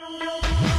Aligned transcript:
Música 0.00 0.69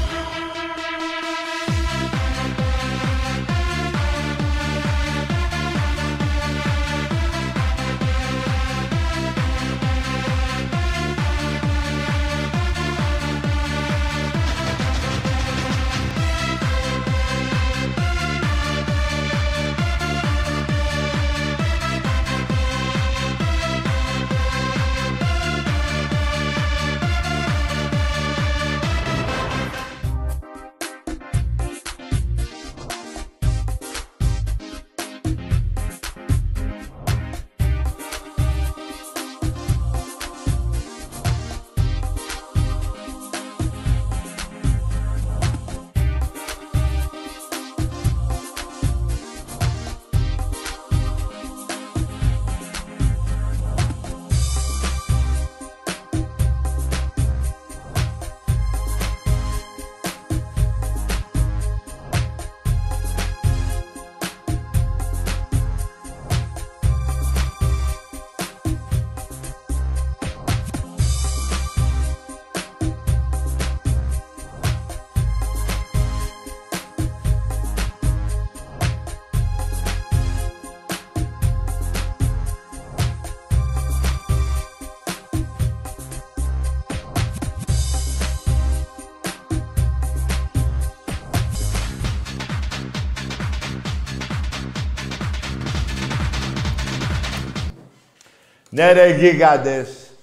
Ναι 98.81 98.91
ρε 98.91 99.15
γίγαντες. 99.15 100.13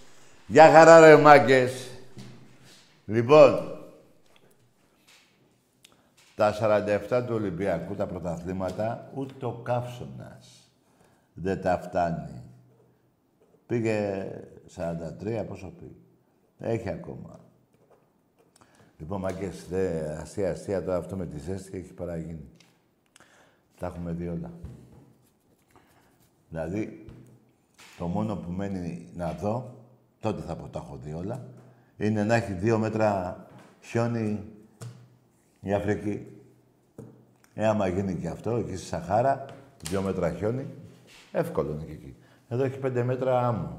Γεια 0.46 0.70
χαρά 0.70 1.00
ρε 1.00 1.16
μάγκες. 1.16 1.88
Λοιπόν, 3.04 3.78
τα 6.34 6.54
47 7.08 7.22
του 7.26 7.34
Ολυμπιακού, 7.34 7.94
τα 7.94 8.06
πρωταθλήματα, 8.06 9.10
ούτε 9.14 9.46
ο 9.46 9.52
καύσωνας 9.52 10.70
δεν 11.34 11.62
τα 11.62 11.78
φτάνει. 11.78 12.42
Πήγε 13.66 14.26
43, 14.76 15.44
πόσο 15.48 15.72
πήγε. 15.78 15.92
Έχει 16.58 16.88
ακόμα. 16.88 17.40
Λοιπόν, 18.98 19.20
μάγκες, 19.20 19.66
δε, 19.68 20.12
αστεία, 20.20 20.50
αστεία 20.50 20.82
τώρα 20.82 20.96
αυτό 20.96 21.16
με 21.16 21.26
τη 21.26 21.38
ζέστη 21.38 21.78
έχει 21.78 21.92
παραγίνει. 21.92 22.48
Τα 23.78 23.86
έχουμε 23.86 24.12
δει 24.12 24.28
όλα. 24.28 24.50
Δηλαδή, 26.48 27.07
το 27.98 28.06
μόνο 28.06 28.36
που 28.36 28.50
μένει 28.50 29.08
να 29.14 29.32
δω, 29.32 29.74
τότε 30.20 30.42
θα 30.42 30.56
πω 30.56 30.68
τα 30.68 30.82
έχω 30.84 30.98
δει 31.02 31.12
όλα, 31.12 31.46
είναι 31.96 32.24
να 32.24 32.34
έχει 32.34 32.52
δύο 32.52 32.78
μέτρα 32.78 33.36
χιόνι 33.80 34.44
η 35.60 35.72
Αφρική. 35.72 36.26
Ε, 37.54 37.66
άμα 37.66 37.88
γίνει 37.88 38.14
και 38.14 38.28
αυτό, 38.28 38.50
εκεί 38.50 38.76
στη 38.76 38.86
Σαχάρα, 38.86 39.44
δύο 39.88 40.02
μέτρα 40.02 40.32
χιόνι, 40.32 40.66
εύκολο 41.32 41.72
είναι 41.72 41.84
και 41.84 41.92
εκεί. 41.92 42.16
Εδώ 42.48 42.64
έχει 42.64 42.78
πέντε 42.78 43.02
μέτρα 43.02 43.46
άμμο. 43.46 43.78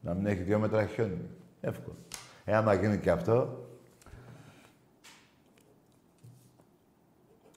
Να 0.00 0.14
μην 0.14 0.26
έχει 0.26 0.42
δύο 0.42 0.58
μέτρα 0.58 0.86
χιόνι. 0.86 1.18
Εύκολο. 1.60 1.96
Ε, 2.44 2.56
άμα 2.56 2.74
γίνει 2.74 2.98
και 2.98 3.10
αυτό, 3.10 3.66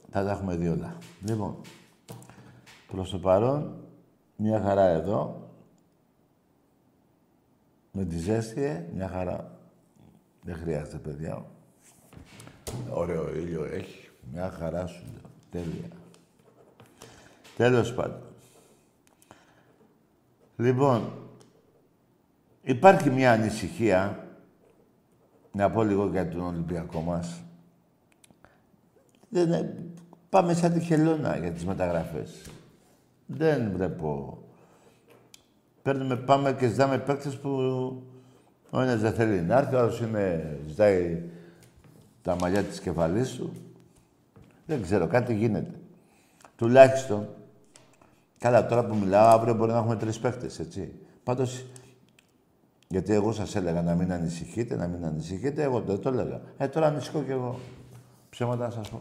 θα 0.10 0.24
τα 0.24 0.32
έχουμε 0.32 0.56
δει 0.56 0.68
όλα. 0.68 0.98
Λοιπόν, 1.26 1.56
προς 2.92 3.10
το 3.10 3.20
παρόν, 3.20 3.79
μια 4.42 4.62
χαρά 4.62 4.88
εδώ. 4.88 5.50
Με 7.92 8.06
τη 8.06 8.18
ζέστη, 8.18 8.64
ε, 8.64 8.86
μια 8.94 9.08
χαρά. 9.08 9.60
Δεν 10.44 10.56
χρειάζεται, 10.56 10.98
παιδιά. 10.98 11.46
Ωραίο 12.90 13.36
ήλιο 13.36 13.66
έχει. 13.66 14.10
Μια 14.32 14.50
χαρά 14.50 14.88
σου 14.88 15.04
λέω. 15.14 15.32
Τέλεια. 15.52 15.88
Τέλος 17.58 17.94
πάντων. 17.94 18.22
Λοιπόν, 20.58 21.12
υπάρχει 22.62 23.10
μια 23.10 23.32
ανησυχία, 23.32 24.28
να 25.52 25.72
πω 25.72 25.84
λίγο 25.84 26.08
για 26.08 26.30
τον 26.30 26.42
Ολυμπιακό 26.42 27.02
μας. 27.02 27.42
Δεν, 29.30 29.76
πάμε 30.30 30.54
σαν 30.54 30.74
τη 30.74 30.80
χελώνα 30.80 31.38
για 31.38 31.52
τις 31.52 31.66
μεταγραφές. 31.66 32.50
Δεν 33.32 33.72
βλέπω. 33.76 34.38
Παίρνουμε, 35.82 36.16
πάμε 36.16 36.54
και 36.54 36.68
ζητάμε 36.68 36.98
παίκτες 36.98 37.38
που 37.38 37.50
ο 38.70 38.82
ένας 38.82 39.00
δεν 39.00 39.14
θέλει 39.14 39.42
να 39.42 39.58
έρθει, 39.58 39.76
ο 39.76 39.80
άλλος 39.80 40.00
είναι, 40.00 40.58
ζητάει 40.68 41.24
τα 42.22 42.36
μαλλιά 42.36 42.64
της 42.64 42.80
κεφαλής 42.80 43.32
του. 43.36 43.52
Δεν 44.66 44.82
ξέρω, 44.82 45.08
κάτι 45.08 45.36
γίνεται. 45.36 45.80
Τουλάχιστον, 46.56 47.28
καλά 48.38 48.66
τώρα 48.66 48.86
που 48.86 48.96
μιλάω, 48.96 49.28
αύριο 49.28 49.54
μπορεί 49.54 49.72
να 49.72 49.78
έχουμε 49.78 49.96
τρεις 49.96 50.20
παίκτες, 50.20 50.60
έτσι. 50.60 50.94
Πάντως, 51.24 51.66
γιατί 52.88 53.14
εγώ 53.14 53.32
σας 53.32 53.56
έλεγα 53.56 53.82
να 53.82 53.96
μην 53.96 54.12
ανησυχείτε, 54.12 54.76
να 54.76 54.88
μην 54.88 55.06
ανησυχείτε, 55.06 55.64
εγώ 55.64 55.82
δεν 55.82 56.00
το 56.00 56.10
έλεγα. 56.10 56.42
Ε, 56.58 56.68
τώρα 56.68 56.88
ανησυχώ 56.88 57.22
κι 57.22 57.32
εγώ. 57.32 57.60
Ψέματα 58.30 58.66
να 58.66 58.72
σας 58.72 58.90
πω. 58.90 59.00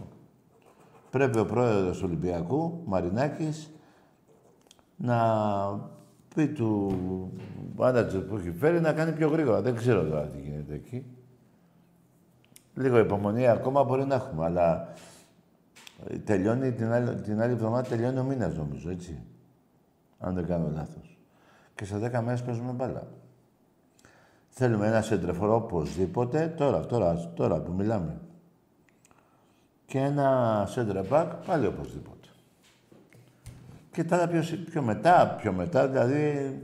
Πρέπει 1.11 1.39
ο 1.39 1.45
πρόεδρος 1.45 1.99
του 1.99 2.05
Ολυμπιακού, 2.07 2.83
Μαρινάκης, 2.85 3.71
να 4.99 5.19
πει 6.35 6.49
του 6.49 6.93
μάνατζερ 7.77 8.21
που 8.21 8.37
έχει 8.37 8.53
φέρει 8.53 8.81
να 8.81 8.93
κάνει 8.93 9.13
πιο 9.13 9.29
γρήγορα. 9.29 9.63
Δεν 9.63 9.77
ξέρω 9.77 10.05
τώρα 10.05 10.27
τι 10.27 10.41
γίνεται 10.41 10.75
εκεί. 10.75 11.05
Λίγο 12.75 12.99
υπομονή 12.99 13.47
ακόμα 13.47 13.85
μπορεί 13.85 14.05
να 14.05 14.15
έχουμε, 14.15 14.45
αλλά 14.45 14.93
τελειώνει 16.25 16.73
την 16.73 16.93
άλλη, 16.93 17.15
την 17.15 17.41
άλλη 17.41 17.53
εβδομάδα 17.53 17.89
τελειώνει 17.89 18.19
ο 18.19 18.23
μήνας 18.23 18.57
νομίζω, 18.57 18.91
έτσι. 18.91 19.23
Αν 20.19 20.35
δεν 20.35 20.47
κάνω 20.47 20.71
λάθος. 20.75 21.19
Και 21.75 21.85
σε 21.85 21.99
10 21.99 22.21
μέρες 22.23 22.43
παίζουμε 22.43 22.73
μπάλα. 22.73 23.07
Θέλουμε 24.49 24.87
ένα 24.87 25.03
σεντρεφορό 25.03 25.55
οπωσδήποτε, 25.55 26.55
τώρα, 26.57 26.87
τώρα, 26.87 27.33
τώρα 27.35 27.61
που 27.61 27.73
μιλάμε. 27.73 28.21
Και 29.87 29.99
ένα 29.99 30.65
σεντρεπάκ 30.69 31.35
πάλι 31.47 31.67
οπωσδήποτε. 31.67 32.18
Και 33.99 34.05
τώρα 34.05 34.29
πιο, 34.29 34.43
πιο 34.71 34.83
μετά, 34.83 35.37
πιο 35.41 35.53
μετά, 35.53 35.89
δηλαδή 35.89 36.59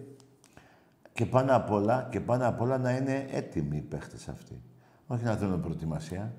και 1.13 1.27
πάνω 1.27 1.57
απ' 1.57 1.71
όλα, 1.71 2.09
και 2.11 2.21
πάνω 2.21 2.49
απ' 2.49 2.61
όλα 2.61 2.79
να 2.79 2.91
είναι 2.91 3.27
έτοιμοι 3.31 3.77
οι 3.77 3.81
παίχτες 3.81 4.29
αυτοί. 4.29 4.63
Όχι 5.07 5.25
να 5.25 5.37
θέλουν 5.37 5.61
προετοιμασία. 5.61 6.35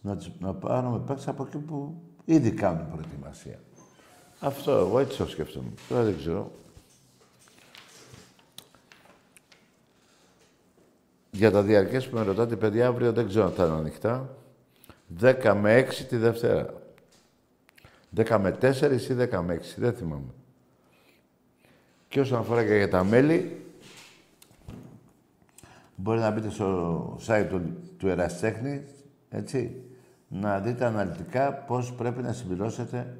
Να, 0.00 0.18
να 0.38 0.54
πάρουμε 0.54 0.98
παίχτες 0.98 1.28
από 1.28 1.44
εκεί 1.46 1.58
που 1.58 2.02
ήδη 2.24 2.50
κάνουν 2.50 2.90
προετοιμασία. 2.90 3.58
Αυτό, 4.40 4.70
εγώ 4.70 4.98
έτσι 4.98 5.16
το 5.18 5.26
σκέφτομαι. 5.26 5.70
Τώρα 5.88 6.02
δεν 6.02 6.16
ξέρω. 6.16 6.50
Για 11.30 11.50
τα 11.50 11.62
διαρκές 11.62 12.08
που 12.08 12.16
με 12.16 12.22
ρωτάτε, 12.22 12.56
παιδιά, 12.56 12.86
αύριο 12.86 13.12
δεν 13.12 13.28
ξέρω 13.28 13.44
αν 13.44 13.52
θα 13.52 13.66
είναι 13.66 13.76
ανοιχτά. 13.76 14.36
10 15.20 15.54
με 15.60 15.78
6 15.78 16.04
τη 16.08 16.16
Δευτέρα. 16.16 16.82
10 18.16 18.38
με 18.40 18.58
4 18.60 18.74
ή 19.10 19.14
10 19.30 19.40
με 19.44 19.54
6, 19.54 19.60
δεν 19.76 19.92
θυμάμαι. 19.92 20.32
Και 22.08 22.20
όσον 22.20 22.38
αφορά 22.38 22.64
και 22.64 22.76
για 22.76 22.88
τα 22.88 23.04
μέλη, 23.04 23.66
μπορεί 25.96 26.20
να 26.20 26.30
μπείτε 26.30 26.50
στο 26.50 27.18
site 27.26 27.46
του, 27.48 27.76
του 27.98 28.08
Εραστέχνη, 28.08 28.84
έτσι, 29.28 29.82
να 30.28 30.60
δείτε 30.60 30.84
αναλυτικά 30.84 31.52
πώς 31.52 31.92
πρέπει 31.92 32.22
να 32.22 32.32
συμπληρώσετε 32.32 33.16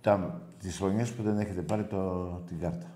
τα, 0.00 0.42
τις 0.58 0.76
χρονιές 0.76 1.12
που 1.12 1.22
δεν 1.22 1.38
έχετε 1.38 1.62
πάρει 1.62 1.84
το, 1.84 2.24
την 2.46 2.58
κάρτα. 2.58 2.86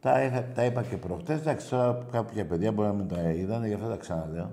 Τα, 0.00 0.24
είχα, 0.24 0.44
τα 0.44 0.64
είπα 0.64 0.82
και 0.82 0.96
προχτές. 0.96 1.40
Εντάξει, 1.40 1.68
τώρα 1.68 2.06
κάποια 2.10 2.46
παιδιά 2.46 2.72
μπορεί 2.72 2.88
να 2.88 2.94
μην 2.94 3.08
τα 3.08 3.30
είδανε, 3.30 3.66
γι' 3.66 3.74
αυτό 3.74 3.88
τα 3.88 3.96
ξαναλέω. 3.96 4.50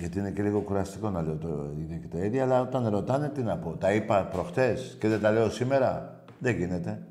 Γιατί 0.00 0.18
είναι 0.18 0.30
και 0.30 0.42
λίγο 0.42 0.60
κουραστικό 0.60 1.10
να 1.10 1.22
λέω 1.22 1.36
το 1.36 1.70
ίδιο 1.80 1.98
και 1.98 2.06
τα 2.06 2.18
ίδια, 2.18 2.42
αλλά 2.42 2.60
όταν 2.60 2.88
ρωτάνε 2.88 3.28
τι 3.28 3.42
να 3.42 3.58
πω. 3.58 3.70
Τα 3.70 3.92
είπα 3.92 4.24
προχτές 4.24 4.96
και 5.00 5.08
δεν 5.08 5.20
τα 5.20 5.30
λέω 5.30 5.50
σήμερα. 5.50 6.22
Δεν 6.38 6.56
γίνεται. 6.56 7.06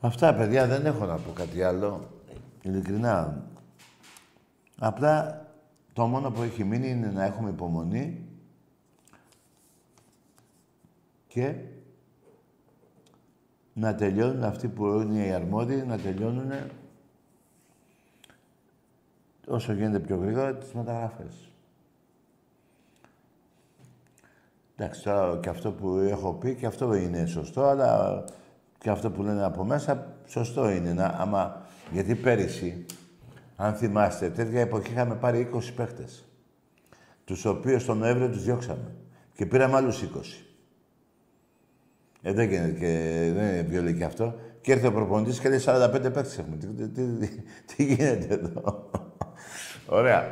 Αυτά, 0.00 0.34
παιδιά, 0.34 0.66
δεν 0.66 0.86
έχω 0.86 1.04
να 1.04 1.16
πω 1.16 1.32
κάτι 1.32 1.62
άλλο. 1.62 2.00
Ειλικρινά. 2.62 3.42
Απλά 4.78 5.46
το 5.92 6.06
μόνο 6.06 6.30
που 6.30 6.42
έχει 6.42 6.64
μείνει 6.64 6.90
είναι 6.90 7.10
να 7.10 7.24
έχουμε 7.24 7.50
υπομονή 7.50 8.28
και 11.26 11.54
να 13.72 13.94
τελειώνουν 13.94 14.44
αυτοί 14.44 14.68
που 14.68 14.86
είναι 14.86 15.26
οι 15.26 15.32
αρμόδιοι, 15.32 15.84
να 15.86 15.98
τελειώνουν 15.98 16.50
όσο 19.46 19.72
γίνεται 19.72 19.98
πιο 19.98 20.16
γρήγορα 20.16 20.54
τις 20.54 20.72
μεταγραφές. 20.72 21.48
Εντάξει, 24.76 25.02
τώρα 25.02 25.38
και 25.42 25.48
αυτό 25.48 25.72
που 25.72 25.96
έχω 25.96 26.32
πει 26.32 26.54
και 26.54 26.66
αυτό 26.66 26.94
είναι 26.94 27.26
σωστό, 27.26 27.64
αλλά 27.64 28.24
και 28.78 28.90
αυτό 28.90 29.10
που 29.10 29.22
λένε 29.22 29.44
από 29.44 29.64
μέσα, 29.64 30.16
σωστό 30.26 30.70
είναι. 30.70 30.92
Να, 30.92 31.06
άμα, 31.06 31.66
γιατί 31.92 32.14
πέρυσι, 32.14 32.86
αν 33.56 33.74
θυμάστε, 33.74 34.30
τέτοια 34.30 34.60
εποχή 34.60 34.92
είχαμε 34.92 35.14
πάρει 35.14 35.50
20 35.54 35.58
παίχτες, 35.76 36.24
τους 37.24 37.44
οποίους 37.44 37.84
τον 37.84 37.98
Νοέμβριο 37.98 38.28
τους 38.30 38.44
διώξαμε 38.44 38.94
και 39.34 39.46
πήραμε 39.46 39.76
άλλους 39.76 40.02
20. 40.02 40.06
Ε, 42.22 42.32
δεν 42.32 42.48
γίνεται 42.48 42.78
και 42.78 43.30
δεν 43.34 43.46
είναι 43.46 43.62
βιολί 43.62 43.94
και 43.94 44.04
αυτό. 44.04 44.34
Και 44.60 44.72
έρθει 44.72 44.86
ο 44.86 44.92
προπονητής 44.92 45.40
και 45.40 45.48
λέει 45.48 45.60
45 45.64 45.90
παίχτες 45.90 46.38
έχουμε. 46.38 46.56
Τι, 46.56 46.66
τι, 46.66 47.28
τι, 47.66 47.84
γίνεται 47.84 48.34
εδώ; 48.34 48.90
Ωραία. 49.86 50.30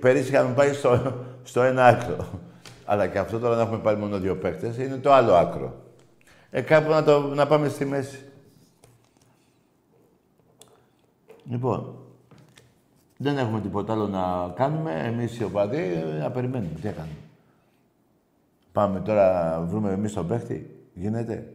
Πέρυσι 0.00 0.28
είχαμε 0.28 0.54
πάει 0.54 0.72
στο, 0.72 1.12
στο 1.44 1.62
ένα 1.62 1.84
άκρο. 1.86 2.28
Αλλά 2.84 3.06
και 3.06 3.18
αυτό 3.18 3.38
τώρα 3.38 3.56
να 3.56 3.62
έχουμε 3.62 3.78
πάρει 3.78 3.96
μόνο 3.98 4.18
δύο 4.18 4.36
παίχτες 4.36 4.76
είναι 4.78 4.96
το 4.96 5.12
άλλο 5.12 5.34
άκρο. 5.34 5.74
Ε, 6.50 6.60
κάπου 6.60 6.90
να, 6.90 7.02
το, 7.02 7.20
να 7.20 7.46
πάμε 7.46 7.68
στη 7.68 7.84
μέση. 7.84 8.24
Λοιπόν, 11.50 11.94
δεν 13.16 13.38
έχουμε 13.38 13.60
τίποτα 13.60 13.92
άλλο 13.92 14.06
να 14.06 14.52
κάνουμε. 14.56 15.02
Εμείς 15.04 15.38
οι 15.38 15.44
οπαδοί 15.44 16.04
να 16.20 16.30
περιμένουμε. 16.30 16.78
Τι 16.80 16.88
έκανε. 16.88 17.08
Πάμε 18.72 19.00
τώρα, 19.00 19.60
βρούμε 19.68 19.92
εμείς 19.92 20.12
τον 20.12 20.26
παίχτη. 20.26 20.70
Γίνεται. 20.94 21.52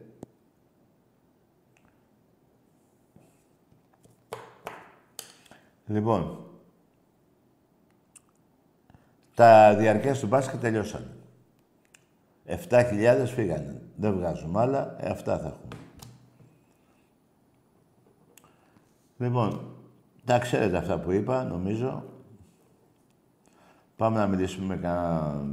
Λοιπόν, 5.88 6.38
τα 9.36 9.76
διαρκές 9.76 10.20
του 10.20 10.28
μπάσκετ 10.28 10.62
τελειώσαν. 10.62 11.10
7.000 12.48 13.26
φύγανε. 13.26 13.82
Δεν 13.96 14.14
βγάζουμε 14.14 14.60
άλλα, 14.60 14.96
ε, 15.00 15.10
αυτά 15.10 15.38
θα 15.38 15.48
έχουμε. 15.48 15.68
Λοιπόν, 19.18 19.76
τα 20.26 20.40
ξέρετε 20.40 20.78
αυτά 20.78 21.00
που 21.00 21.12
είπα, 21.12 21.44
νομίζω. 21.44 22.04
Πάμε 23.96 24.18
να 24.18 24.28
μιλήσουμε 24.28 24.66
με 24.66 24.82
κανένα 24.82 25.46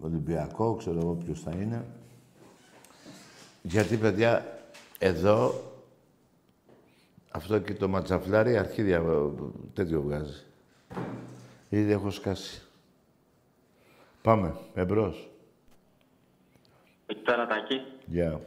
Ολυμπιακό, 0.00 0.74
ξέρω 0.74 0.98
εγώ 0.98 1.14
ποιος 1.14 1.40
θα 1.40 1.50
είναι. 1.50 1.84
Γιατί, 3.62 3.96
παιδιά, 3.96 4.58
εδώ, 4.98 5.54
αυτό 7.30 7.58
και 7.58 7.74
το 7.74 7.88
ματσαφλάρι 7.88 8.56
αρχίδια 8.56 9.02
τέτοιο 9.72 10.02
βγάζει. 10.02 10.44
Ήδη 11.68 11.92
έχω 11.92 12.10
σκάσει. 12.10 12.63
Πάμε, 14.24 14.54
εμπρός. 14.74 15.28
Καλησπέρα, 17.06 17.46
Τάκη. 17.46 17.82
Γεια. 18.06 18.40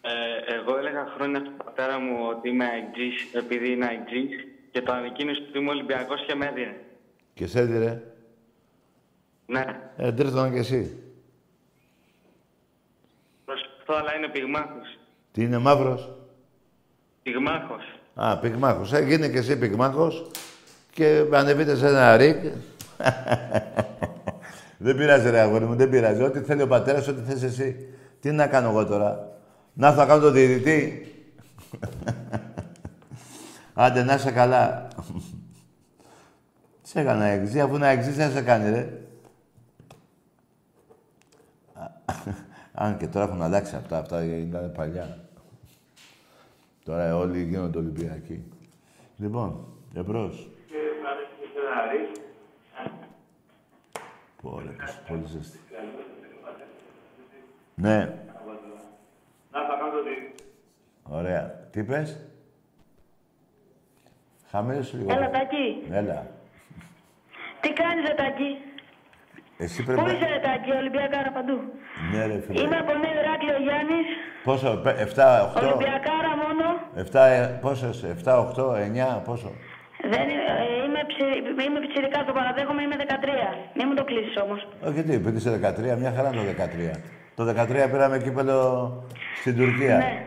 Ε, 0.00 0.54
εγώ 0.54 0.76
έλεγα 0.76 1.06
χρόνια 1.16 1.40
στον 1.40 1.56
πατέρα 1.64 1.98
μου 1.98 2.26
ότι 2.28 2.48
είμαι 2.48 2.64
αεξής 2.64 3.34
επειδή 3.34 3.72
είναι 3.72 3.86
αεξής 3.86 4.46
και 4.70 4.82
το 4.82 4.92
ανεκκίνησε 4.92 5.42
ότι 5.48 5.58
είμαι 5.58 5.70
Ολυμπιακός 5.70 6.24
και 6.26 6.34
με 6.34 6.46
έδινε. 6.46 6.80
Και 7.34 7.46
σε 7.46 7.60
έδιρε. 7.60 8.02
Ναι. 9.46 9.64
Ε, 9.96 10.12
τρίτον 10.12 10.52
και 10.52 10.58
εσύ. 10.58 11.02
Προσπαθώ, 13.44 13.94
αλλά 13.94 14.16
είναι 14.16 14.28
πυγμάχος. 14.28 14.98
Τι 15.32 15.42
είναι 15.42 15.58
μαύρος; 15.58 16.10
Πυγμάχος. 17.22 17.84
Α, 18.14 18.38
πυγμάχος. 18.38 18.92
Ε, 18.92 19.02
γίνε 19.02 19.28
και 19.28 19.38
εσύ 19.38 19.58
πυγμάχος 19.58 20.30
και 20.90 21.24
ανεβείτε 21.32 21.76
σε 21.76 21.86
ένα 21.86 22.16
ρίκ. 22.16 22.44
δεν 24.84 24.96
πειράζει 24.96 25.30
ρε 25.30 25.40
αγόρι 25.40 25.64
μου, 25.64 25.74
δεν 25.74 25.90
πειράζει. 25.90 26.22
Ό,τι 26.22 26.40
θέλει 26.40 26.62
ο 26.62 26.66
πατέρας, 26.66 27.08
ό,τι 27.08 27.20
θες 27.20 27.42
εσύ. 27.42 27.88
Τι 28.20 28.30
να 28.30 28.46
κάνω 28.46 28.68
εγώ 28.68 28.86
τώρα; 28.86 29.38
Να 29.72 29.92
θα 29.92 30.06
κάνω 30.06 30.20
το 30.20 30.30
διαιτητή. 30.30 31.10
Άντε, 33.74 34.02
να 34.02 34.14
είσαι 34.14 34.30
καλά. 34.30 34.88
Σε 36.82 37.00
έκανα 37.00 37.24
εξή, 37.24 37.60
αφού 37.60 37.78
να 37.78 37.86
εξής 37.86 38.16
δεν 38.16 38.30
σε 38.30 38.42
κάνει, 38.42 38.70
ρε. 38.70 39.00
Αν 42.72 42.96
και 42.96 43.06
τώρα 43.06 43.24
έχουν 43.24 43.42
αλλάξει 43.42 43.76
αυτά, 43.76 43.98
αυτά 43.98 44.24
ήταν 44.24 44.72
παλιά. 44.76 45.18
Τώρα 46.84 47.16
όλοι 47.16 47.42
γίνονται 47.42 47.78
Ολυμπιακοί. 47.78 48.44
Λοιπόν, 49.16 49.66
εμπρός. 49.94 50.50
Πω, 50.70 50.76
ρε, 54.42 54.74
πολύ 55.08 55.22
ζεστή. 55.26 55.58
Ναι. 57.74 57.98
Να 59.52 59.60
θα 59.66 59.76
κάνω 59.78 59.90
το 59.90 59.98
Ωραία. 61.02 61.68
Τι 61.70 61.80
είπες; 61.80 62.20
Χαμήλωσε 64.50 64.96
λίγο. 64.96 65.12
Έλα, 65.12 65.30
Τάκη. 65.30 65.82
Έλα. 65.90 66.26
Τι 67.60 67.72
κάνεις, 67.72 68.04
ρε 68.08 68.14
Τάκη; 68.14 68.56
Εσύ 69.58 69.84
πρέπει 69.84 70.00
Πού 70.00 70.06
να... 70.06 70.12
είσαι, 70.12 70.26
ρε 70.26 70.40
Τάκη, 70.40 70.70
Ολυμπιακάρα 70.70 71.32
παντού; 71.32 71.60
Ναι, 72.12 72.26
ρε 72.26 72.40
φίλε. 72.40 72.60
Είμαι 72.60 72.76
από 72.76 72.92
Νέο 72.92 73.20
Ηράκλειο 73.20 73.56
Γιάννης, 73.62 74.06
Πόσο, 74.44 74.76
πε- 74.82 74.98
7, 74.98 75.42
8, 75.56 75.62
Ολυμπιακάρα 75.62 76.32
μόνο. 76.36 76.64
7, 76.96 77.14
ε, 77.14 77.58
πόσος 77.60 77.96
είσαι, 77.96 78.16
7, 78.24 78.38
8, 78.38 78.74
9, 78.74 79.22
πόσο; 79.24 79.52
Δεν, 80.12 80.24
είμαι- 80.32 80.50
ε, 80.62 80.84
είμαι, 80.84 81.00
ψη, 81.10 81.24
είμαι 81.68 81.80
πιτσιρικά, 81.80 82.18
το 82.28 82.32
παραδέχομαι, 82.38 82.82
είμαι 82.82 82.96
13. 82.98 83.04
Μην 83.76 83.84
μου 83.88 83.94
το 83.94 84.04
κλείσεις 84.04 84.36
όμως. 84.44 84.60
Όχι 84.88 85.02
τι, 85.02 85.12
επειδή 85.14 85.36
είσαι 85.36 85.50
13, 85.94 85.98
μια 86.02 86.12
χαρά 86.16 86.28
είναι 86.32 86.42
το 86.42 86.62
13. 86.62 86.90
Το 87.34 87.42
13 87.62 87.88
πήραμε 87.92 88.18
κύπελο 88.18 88.58
στην 89.40 89.56
Τουρκία. 89.56 89.96
Ναι. 89.96 90.26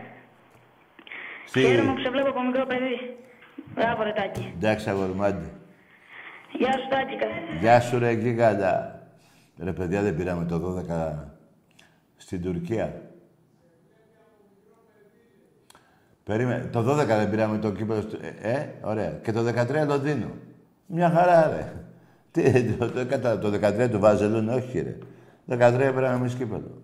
Στη... 1.44 1.60
Χαίρομαι 1.60 1.92
που 1.92 2.00
σε 2.00 2.10
βλέπω 2.10 2.28
από 2.28 2.42
μικρό 2.42 2.64
παιδί. 2.66 2.96
Μπράβο, 3.74 4.02
ρε 4.02 4.12
Τάκη. 4.12 4.52
Εντάξει, 4.56 4.90
αγορμάντι. 4.90 5.48
Γεια 6.52 6.72
σου, 6.72 6.88
Τάκη. 6.90 7.16
κα- 7.16 7.58
Γεια 7.60 7.80
σου 7.80 7.98
ρε 7.98 8.10
γίγαντα. 8.10 9.00
Ρε 9.64 9.72
παιδιά, 9.72 10.02
δεν 10.02 10.16
πήραμε 10.16 10.44
το 10.44 10.58
12 10.58 11.28
στην 12.16 12.42
Τουρκία. 12.42 13.00
Περίμενε. 16.24 16.64
Το 16.64 16.80
12 16.82 17.06
δεν 17.06 17.30
πήραμε 17.30 17.58
το 17.58 17.70
κύπελο. 17.72 18.00
στο- 18.00 18.18
Ε, 18.22 18.50
ε, 18.52 18.68
ωραία. 18.82 19.10
Και 19.10 19.32
το 19.32 19.42
13 19.42 19.86
Λονδίνο. 19.86 20.26
Μια 20.86 21.10
χαρά, 21.10 21.48
ρε. 21.48 21.72
Τι, 22.30 22.64
το, 22.72 22.90
το, 22.90 23.06
κατά- 23.06 23.38
το 23.38 23.50
13 23.50 23.88
του 23.90 23.98
Βαζελούν, 23.98 24.48
όχι, 24.48 24.80
ρε. 24.80 24.98
Το 25.46 25.56
13 25.56 25.92
πήραμε 25.94 26.14
εμείς 26.16 26.34
κύπελο. 26.34 26.82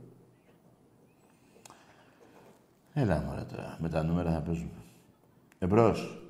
Έλα, 2.94 3.22
μωρέ 3.26 3.42
τώρα. 3.56 3.76
Με 3.80 3.88
τα 3.88 4.02
νούμερα 4.02 4.30
θα 4.32 4.40
παίζουμε. 4.40 4.70
Εμπρός. 5.58 6.20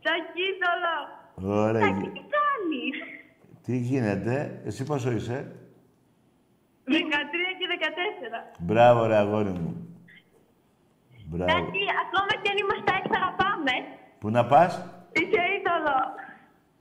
Τσακίδωλο! 0.00 1.56
Ωραία. 1.60 1.80
Τάκη, 1.80 1.92
γι- 2.00 2.10
τι 2.10 2.20
κάνεις! 2.20 2.96
Τι 3.64 3.76
γίνεται. 3.76 4.60
Εσύ 4.64 4.84
πόσο 4.84 5.10
είσαι; 5.10 5.52
13 6.84 6.90
και 7.58 7.66
14. 7.68 8.56
Μπράβο, 8.58 9.06
ρε 9.06 9.16
αγόρι 9.16 9.48
μου. 9.50 9.87
Μπράβο. 11.30 11.50
Τάκη, 11.52 11.84
ακόμα 12.04 12.32
και 12.42 12.48
αν 12.52 12.56
είμαστε 12.62 12.90
έξω 12.98 13.14
αγαπάμε. 13.22 13.74
Πού 14.20 14.30
να 14.30 14.46
πας, 14.46 14.72
Είσαι 15.12 15.40
είδωλο. 15.54 15.98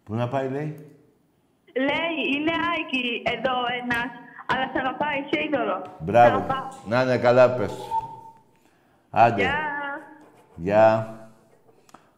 πού 0.03 0.13
να 0.15 0.27
πάει, 0.27 0.49
λέει; 0.49 0.69
Λέει, 1.87 2.15
είναι 2.35 2.51
Άικη 2.71 3.21
εδώ 3.35 3.55
ένας, 3.81 4.09
αλλά 4.51 4.65
σε 4.71 4.79
αγαπάει, 4.79 5.17
είσαι 5.19 5.43
είδωλο. 5.45 5.81
Σε 5.85 5.91
Μπράβο. 6.03 6.35
αγαπάω. 6.35 6.67
Να 6.87 7.01
είναι 7.01 7.17
καλά, 7.17 7.49
πες. 7.55 7.73
Άντε. 9.09 9.41
Γεια. 9.41 9.55
Γεια. 10.55 11.15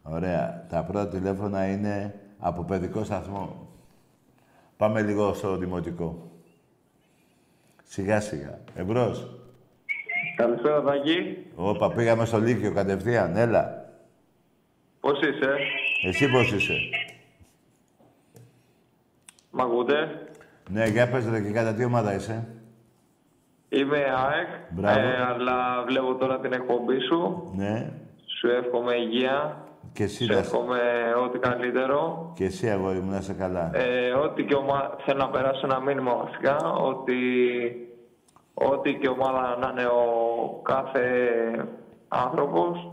Ωραία. 0.02 0.66
Τα 0.68 0.82
πρώτα 0.84 1.08
τηλέφωνα 1.08 1.66
είναι 1.66 2.14
από 2.38 2.62
παιδικό 2.64 3.04
σταθμό. 3.04 3.68
Πάμε 4.76 5.02
λίγο 5.02 5.34
στο 5.34 5.56
δημοτικό. 5.56 6.30
Σιγά 7.84 8.20
σιγά. 8.20 8.58
Εμπρός. 8.74 9.39
Καλησπέρα, 10.40 10.82
Τάκη. 10.82 11.36
Όπα, 11.54 11.90
πήγαμε 11.92 12.24
στο 12.24 12.38
Λύκειο 12.38 12.72
κατευθείαν. 12.72 13.36
Έλα. 13.36 13.84
Πώς 15.00 15.20
είσαι, 15.20 15.50
Εσύ 16.06 16.30
πώς 16.30 16.52
είσαι; 16.52 16.74
μ' 19.50 19.60
ακούτε; 19.60 19.94
Ναι, 20.70 20.84
για 20.86 21.10
πες 21.10 21.28
ρε 21.30 21.40
και 21.40 21.50
κατά 21.50 21.74
τι 21.74 21.84
ομάδα 21.84 22.14
είσαι; 22.14 22.46
Είμαι 23.68 23.96
ΑΕΚ, 23.98 24.48
Μπράβο. 24.70 24.98
ε, 24.98 25.22
αλλά 25.28 25.84
βλέπω 25.88 26.14
τώρα 26.14 26.40
την 26.40 26.52
εκπομπή 26.52 27.00
σου. 27.00 27.50
Ναι. 27.56 27.90
Σου 28.38 28.48
εύχομαι 28.50 28.94
υγεία, 28.94 29.64
Και 29.92 30.02
εσύ, 30.02 30.24
σου 30.24 30.32
να- 30.32 30.38
εύχομαι 30.38 30.78
ό,τι 31.24 31.38
καλύτερο. 31.38 32.30
και 32.36 32.44
εσύ 32.44 32.68
αγόρι 32.70 32.98
μου, 33.00 33.10
να 33.10 33.16
είσαι 33.18 33.32
καλά. 33.32 33.70
Ε, 33.74 34.10
ό,τι 34.12 34.44
και 34.44 34.54
ομα... 34.54 34.96
Θέλω 35.04 35.18
να 35.18 35.28
περάσω 35.30 35.60
ένα 35.64 35.80
μήνυμα 35.80 36.14
βασικά, 36.16 36.56
ότι 36.72 37.14
ό,τι 38.54 38.94
και 38.94 39.08
ομάδα 39.08 39.56
να 39.60 39.68
είναι 39.70 39.86
ο 39.86 40.04
κάθε 40.62 41.00
άνθρωπος, 42.08 42.90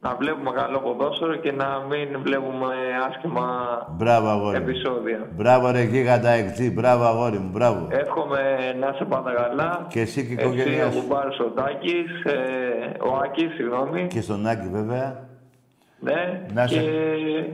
να 0.00 0.14
βλέπουμε 0.14 0.50
καλό 0.50 0.78
ποδόσφαιρο 0.78 1.36
και 1.36 1.52
να 1.52 1.66
μην 1.88 2.22
βλέπουμε 2.22 2.74
άσχημα 3.08 3.46
Μπράβο 3.96 4.28
αγόρι 4.28 4.58
μου. 4.60 4.68
επεισόδια. 4.68 5.28
Μπράβο 5.36 5.70
ρε 5.70 5.82
γίγαντα 5.82 6.28
εκτζή. 6.30 6.70
Μπράβο 6.70 7.04
αγόρι 7.04 7.38
μου. 7.38 7.48
Μπράβο. 7.52 7.86
Εύχομαι 7.90 8.40
να 8.80 8.90
είσαι 8.94 9.04
πάντα 9.04 9.32
καλά. 9.32 9.86
Και 9.88 10.00
εσύ 10.00 10.26
και 10.26 10.32
η 10.32 10.36
Εσύ, 10.38 10.46
οικογένειά 10.46 10.86
ο 10.86 10.90
σου. 10.90 11.00
Κουμπάρος 11.00 11.38
ο 11.38 11.44
Τάκης, 11.44 12.24
ε, 12.24 12.36
ο 13.08 13.16
Άκης, 13.24 13.54
συγγνώμη. 13.54 14.06
Και 14.06 14.20
στον 14.20 14.46
Άκη 14.46 14.68
βέβαια. 14.68 15.26
Ναι, 16.00 16.46
Να 16.52 16.64
και 16.66 16.74
σε- 16.74 17.50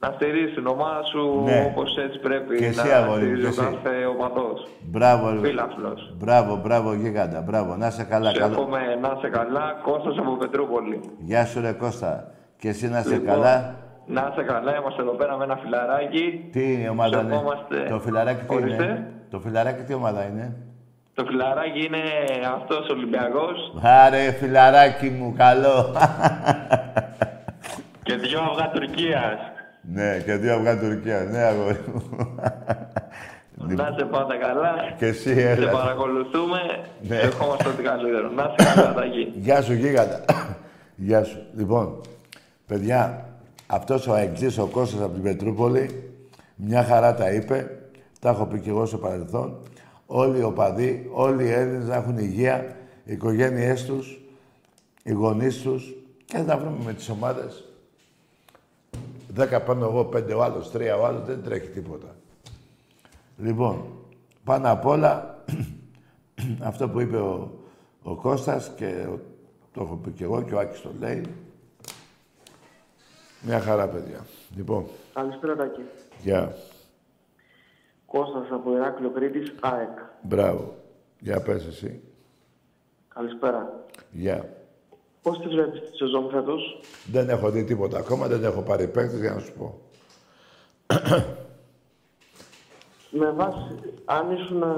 να 0.00 0.12
στηρίζει 0.14 0.52
την 0.54 0.66
ομάδα 0.66 1.02
σου 1.04 1.42
Ναι. 1.44 1.66
όπως 1.70 1.96
έτσι 1.96 2.18
πρέπει 2.18 2.56
Και 2.56 2.66
εσύ, 2.66 2.86
να 2.88 2.94
αγόρι 2.96 3.20
μου, 3.20 3.26
στηρίζεις 3.26 3.54
και 3.56 3.60
ο 3.60 3.64
εσύ. 3.68 3.74
κάθε 3.82 4.04
οπαδός. 4.06 4.66
Μπράβο 4.80 5.30
ρε. 5.30 5.38
Φίλαθλος. 5.48 6.12
Μπράβο, 6.18 6.56
μπράβο 6.56 6.94
γίγαντα. 6.94 7.40
Μπράβο. 7.40 7.76
Να 7.76 7.86
είσαι 7.86 8.04
καλά. 8.04 8.30
Σου 8.30 8.38
καλό. 8.40 8.52
εύχομαι 8.52 8.78
να 9.02 9.14
είσαι 9.16 9.28
καλά. 9.28 9.64
Κώστας 9.82 10.18
από 10.18 10.36
Πετρούπολη. 10.36 11.00
Γεια 11.18 11.44
σου 11.46 11.60
ρε 11.60 11.72
Κώστα. 11.72 12.30
Και 12.58 12.68
εσύ 12.68 12.88
να 12.88 12.98
είσαι 12.98 13.08
Λοιπόν, 13.14 13.26
καλά. 13.34 13.74
Να 14.06 14.28
είσαι 14.32 14.42
καλά. 14.42 14.76
Είμαστε 14.78 15.02
εδώ 15.02 15.10
πέρα 15.12 15.36
με 15.36 15.44
ένα 15.44 15.56
φιλαράκι. 15.56 16.48
Τι 16.52 16.72
είναι 16.72 16.82
η 16.82 16.88
ομάδα 16.88 17.20
είναι; 17.20 17.34
ευχόμαστε. 17.34 17.86
Το 17.90 17.98
φιλαράκι 17.98 18.44
τι 18.46 18.54
Ορίστε. 18.54 18.82
είναι. 18.84 19.12
Το 19.30 19.38
φιλαράκι 19.40 19.82
τι 19.82 19.94
ομάδα 19.94 20.24
είναι; 20.24 20.56
Το 21.14 21.24
φιλαράκι 21.28 21.84
είναι 21.86 22.02
αυτός 22.56 22.88
ο 22.88 22.92
Ολυμπιακός 22.92 23.72
Άρε 23.82 24.30
φιλαράκι 24.32 25.08
μου, 25.10 25.34
καλό. 25.36 25.92
και 28.02 28.14
δυο 28.16 28.40
αυγά 28.40 28.70
Τουρκίας. 28.70 29.38
Ναι, 29.82 30.22
και 30.24 30.34
δύο 30.34 30.54
αυγά 30.54 30.78
Τουρκία. 30.78 31.24
Ναι, 31.30 31.38
αγόρι 31.38 31.78
μου. 31.94 32.02
Να 33.54 33.88
είσαι 33.94 34.04
πάντα 34.10 34.36
καλά. 34.36 34.74
και 34.98 35.06
εσύ 35.06 35.34
Σε 35.34 35.48
έλα. 35.50 35.70
παρακολουθούμε. 35.70 36.58
Ναι. 37.02 37.16
Ευχόμαστε 37.16 37.68
ό,τι 37.68 37.82
καλύτερο. 37.82 38.30
Να 38.30 38.54
είσαι 38.58 38.74
καλά, 38.74 38.94
Τάκη. 38.94 39.32
Γεια 39.34 39.62
σου, 39.62 39.72
γίγαντα. 39.72 40.24
Γεια 40.96 41.24
σου. 41.24 41.38
Λοιπόν, 41.56 42.00
παιδιά, 42.66 43.24
αυτός 43.66 44.06
ο 44.06 44.12
αεξής, 44.12 44.58
ο 44.58 44.66
Κώστας 44.66 45.00
από 45.02 45.12
την 45.14 45.22
Πετρούπολη, 45.22 46.10
μια 46.56 46.84
χαρά 46.84 47.14
τα 47.14 47.30
είπε. 47.32 47.70
Τα 48.20 48.28
έχω 48.30 48.46
πει 48.46 48.60
και 48.60 48.68
εγώ 48.70 48.86
στο 48.86 48.98
παρελθόν. 48.98 49.56
Όλοι 50.06 50.38
οι 50.38 50.42
οπαδοί, 50.42 51.08
όλοι 51.12 51.44
οι 51.44 51.50
Έλληνες 51.52 51.86
να 51.86 51.94
έχουν 51.94 52.18
υγεία, 52.18 52.64
οι 53.04 53.12
οικογένειές 53.12 53.84
τους, 53.84 54.20
οι 55.02 55.12
γονείς 55.12 55.62
τους 55.62 55.94
και 56.24 56.38
να 56.38 56.44
τα 56.44 56.56
βρούμε 56.58 56.76
με 56.84 56.92
τις 56.92 57.08
ομάδες. 57.08 57.64
Δέκα 59.38 59.60
παίρνω 59.62 59.84
εγώ, 59.86 60.04
πέντε 60.04 60.34
ο 60.34 60.42
άλλος, 60.42 60.70
τρία 60.70 60.96
ο 60.96 61.04
άλλος, 61.06 61.24
δεν 61.24 61.42
τρέχει 61.42 61.68
τίποτα. 61.68 62.16
Λοιπόν, 63.36 63.84
πάνω 64.44 64.70
απ' 64.70 64.86
όλα, 64.86 65.42
αυτό 66.70 66.88
που 66.88 67.00
είπε 67.00 67.16
ο, 67.16 67.50
ο 68.02 68.14
Κώστας 68.14 68.70
και 68.76 69.06
ο- 69.08 69.20
το 69.72 69.82
έχω 69.82 69.96
πει 69.96 70.10
και 70.10 70.24
εγώ 70.24 70.42
και 70.42 70.54
ο 70.54 70.58
Άκης 70.58 70.80
το 70.80 70.90
λέει. 70.98 71.22
Μια 73.42 73.60
χαρά, 73.60 73.88
παιδιά. 73.88 74.26
Λοιπόν, 74.56 74.86
Καλησπέρα 75.14 75.56
Τάκη. 75.56 75.80
γεια. 76.22 76.54
Κώστας 78.06 78.46
από 78.50 78.72
Ηράκλειο 78.76 79.10
Κρήτης, 79.10 79.54
ΑΕΚ. 79.60 79.98
Μπράβο. 80.22 80.74
Για 81.20 81.40
πες 81.42 81.66
εσύ. 81.66 82.00
Καλησπέρα. 83.08 83.84
Γεια. 84.10 84.48
Πώς 85.22 85.38
τη 85.40 85.48
βλέπεις 85.48 85.80
τη 85.90 85.96
σεζόν 85.96 86.28
φέτος; 86.30 86.80
Δεν 87.10 87.28
έχω 87.28 87.50
δει 87.50 87.64
τίποτα 87.64 87.98
ακόμα, 87.98 88.26
δεν 88.26 88.44
έχω 88.44 88.60
πάρει 88.62 88.88
παίκτες 88.88 89.20
για 89.20 89.32
να 89.32 89.38
σου 89.40 89.52
πω. 89.58 89.78
Με 93.10 93.30
βάση, 93.30 93.74
αν 94.04 94.32
ήσουν 94.32 94.62
α, 94.62 94.68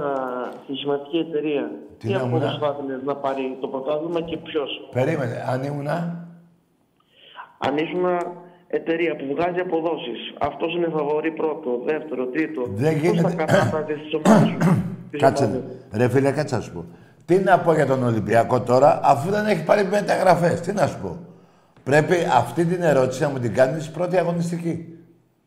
στοιχηματική 0.64 1.16
εταιρεία, 1.16 1.70
Τι 1.99 2.06
τι 2.06 2.12
να 2.12 2.20
ήμουνα; 2.20 2.37
απόδοση 2.37 2.59
θα 2.61 2.76
έδινες 2.78 3.02
να 3.04 3.16
πάρει 3.16 3.56
το 3.61 3.68
πρωτάθλημα 3.68 4.20
και 4.20 4.37
ποιος; 4.37 4.88
Περίμενε, 4.92 5.44
αν 5.49 5.62
ήμουνα... 5.62 6.25
Αν 7.59 7.76
ήσουν 7.76 8.04
εταιρεία 8.66 9.16
που 9.16 9.35
βγάζει 9.35 9.61
αποδόσεις, 9.61 10.35
αυτός 10.40 10.75
είναι 10.75 10.88
φαβορή 10.88 11.30
πρώτο, 11.32 11.80
δεύτερο, 11.85 12.26
τρίτο, 12.26 12.62
Δεν 12.68 12.92
πώς 12.92 13.00
γίνεται- 13.02 13.28
θα 13.28 13.35
κατάτατες 13.44 13.99
τις 14.00 14.14
ομάδες 14.14 14.49
σου. 14.49 14.59
τις 15.11 15.20
Κάτσε, 15.20 15.44
ομάδες; 15.44 15.62
ρε 15.92 16.09
φίλε, 16.09 16.30
κάτσε 16.32 16.54
να 16.56 16.61
σου 16.61 16.73
πω. 16.73 16.85
Τι 17.30 17.38
να 17.38 17.58
πω 17.58 17.72
για 17.75 17.87
τον 17.87 18.02
Ολυμπιακό 18.04 18.60
τώρα, 18.60 19.00
αφού 19.02 19.30
δεν 19.30 19.46
έχει 19.46 19.62
πάρει 19.64 19.84
μεταγραφές. 19.84 20.60
Τι 20.60 20.72
να 20.72 20.87
σου 20.87 20.96
πω. 21.02 21.18
Πρέπει 21.84 22.14
αυτή 22.37 22.64
την 22.64 22.82
ερώτηση 22.82 23.22
να 23.22 23.28
μου 23.28 23.38
την 23.38 23.54
κάνεις 23.54 23.90
πρώτη 23.90 24.16
αγωνιστική. 24.16 24.84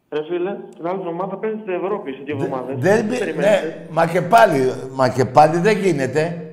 Ρε 0.09 0.23
φίλε, 0.23 0.51
την 0.75 0.87
άλλη 0.87 0.99
εβδομάδα 0.99 1.37
παίζεις 1.37 1.59
στην 1.61 1.73
Ευρώπη 1.73 2.11
σε 2.11 2.21
δύο 2.25 2.35
εβδομάδες. 2.35 2.75
Δεν, 2.79 3.01
Τι 3.01 3.07
πη- 3.07 3.19
περιμένετε. 3.19 3.65
ναι, 3.65 3.85
μα 3.89 4.05
και 4.07 4.21
πάλι, 4.21 4.73
μα 4.91 5.09
και 5.09 5.25
πάλι 5.25 5.57
δεν 5.57 5.77
γίνεται. 5.77 6.45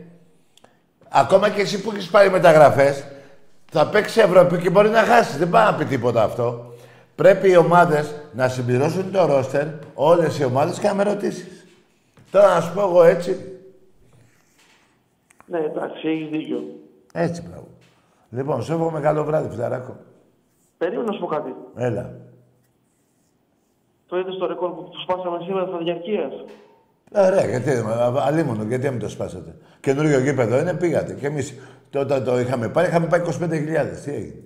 Ακόμα 1.08 1.49
και 1.49 1.60
εσύ 1.60 1.80
που 1.82 1.90
έχεις 1.94 2.08
πάρει 2.10 2.30
μεταγραφές, 2.30 3.04
θα 3.70 3.87
παίξει 3.87 4.20
Ευρώπη 4.20 4.58
και 4.58 4.70
μπορεί 4.70 4.88
να 4.88 4.99
χάσει. 5.02 5.38
Δεν 5.38 5.50
πάει 5.50 5.64
να 5.64 5.75
πει 5.75 5.84
τίποτα 5.84 6.22
αυτό. 6.22 6.72
Πρέπει 7.14 7.50
οι 7.50 7.56
ομάδες 7.56 8.14
να 8.32 8.49
συμπληρώσουν 8.49 9.12
το 9.12 9.26
ρόστερ, 9.26 9.66
όλες 9.94 10.38
οι 10.38 10.44
ομάδες 10.44 10.78
και 10.78 10.87
να 10.87 10.94
με 10.94 11.02
ρωτήσεις. 11.02 11.66
Τώρα 12.30 12.54
να 12.54 12.60
σου 12.60 12.72
πω 12.75 12.80
εγώ 12.80 13.04
έτσι. 13.04 13.54
Ναι, 15.50 15.59
εντάξει, 15.59 16.09
έχεις 16.09 16.28
δίκιο. 16.28 16.62
Έτσι, 17.12 17.42
μπράβο. 17.49 17.66
Λοιπόν, 18.30 18.62
σου 18.62 18.73
εύχομαι 18.73 19.00
καλό 19.00 19.25
βράδυ, 19.25 19.49
φιλαράκο. 19.49 19.97
Περίμενα 20.78 21.07
να 21.07 21.12
σου 21.12 21.21
πω 21.21 21.26
κάτι. 21.26 21.54
Έλα. 21.76 22.11
Το 24.07 24.19
είδες 24.19 24.35
στο 24.35 24.47
ρεκόρ 24.47 24.71
που 24.71 24.90
σπάσαμε 25.02 25.38
σήμερα 25.45 25.66
στα 25.66 25.78
διαρκείας. 25.78 26.33
Ωραία, 27.14 27.47
γιατί, 27.47 27.71
αλίμονο, 28.26 28.62
γιατί 28.62 28.85
να 28.85 28.90
μην 28.90 29.00
το 29.00 29.09
σπάσατε. 29.09 29.57
Καινούριο 29.80 30.19
γήπεδο 30.19 30.59
είναι, 30.59 30.75
πήγατε. 30.75 31.12
Και 31.12 31.26
εμείς 31.26 31.54
όταν 31.97 32.25
το 32.25 32.38
είχαμε 32.38 32.69
πάρει, 32.69 32.88
είχαμε 32.88 33.07
πάει 33.07 33.21
25.000. 33.21 34.02
Τι 34.04 34.11
έγινε; 34.12 34.42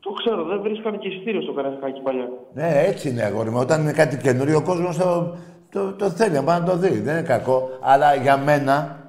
Το 0.00 0.10
ξέρω, 0.12 0.44
δεν 0.44 0.60
βρίσκανε 0.62 0.96
και 0.96 1.08
εισιτήριο 1.08 1.42
στο 1.42 1.52
Καραϊσκάκι 1.52 2.00
παλιά. 2.00 2.28
Ναι, 2.52 2.82
έτσι 2.86 3.08
είναι 3.08 3.22
αγόρι 3.22 3.50
μου. 3.50 3.58
Όταν 3.58 3.80
είναι 3.80 3.92
κάτι 3.92 4.16
καινούριο, 4.16 4.56
ο 4.58 4.62
κόσμος 4.62 4.96
το, 4.96 5.36
το, 5.70 5.92
το 5.92 6.10
θέλει 6.10 6.34
να 6.34 6.44
πάει 6.44 6.60
να 6.60 6.66
το 6.66 6.76
δει. 6.76 7.00
Δεν 7.00 7.16
είναι 7.16 7.26
κακό. 7.26 7.68
Αλλά 7.80 8.14
για 8.14 8.36
μένα 8.36 9.03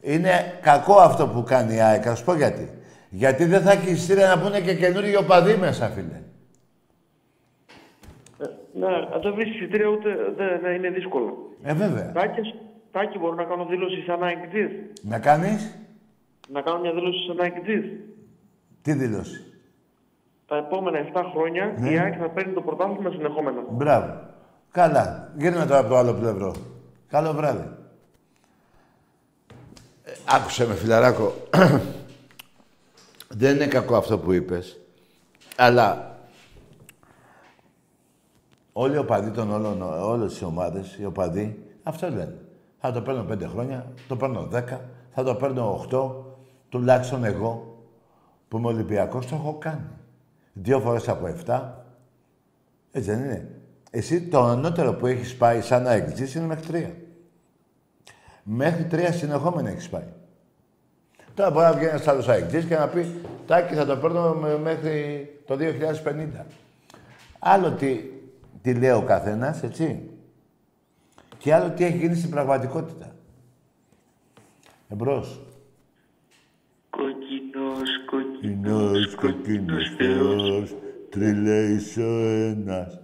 είναι 0.00 0.58
κακό 0.60 0.94
αυτό 0.94 1.26
που 1.28 1.42
κάνει 1.42 1.74
η 1.74 1.80
ΑΕΚ. 1.80 2.02
Θα 2.04 2.14
σου 2.14 2.24
πω 2.24 2.34
γιατί. 2.34 2.70
Γιατί 3.10 3.44
δεν 3.44 3.60
θα 3.62 3.72
έχει 3.72 3.90
εισιτήρια 3.90 4.26
να 4.34 4.40
πούνε 4.42 4.60
και 4.60 4.74
καινούριο 4.74 5.22
παδί 5.22 5.56
μέσα, 5.56 5.88
φίλε. 5.88 6.20
Ε, 8.38 8.44
ναι, 8.78 8.86
αν 8.86 9.20
δεν 9.22 9.34
βρεις 9.34 9.54
εισιτήρια 9.54 9.86
ούτε 9.86 10.08
δεν 10.36 10.60
ναι, 10.62 10.68
είναι 10.70 10.90
δύσκολο. 10.90 11.36
Ε, 11.62 11.74
βέβαια. 11.74 12.12
Τάκη, 12.12 12.40
Τάκη, 12.92 13.18
μπορώ 13.18 13.34
να 13.34 13.44
κάνω 13.44 13.64
δήλωση 13.64 14.02
σαν 14.06 14.22
αεκτζής. 14.22 14.70
Να 15.02 15.18
κάνεις; 15.18 15.78
Να 16.48 16.60
κάνω 16.60 16.80
μια 16.80 16.92
δήλωση 16.92 17.26
σαν 17.26 17.40
αεκτζής. 17.40 17.84
τι 18.82 18.92
δήλωση; 18.92 19.44
Τα 20.46 20.56
επόμενα 20.56 20.98
7 21.14 21.22
χρόνια 21.34 21.74
Ναι. 21.78 21.90
η 21.90 21.98
ΑΕΚ 21.98 22.14
θα 22.18 22.28
παίρνει 22.28 22.52
το 22.52 22.60
πρωτάθλημα 22.60 23.10
συνεχόμενα. 23.10 23.62
Μπράβο. 23.70 24.20
Καλά. 24.70 25.32
Γύρνα 25.36 25.66
τώρα 25.66 25.78
από 25.78 25.88
το 25.88 25.96
άλλο 25.96 26.12
πλευρό. 26.14 26.54
Καλό 27.08 27.32
βράδυ. 27.32 27.68
Ε, 30.26 30.34
άκουσε 30.34 30.66
με, 30.66 30.74
φιλαράκο. 30.74 31.34
Δεν 33.28 33.54
είναι 33.54 33.66
κακό 33.66 33.96
αυτό 33.96 34.18
που 34.18 34.32
είπες. 34.32 34.78
Αλλά 35.56 36.18
όλοι 38.72 38.94
οι 38.94 38.98
οπαδοί 38.98 39.30
των 39.30 39.52
όλων, 39.52 39.82
όλες 39.82 40.40
οι 40.40 40.44
ομάδες, 40.44 40.96
οι 41.00 41.04
οπαδοί, 41.04 41.64
αυτό 41.82 42.08
λένε. 42.08 42.34
Θα 42.80 42.92
το 42.92 43.02
παίρνω 43.02 43.22
πέντε 43.22 43.46
χρόνια, 43.46 43.92
το 44.08 44.16
παίρνω 44.16 44.46
δέκα, 44.46 44.80
θα 45.10 45.22
το 45.22 45.34
παίρνω 45.34 45.72
οχτώ, 45.72 46.36
τουλάχιστον 46.68 47.24
εγώ, 47.24 47.82
που 48.48 48.58
είμαι 48.58 48.66
Ολυμπιακός, 48.66 49.26
το 49.26 49.34
έχω 49.34 49.56
κάνει. 49.58 49.86
Δύο 50.52 50.80
φορές 50.80 51.08
από 51.08 51.26
εφτά, 51.26 51.84
έτσι 52.90 53.10
δεν 53.10 53.24
είναι. 53.24 53.48
Εσύ 53.90 54.22
το 54.22 54.40
ανώτερο 54.42 54.94
που 54.94 55.06
έχεις 55.06 55.36
πάει 55.36 55.60
σαν 55.60 55.82
να 55.82 55.92
εξής 55.92 56.34
είναι 56.34 56.46
μέχρι 56.46 56.66
τρία. 56.66 56.94
Μέχρι 58.42 58.84
τρία 58.84 59.12
συνεχόμενα 59.12 59.68
έχεις 59.70 59.88
πάει. 59.88 60.08
Τώρα 61.34 61.50
μπορεί 61.50 61.64
να 61.64 61.72
βγει 61.72 61.84
ένας 61.86 62.08
άλλος 62.08 62.28
αεκτής 62.28 62.64
και 62.64 62.76
να 62.76 62.88
πει 62.88 63.20
«Τάκη, 63.46 63.74
θα 63.74 63.86
το 63.86 63.96
παίρνω 63.96 64.32
με- 64.34 64.58
μέχρι 64.58 65.28
το 65.46 65.56
2050». 65.56 66.46
Άλλο 67.38 67.70
τι, 67.70 68.00
τι 68.62 68.74
λέει 68.74 68.90
ο 68.90 69.02
καθένας, 69.02 69.62
έτσι. 69.62 70.08
Και 71.38 71.54
άλλο 71.54 71.70
τι 71.70 71.84
έχει 71.84 71.96
γίνει 71.96 72.14
στην 72.14 72.30
πραγματικότητα. 72.30 73.12
Εμπρός. 74.88 75.40
Κόκκινος, 76.90 77.90
Κοκκινός, 78.10 79.14
κοκκίνος 79.14 79.94
θεός, 79.98 80.74
τριλέεις 81.10 81.96
ο 81.96 82.10
ένας. 82.26 83.00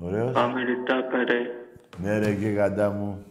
Ωραίος. 0.00 0.32
Πάμε 0.32 0.64
ρε 0.64 0.74
τάπα 0.86 1.24
ρε. 1.24 1.40
Ναι 2.02 2.18
ρε 2.18 2.30
γίγαντά 2.30 2.90
μου. 2.90 3.24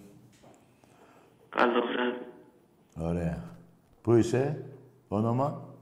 Καλό 1.55 1.81
βράδυ. 1.81 2.25
Ωραία. 2.97 3.43
Πού 4.01 4.13
είσαι, 4.13 4.65
όνομα; 5.07 5.75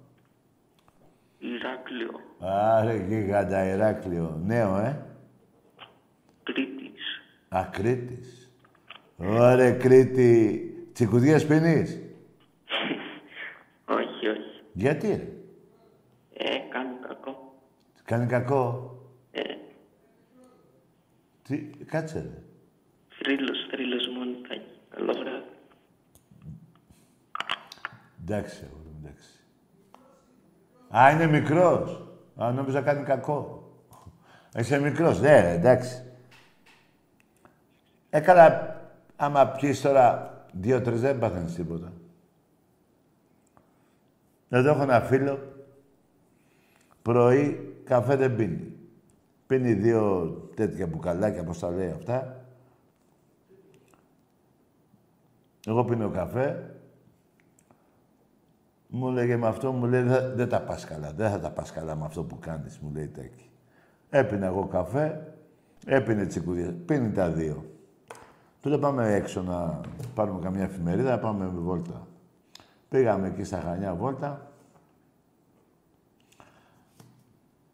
Ηράκλειο. 1.40 2.20
Άρε 2.40 2.96
γίγαντα 3.08 3.66
Ηράκλειο. 3.74 4.42
Νέο, 4.46 4.78
ε; 4.78 5.06
Κρήτης. 6.44 7.22
Α, 7.50 7.66
Κρήτης. 7.72 8.52
Ωραία, 9.18 9.72
Κρήτη. 9.72 10.64
Τσικουδίες 10.94 11.46
πίνεις; 11.48 12.00
όχι, 14.00 14.28
όχι. 14.28 14.62
Γιατί, 14.74 15.08
ρε; 15.08 15.28
Ε, 16.34 16.58
κάνω 16.70 17.00
κακό. 17.08 17.54
Κάνει 18.04 18.26
κακό; 18.26 18.96
Ε, 19.32 19.42
Τι, 21.44 21.58
κάτσε, 21.86 22.20
ρε. 22.20 22.42
θρύλος, 23.18 23.68
θρύλος 23.72 24.08
μόνο 24.08 24.32
τάκι. 24.48 24.62
Καλό 24.90 25.14
βράδυ. 25.14 25.39
Εντάξει, 28.32 28.66
αγόρι 28.66 28.90
μου, 28.90 29.02
εντάξει. 29.04 29.30
Α, 30.98 31.12
είναι 31.12 31.28
μικρός. 31.28 32.08
Α, 32.36 32.52
νόμιζα 32.52 32.82
κάνει 32.82 33.04
κακό. 33.04 33.64
Είσαι 34.58 34.80
μικρός, 34.80 35.20
ναι, 35.20 35.42
ρε, 35.42 35.52
εντάξει. 35.52 36.04
Έκανα, 38.10 38.76
άμα 39.16 39.48
πιείς 39.48 39.82
τώρα 39.82 40.34
δύο-τρεις 40.54 41.02
δεν 41.02 41.20
πάθαινες 41.20 41.54
τίποτα. 41.54 41.94
Εδώ 44.50 44.70
έχω 44.70 44.82
ένα 44.82 45.02
φίλο, 45.02 45.40
πρωί 47.02 47.74
καφέ 47.84 48.16
δεν 48.16 48.36
πίνει. 48.36 48.74
Πίνει 49.48 49.74
δύο 49.74 50.32
τέτοια 50.56 50.88
μπουκαλάκια, 50.88 51.44
πώς 51.44 51.60
τα 51.60 51.70
λέει 51.70 51.90
αυτά. 51.90 52.46
Εγώ 55.66 55.86
πίνω 55.86 56.10
καφέ, 56.10 56.79
μου 58.92 59.10
λέγε 59.10 59.38
με 59.38 59.48
αυτό, 59.48 59.72
μου 59.72 59.86
λέει 59.86 60.02
δεν 60.02 60.36
δεν 60.36 60.50
τα 60.50 60.62
πας 60.62 60.86
καλά, 60.86 61.14
δεν 61.14 61.32
θα 61.32 61.40
τα 61.40 61.52
πας 61.52 61.72
καλά 61.72 61.96
με 61.96 62.06
αυτό 62.06 62.24
που 62.24 62.40
κάνεις, 62.40 62.80
μου 62.80 62.92
λέει 62.94 63.08
τέκη. 63.08 63.50
Έπινα 64.10 64.46
εγώ 64.46 64.68
καφέ, 64.68 65.34
έπινε 65.86 66.26
τσικουδία, 66.26 66.74
πίνει 66.86 67.12
τα 67.12 67.30
δύο. 67.30 67.66
Του 68.62 68.70
λέω 68.70 68.80
πάμε 68.80 69.14
έξω 69.14 69.42
να 69.42 69.80
πάρουμε 70.14 70.40
καμιά 70.42 70.64
εφημερίδα, 70.64 71.10
να 71.10 71.20
πάμε 71.20 71.46
με 71.46 71.60
βόλτα. 71.60 72.08
Πήγαμε 72.90 73.28
εκεί 73.28 73.44
στα 73.44 73.60
Χανιά 73.60 73.96
βόλτα. 73.96 74.52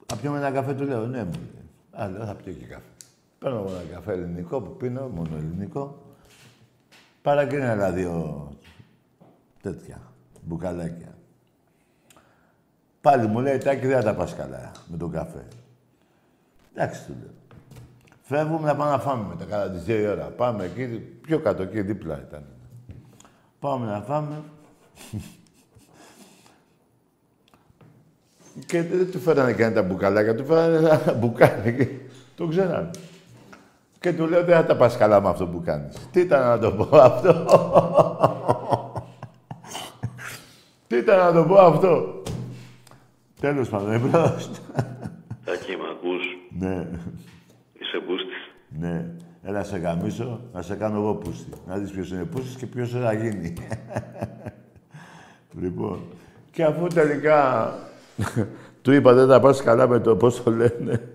Θα 0.06 0.16
πιούμε 0.16 0.38
ένα 0.38 0.52
καφέ, 0.52 0.74
του 0.74 0.84
λέω, 0.84 1.06
ναι, 1.06 1.24
μου 1.24 1.32
λέει. 1.32 1.70
Α, 1.92 2.10
λέω, 2.10 2.26
θα 2.26 2.36
πιω 2.36 2.54
και 2.54 2.66
καφέ. 2.66 2.90
Παίρνω 3.40 3.58
εγώ 3.58 3.70
ένα 3.70 3.94
καφέ 3.94 4.12
ελληνικό 4.12 4.62
που 4.62 4.76
πίνω, 4.76 5.08
μόνο 5.08 5.36
ελληνικό. 5.36 5.98
Παρακίνει 7.22 7.66
άλλα 7.66 7.92
δύο 7.92 8.50
τέτοια 9.62 10.15
μπουκαλάκια. 10.46 11.18
Πάλι 13.02 13.28
μου 13.28 13.40
λέει, 13.40 13.58
Τάκη, 13.58 13.88
δεν 13.88 13.98
θα 13.98 14.04
τα 14.04 14.14
πας 14.14 14.36
καλά 14.36 14.72
με 14.88 14.98
τον 14.98 15.12
καφέ. 15.12 15.48
Εντάξει, 16.74 17.06
του 17.06 17.16
λέω. 17.22 17.34
Φεύγουμε 18.22 18.68
να 18.68 18.76
πάμε 18.76 18.92
να 18.92 19.00
φάμε 19.00 19.28
μετά, 19.28 19.46
κατά 19.46 19.70
τις 19.70 19.84
δύο 19.84 20.00
η 20.00 20.08
ώρα. 20.08 20.24
Πάμε 20.24 20.64
εκεί, 20.64 20.86
πιο 21.22 21.40
κάτω, 21.40 21.64
εκεί 21.64 21.82
δίπλα 21.82 22.24
ήταν. 22.28 22.44
Πάμε 23.60 23.86
να 23.86 24.02
φάμε. 24.02 24.44
και 28.66 28.84
δεν 28.84 29.12
του 29.12 29.20
φέρανε 29.20 29.54
και 29.54 29.70
τα 29.70 29.84
μπουκαλάκια, 29.84 30.36
του 30.36 30.46
φέρανε 30.46 30.78
ένα 30.78 31.14
μπουκάλι 31.14 31.76
και 31.76 31.88
το 32.36 32.48
ξέρανε. 32.48 32.90
Και 34.00 34.14
του 34.14 34.28
λέω, 34.28 34.44
δεν 34.44 34.56
θα 34.56 34.66
τα 34.66 34.76
πας 34.76 34.98
καλά 34.98 35.22
με 35.22 35.30
αυτό 35.30 35.48
που 35.48 35.62
κάνεις. 35.62 35.96
Τι 36.12 36.20
ήταν 36.20 36.48
να 36.48 36.60
το 36.60 36.72
πω 36.72 36.98
αυτό; 36.98 37.34
Τι 40.88 40.98
ήταν 40.98 41.18
να 41.18 41.42
το 41.42 41.48
πω 41.48 41.56
αυτό; 41.56 42.22
Τέλος 43.40 43.70
πάντων, 43.70 43.92
εμπρός. 43.92 44.50
Τάκη, 45.46 45.76
μ' 45.76 45.90
ακούς; 45.92 46.24
ναι, 46.60 46.88
Είσαι 47.74 48.00
μπούστης. 48.08 48.52
ναι. 48.80 49.06
Έλα 49.48 49.64
σε 49.64 49.78
γαμίσω, 49.78 50.42
να 50.54 50.62
σε 50.62 50.76
κάνω 50.76 50.98
εγώ 50.98 51.16
πούστη. 51.16 51.50
Να 51.68 51.78
δεις 51.78 51.92
ποιος 51.92 52.12
είναι 52.12 52.24
πούστης 52.24 52.56
και 52.56 52.66
ποιος 52.66 52.90
θα 52.92 53.14
γίνει. 53.14 53.54
λοιπόν, 55.62 56.00
και 56.52 56.64
αφού 56.64 56.88
τελικά 56.88 57.74
του 58.82 58.92
είπα 58.92 59.14
δεν 59.14 59.28
θα 59.28 59.40
πας 59.40 59.62
καλά 59.64 59.88
με 59.88 60.00
το, 60.00 60.16
πώς 60.16 60.44
το 60.44 60.52
λένε, 60.52 61.10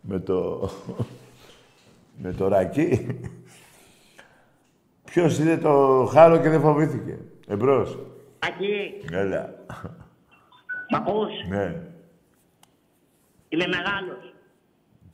με 0.00 0.18
το, 0.18 0.70
με 2.22 2.32
το 2.32 2.48
ρακί. 2.48 3.06
Ποιος 5.04 5.38
είδε 5.38 5.56
το 5.56 6.08
χάρο 6.12 6.36
και 6.38 6.48
δεν 6.48 6.60
φοβήθηκε. 6.60 7.18
Εμπρός. 7.46 7.98
Ακή, 8.38 9.04
Έλα. 9.12 9.54
μ' 10.90 10.94
ακούς. 10.94 11.30
Ναι. 11.48 11.82
Είμαι 13.48 13.66
μεγάλος. 13.66 14.34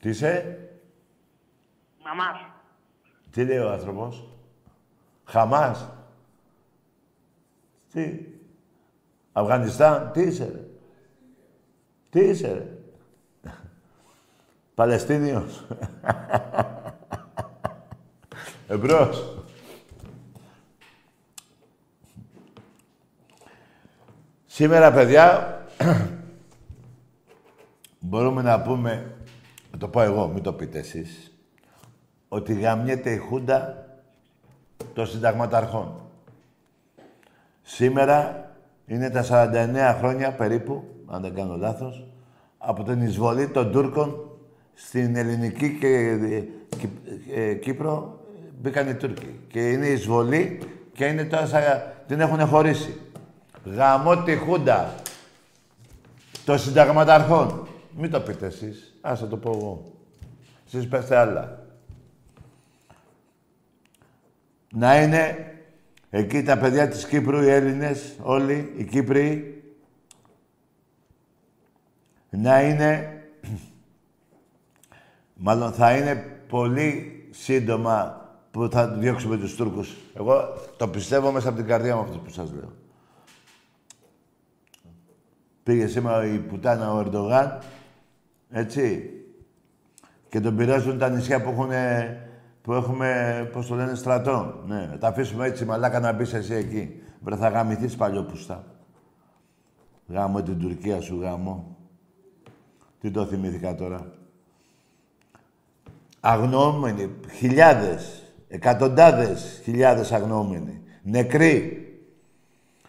Τι 0.00 0.08
είσαι, 0.08 0.58
Μαμάς. 2.04 2.37
τι 3.30 3.44
λέει 3.44 3.58
ο 3.58 3.70
άνθρωπος; 3.72 4.28
Χαμάς. 5.24 5.88
Τι; 7.92 8.18
Αφγανιστάν, 9.32 10.10
τι 10.12 10.20
είσαι 10.22 10.44
ρε; 10.52 10.60
Τι 12.10 12.20
είσαι 12.20 12.52
ρε; 12.52 12.66
Παλαιστίνιος. 14.74 15.64
Εμπρός. 18.68 19.43
Σήμερα, 24.57 24.93
παιδιά, 24.93 25.59
μπορούμε 28.09 28.43
να 28.43 28.61
πούμε, 28.62 29.12
να 29.73 29.79
το 29.79 29.88
πω 29.88 30.01
εγώ, 30.01 30.29
μην 30.29 30.43
το 30.43 30.53
πείτε 30.53 30.79
εσείς, 30.79 31.33
ότι 32.29 32.55
γαμιέται 32.55 33.11
η 33.11 33.17
Χούντα 33.17 33.87
των 34.95 35.07
συνταγματαρχών. 35.07 36.01
Σήμερα 37.62 38.51
είναι 38.87 39.11
τα 39.11 39.25
49 39.95 39.97
χρόνια 39.99 40.33
περίπου, 40.33 40.85
αν 41.07 41.23
δεν 41.23 41.35
κάνω 41.35 41.57
λάθος, 41.57 42.07
από 42.59 42.83
την 42.83 43.01
εισβολή 43.03 43.49
των 43.49 43.73
Τούρκων 43.73 44.31
στην 44.75 45.17
ελληνική 45.17 45.79
και, 45.79 46.19
και- 46.79 47.40
ε, 47.40 47.55
Κύπρο 47.55 48.21
μπήκαν 48.61 48.88
οι 48.88 48.95
Τούρκοι. 48.95 49.40
Και 49.49 49.71
είναι 49.71 49.87
εισβολή 49.87 50.59
και 50.93 51.05
είναι 51.05 51.25
τώρα 51.25 51.47
σαν- 51.47 51.83
την 52.07 52.21
έχουν 52.21 52.47
χωρίσει. 52.47 52.99
Γαμώ 53.64 54.22
τη 54.22 54.37
Χούντα 54.37 54.94
των 56.44 56.59
συνταγματαρχών. 56.59 57.68
Μην 57.96 58.11
το 58.11 58.20
πείτε 58.20 58.46
εσείς. 58.46 58.94
Ας 59.00 59.20
θα 59.20 59.29
το 59.29 59.37
πω 59.37 59.50
εγώ. 59.50 59.92
Εσείς 60.66 60.88
πέστε 60.88 61.16
άλλα. 61.16 61.62
Να 64.72 65.03
είναι 65.03 65.53
εκεί 66.11 66.42
τα 66.42 66.59
παιδιά 66.59 66.88
της 66.88 67.07
Κύπρου, 67.07 67.42
οι 67.42 67.48
Έλληνες, 67.48 68.16
όλοι, 68.22 68.72
οι 68.77 68.85
Κύπροι, 68.85 69.62
να 72.31 72.62
είναι, 72.62 73.22
μάλλον 75.35 75.72
θα 75.72 75.96
είναι 75.96 76.40
πολύ 76.48 77.27
σύντομα 77.31 78.22
που 78.50 78.68
θα 78.70 78.88
διώξουμε 78.88 79.37
τους 79.37 79.55
Τούρκους. 79.55 79.96
Εγώ 80.14 80.55
το 80.77 80.88
πιστεύω 80.88 81.31
μέσα 81.31 81.48
από 81.48 81.57
την 81.57 81.66
καρδιά 81.66 81.96
μου 81.96 82.03
αυτό 82.03 82.18
που 82.18 82.31
σας 82.31 82.53
λέω. 82.53 82.72
Πήγε 85.64 85.87
σήμερα 85.87 86.27
η 86.27 86.38
πουτάνα 86.38 86.92
ο 86.92 86.98
Ερντογάν, 86.98 87.59
έτσι, 88.50 89.11
και 90.29 90.40
τον 90.40 90.57
πειράζουν 90.57 90.98
τα 90.98 91.09
νησιά 91.09 91.42
που, 91.42 91.50
έχουν, 91.50 91.70
που 92.62 92.72
έχουμε, 92.72 93.48
πώς 93.53 93.66
το 93.66 93.74
λένε, 93.74 93.94
στρατό. 93.94 94.62
Ναι, 94.66 94.87
να 94.87 94.98
τα 94.98 95.09
αφήσουμε 95.09 95.46
έτσι, 95.46 95.64
μαλάκα, 95.64 96.00
να 96.00 96.12
μπεις 96.12 96.33
εσύ 96.33 96.55
εκεί. 96.55 97.03
Βρε, 97.20 97.37
θα 97.37 97.48
γαμηθείς 97.48 97.96
παλιόπουστα. 97.96 98.64
Γάμω 100.09 100.42
την 100.42 100.59
Τουρκία 100.59 101.00
σου, 101.00 101.20
γάμω. 101.20 101.77
Τι 103.00 103.11
το 103.11 103.24
θυμήθηκα 103.24 103.74
τώρα. 103.74 104.12
Αγνοούμενοι, 106.20 107.11
χιλιάδες, 107.31 108.22
εκατοντάδες 108.48 109.61
χιλιάδες 109.62 110.12
αγνοούμενοι. 110.12 110.83
Νεκροί, 111.03 111.87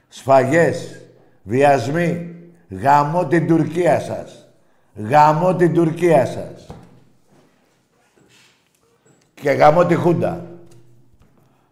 σφαγές, 0.07 1.01
βιασμοί. 1.43 2.34
Γαμώ 2.69 3.27
την 3.27 3.47
Τουρκία 3.47 3.99
σας. 3.99 4.47
Γαμώ 4.95 5.55
την 5.55 5.73
Τουρκία 5.73 6.25
σας. 6.25 6.67
Και 9.33 9.51
γαμώ 9.51 9.85
τη 9.85 9.95
Χούντα. 9.95 10.45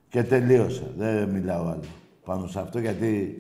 Και 0.09 0.23
τελείωσα. 0.23 0.83
Δεν 0.97 1.29
μιλάω 1.29 1.61
άλλο. 1.61 1.83
πάνω 2.25 2.47
σε 2.47 2.59
αυτό, 2.59 2.79
γιατί 2.79 3.37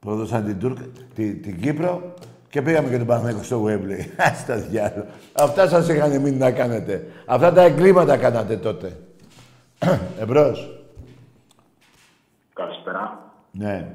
πρόδωσαν 0.00 0.44
την, 0.44 0.58
Τούρκ, 0.58 0.78
τη- 1.14 1.34
την 1.34 1.60
Κύπρο 1.60 2.14
και 2.50 2.62
πήγαμε 2.62 2.88
και 2.88 2.98
τον 2.98 3.06
Παναθηναϊκό 3.06 3.42
στο 3.42 3.64
Wembley. 3.66 4.06
Άστα 4.16 4.56
διάλο. 4.56 5.06
Αυτά 5.32 5.68
σας 5.68 5.88
είχαν 5.88 6.20
μείνει 6.20 6.36
να 6.36 6.50
κάνετε. 6.50 7.06
Αυτά 7.26 7.52
τα 7.52 7.62
εγκλήματα 7.62 8.16
κάνατε 8.16 8.56
τότε. 8.56 8.96
Εμπρός. 10.20 10.82
Καλησπέρα. 12.52 13.21
Ναι. 13.52 13.94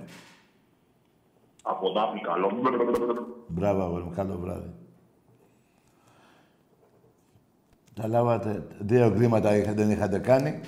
Από 1.64 1.92
Δάφνη, 1.92 2.22
καλό. 2.22 2.52
Μπράβο, 3.48 3.82
αγόρι 3.82 4.04
μου. 4.04 4.12
Καλό 4.16 4.38
βράδυ. 4.38 4.74
Τα 7.94 8.08
λάβατε. 8.08 8.68
Δύο 8.80 9.06
εγκλήματα 9.06 9.56
είχα, 9.56 9.74
δεν 9.74 9.92
είχατε 9.92 10.20
κάνει. 10.20 10.62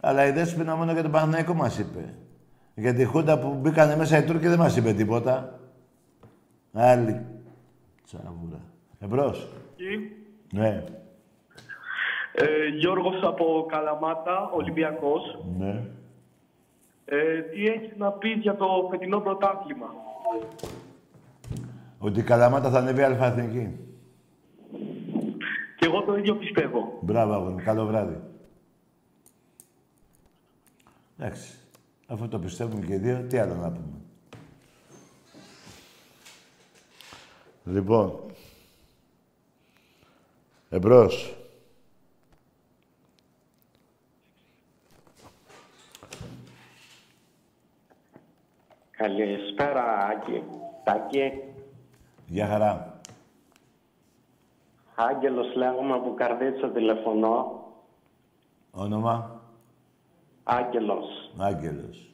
Αλλά 0.00 0.26
η 0.26 0.30
Δέσποινα 0.30 0.76
μόνο 0.76 0.92
για 0.92 1.02
τον 1.02 1.10
Παναθηναϊκό 1.10 1.54
μας 1.54 1.78
είπε. 1.78 2.14
Για 2.74 2.94
τη 2.94 3.04
Χούντα 3.04 3.38
που 3.38 3.54
μπήκανε 3.54 3.96
μέσα 3.96 4.18
οι 4.18 4.24
Τούρκοι 4.24 4.48
δεν 4.48 4.58
μας 4.58 4.76
είπε 4.76 4.92
τίποτα. 4.92 5.58
Άλλη 6.72 7.26
τσαβούρα. 8.04 8.60
Εμπρός. 9.00 9.48
Ναι. 10.52 10.84
Ε, 12.32 12.68
Γιώργος 12.78 13.22
από 13.22 13.66
Καλαμάτα, 13.68 14.50
Ολυμπιακός. 14.54 15.38
Ναι. 15.58 15.84
Ε, 17.10 17.40
τι 17.40 17.66
έχεις 17.66 17.96
να 17.96 18.12
πεις 18.12 18.36
για 18.36 18.56
το 18.56 18.66
φετινό 18.90 19.20
πρωτάθλημα; 19.20 19.94
Ότι 21.98 22.20
η 22.20 22.22
Καλαμάτα 22.22 22.70
θα 22.70 22.78
ανέβει 22.78 23.02
αλφα-εθνική. 23.02 23.78
Και 25.76 25.86
εγώ 25.86 26.02
το 26.02 26.16
ίδιο 26.16 26.36
πιστεύω. 26.36 26.98
Μπράβο, 27.00 27.32
αγόρι 27.32 27.52
μου. 27.52 27.62
Καλό 27.64 27.86
βράδυ. 27.86 28.20
Εντάξει. 31.18 31.54
Αφού 32.06 32.28
το 32.28 32.38
πιστεύουμε 32.38 32.86
και 32.86 32.94
οι 32.94 32.98
δύο, 32.98 33.26
τι 33.28 33.38
άλλο 33.38 33.54
να 33.54 33.70
πούμε. 33.70 34.00
Λοιπόν. 37.64 38.20
Εμπρός. 40.70 41.37
Καλησπέρα, 48.98 50.06
Άκη. 50.06 50.42
Τάκη, 50.84 51.32
Γεια 52.26 52.46
χαρά. 52.46 53.00
Άγγελος 54.94 55.54
λέγομαι 55.54 55.94
από 55.94 56.14
Καρδίτσα 56.14 56.70
τηλεφωνώ. 56.70 57.64
Όνομα; 58.70 59.40
Άγγελος. 60.42 61.30
Άγγελος. 61.38 62.10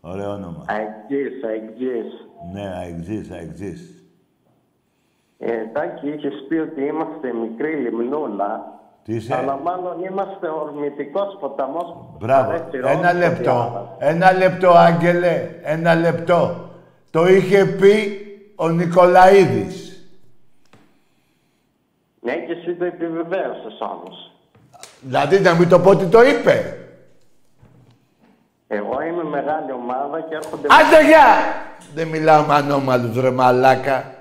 Ωραίο 0.00 0.30
όνομα. 0.32 0.64
Αεκτζής, 0.68 1.44
αεκτζής. 1.44 2.28
Ναι, 2.52 2.66
αεξής, 2.66 3.30
αεξής. 3.30 4.04
Ε, 5.38 5.66
Τάκη, 5.66 6.08
είχες 6.08 6.44
πει 6.48 6.54
ότι 6.54 6.84
είμαστε 6.84 7.32
μικρή 7.32 7.74
λιμνούλα. 7.74 8.80
Τι 9.04 9.14
είσαι; 9.14 9.34
Αλλά 9.34 9.56
μάλλον 9.64 10.04
είμαστε 10.10 10.48
ορμητικός 10.48 11.36
ποταμός. 11.40 11.82
που 11.84 12.16
Μπράβο. 12.18 12.46
παρέσει 12.50 12.76
Ένα 12.98 13.08
όλους 13.10 13.18
λεπτό. 13.18 13.42
διάβασα. 13.42 13.96
Ένα 13.98 14.32
λεπτό, 14.32 14.70
Άγγελε. 14.70 15.48
Ένα 15.62 15.94
λεπτό. 15.94 16.68
Το 17.10 17.26
είχε 17.26 17.64
πει 17.64 18.18
ο 18.54 18.68
Νικολαίδης. 18.68 19.98
Ναι, 22.20 22.32
και 22.34 22.52
εσύ 22.52 22.74
το 22.74 22.84
επιβεβαίωσες 22.84 23.78
όμως. 23.80 24.32
Δηλαδή 25.00 25.40
να 25.40 25.54
μην 25.54 25.68
το 25.68 25.80
πω 25.80 25.90
ότι 25.90 26.04
το 26.06 26.22
είπε. 26.22 26.78
Εγώ 28.68 29.00
είμαι 29.02 29.24
μεγάλη 29.24 29.72
ομάδα 29.72 30.20
και 30.20 30.34
έρχονται... 30.34 30.66
Άντε 30.70 31.06
γεια! 31.06 31.26
Δεν 31.94 32.08
μιλάω 32.08 32.44
με 32.46 32.54
ανώμαλους 32.54 33.20
ρε 33.20 33.30
μαλάκα. 33.30 34.14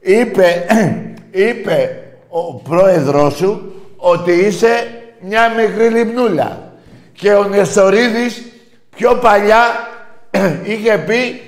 Είπε, 0.00 0.66
είπε 1.48 2.02
ο 2.28 2.54
πρόεδρός 2.54 3.34
σου 3.36 3.72
ότι 4.00 4.32
είσαι 4.32 5.02
μια 5.20 5.48
μικρή 5.54 5.88
λιμνούλα. 5.88 6.72
Και 7.12 7.32
ο 7.34 7.44
Νεστορίδης 7.44 8.42
πιο 8.96 9.14
παλιά 9.14 9.62
είχε 10.72 10.98
πει 10.98 11.40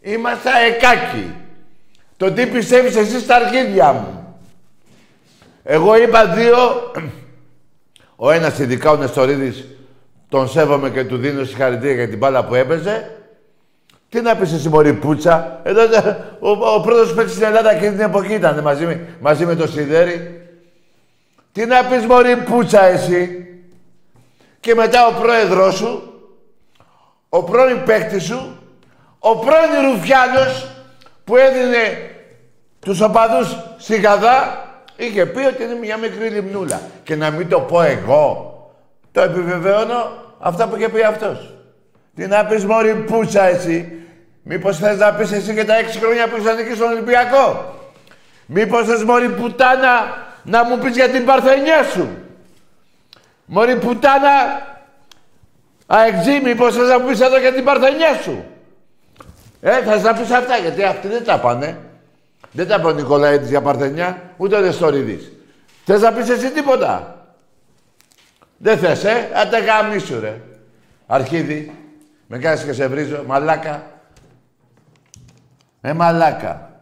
είμαστε 0.00 0.50
εκάκι. 0.68 1.34
Το 2.16 2.32
τι 2.32 2.46
πιστεύεις 2.46 2.96
εσύ 2.96 3.20
στα 3.20 3.34
αρχίδια 3.34 3.92
μου. 3.92 4.36
Εγώ 5.64 5.96
είπα 6.02 6.26
δύο, 6.26 6.56
ο 8.16 8.30
ένας 8.30 8.58
ειδικά 8.58 8.90
ο 8.90 8.96
Νεστορίδης 8.96 9.64
τον 10.28 10.48
σέβομαι 10.48 10.90
και 10.90 11.04
του 11.04 11.16
δίνω 11.16 11.44
συγχαρητήρια 11.44 11.94
για 11.94 12.08
την 12.08 12.18
μπάλα 12.18 12.44
που 12.44 12.54
έπαιζε. 12.54 13.10
Τι 14.08 14.20
να 14.20 14.36
πεις 14.36 14.52
εσύ 14.52 14.68
μωρή 14.68 14.92
πουτσα. 14.92 15.60
Εδώ, 15.64 15.80
ο, 16.40 16.50
ο 16.50 16.80
πρώτος 16.80 17.14
παίκτης 17.14 17.34
στην 17.34 17.44
Ελλάδα 17.46 17.74
και 17.74 17.90
την 17.90 18.00
εποχή 18.00 18.34
ήταν 18.34 18.60
μαζί, 18.62 18.84
με- 18.84 19.00
μαζί 19.20 19.46
με 19.46 19.54
το 19.54 19.66
Σιδέρι. 19.66 20.43
Τι 21.54 21.66
να 21.66 21.84
πεις 21.84 22.06
μωρή 22.06 22.36
πουτσα 22.36 22.84
εσύ; 22.84 23.46
Και 24.60 24.74
μετά 24.74 25.06
ο 25.06 25.12
πρόεδρός 25.20 25.74
σου, 25.74 26.20
ο 27.28 27.42
πρώην 27.42 27.84
παίκτης 27.84 28.24
σου, 28.24 28.58
ο 29.18 29.36
πρώην 29.36 29.90
Ρουφιάνος 29.90 30.68
που 31.24 31.36
έδινε 31.36 32.10
τους 32.80 33.00
οπαδούς 33.00 33.56
στη 33.78 33.96
Γαδά, 33.96 34.64
είχε 34.96 35.26
πει 35.26 35.44
ότι 35.44 35.62
είναι 35.62 35.74
μια 35.74 35.96
μικρή 35.96 36.28
λιμνούλα. 36.28 36.80
Και 37.02 37.16
να 37.16 37.30
μην 37.30 37.48
το 37.48 37.60
πω 37.60 37.82
εγώ, 37.82 38.58
το 39.12 39.20
επιβεβαιώνω 39.20 40.12
αυτά 40.38 40.68
που 40.68 40.76
είχε 40.76 40.88
πει 40.88 41.02
αυτός. 41.02 41.54
Τι 42.14 42.26
να 42.26 42.44
πεις 42.44 42.64
μωρή 42.64 42.94
πουτσα 42.94 43.44
εσύ; 43.44 43.98
Μήπως 44.42 44.78
θες 44.78 44.98
να 44.98 45.12
πεις 45.12 45.32
εσύ 45.32 45.54
και 45.54 45.64
τα 45.64 45.76
έξι 45.76 45.98
χρόνια 45.98 46.28
που 46.28 46.36
ήσασταν 46.36 46.58
εκεί 46.58 46.74
στον 46.74 46.88
Ολυμπιακό; 46.88 47.74
Μήπως 48.46 48.86
θες 48.86 49.04
μωρή 49.04 49.28
πουτάνα 49.28 50.23
να 50.44 50.64
μου 50.64 50.78
πεις 50.78 50.94
για 50.94 51.08
την 51.08 51.24
παρθενιά 51.24 51.82
σου. 51.82 52.08
Μωρή 53.44 53.76
πουτάνα 53.76 54.32
αεξή, 55.86 56.40
μήπως 56.44 56.74
θες 56.74 56.88
να 56.88 56.98
μου 56.98 57.06
πεις 57.06 57.20
εδώ 57.20 57.38
για 57.38 57.52
την 57.52 57.64
παρθενιά 57.64 58.14
σου; 58.22 58.44
Ε, 59.60 59.82
θες 59.82 60.02
να 60.02 60.14
πεις 60.14 60.30
αυτά, 60.30 60.56
γιατί 60.56 60.82
αυτοί 60.82 61.08
δεν 61.08 61.24
τα 61.24 61.40
πάνε. 61.40 61.78
Δεν 62.52 62.68
τα 62.68 62.74
είπε 62.74 62.86
ο 62.86 62.90
Νικολαίδης 62.90 63.48
για 63.48 63.62
παρθενιά, 63.62 64.22
ούτε 64.36 64.56
ο 64.56 64.60
Δεστορίδης. 64.60 65.32
Θες 65.84 66.00
να 66.00 66.12
πεις 66.12 66.28
εσύ 66.28 66.50
τίποτα; 66.50 67.18
Δεν 68.56 68.78
θες, 68.78 69.04
ε; 69.04 69.30
Άντε 69.34 69.58
γαμίσου, 69.58 70.20
ρε. 70.20 70.40
Αρχίδι. 71.06 71.78
Με 72.26 72.38
κάνεις 72.38 72.64
και 72.64 72.72
σε 72.72 72.86
βρίζω. 72.86 73.24
Μαλάκα. 73.26 73.86
Ε, 75.80 75.92
μαλάκα. 75.92 76.73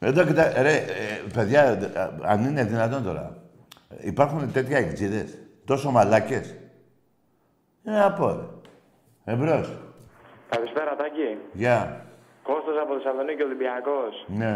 Εδώ 0.00 0.24
κοιτά, 0.24 0.62
ρε, 0.62 0.74
ε, 0.74 1.22
παιδιά, 1.34 1.62
ε, 1.62 2.10
αν 2.22 2.44
είναι 2.44 2.64
δυνατόν 2.64 3.04
τώρα. 3.04 3.36
Υπάρχουν 4.00 4.52
τέτοια 4.52 4.78
εκτζίδες. 4.78 5.38
Τόσο 5.64 5.90
μαλάκες. 5.90 6.54
Ε, 7.84 7.90
να 7.90 8.12
πω, 8.12 8.26
ρε. 8.26 8.46
Εμπρός. 9.32 9.68
Καλησπέρα, 10.48 10.96
Τάκη. 10.96 11.38
Γεια. 11.52 12.04
Κώστας 12.42 12.76
από 12.82 12.94
Θεσσαλονίκη 12.94 13.42
Ολυμπιακός. 13.42 14.24
Ναι. 14.26 14.54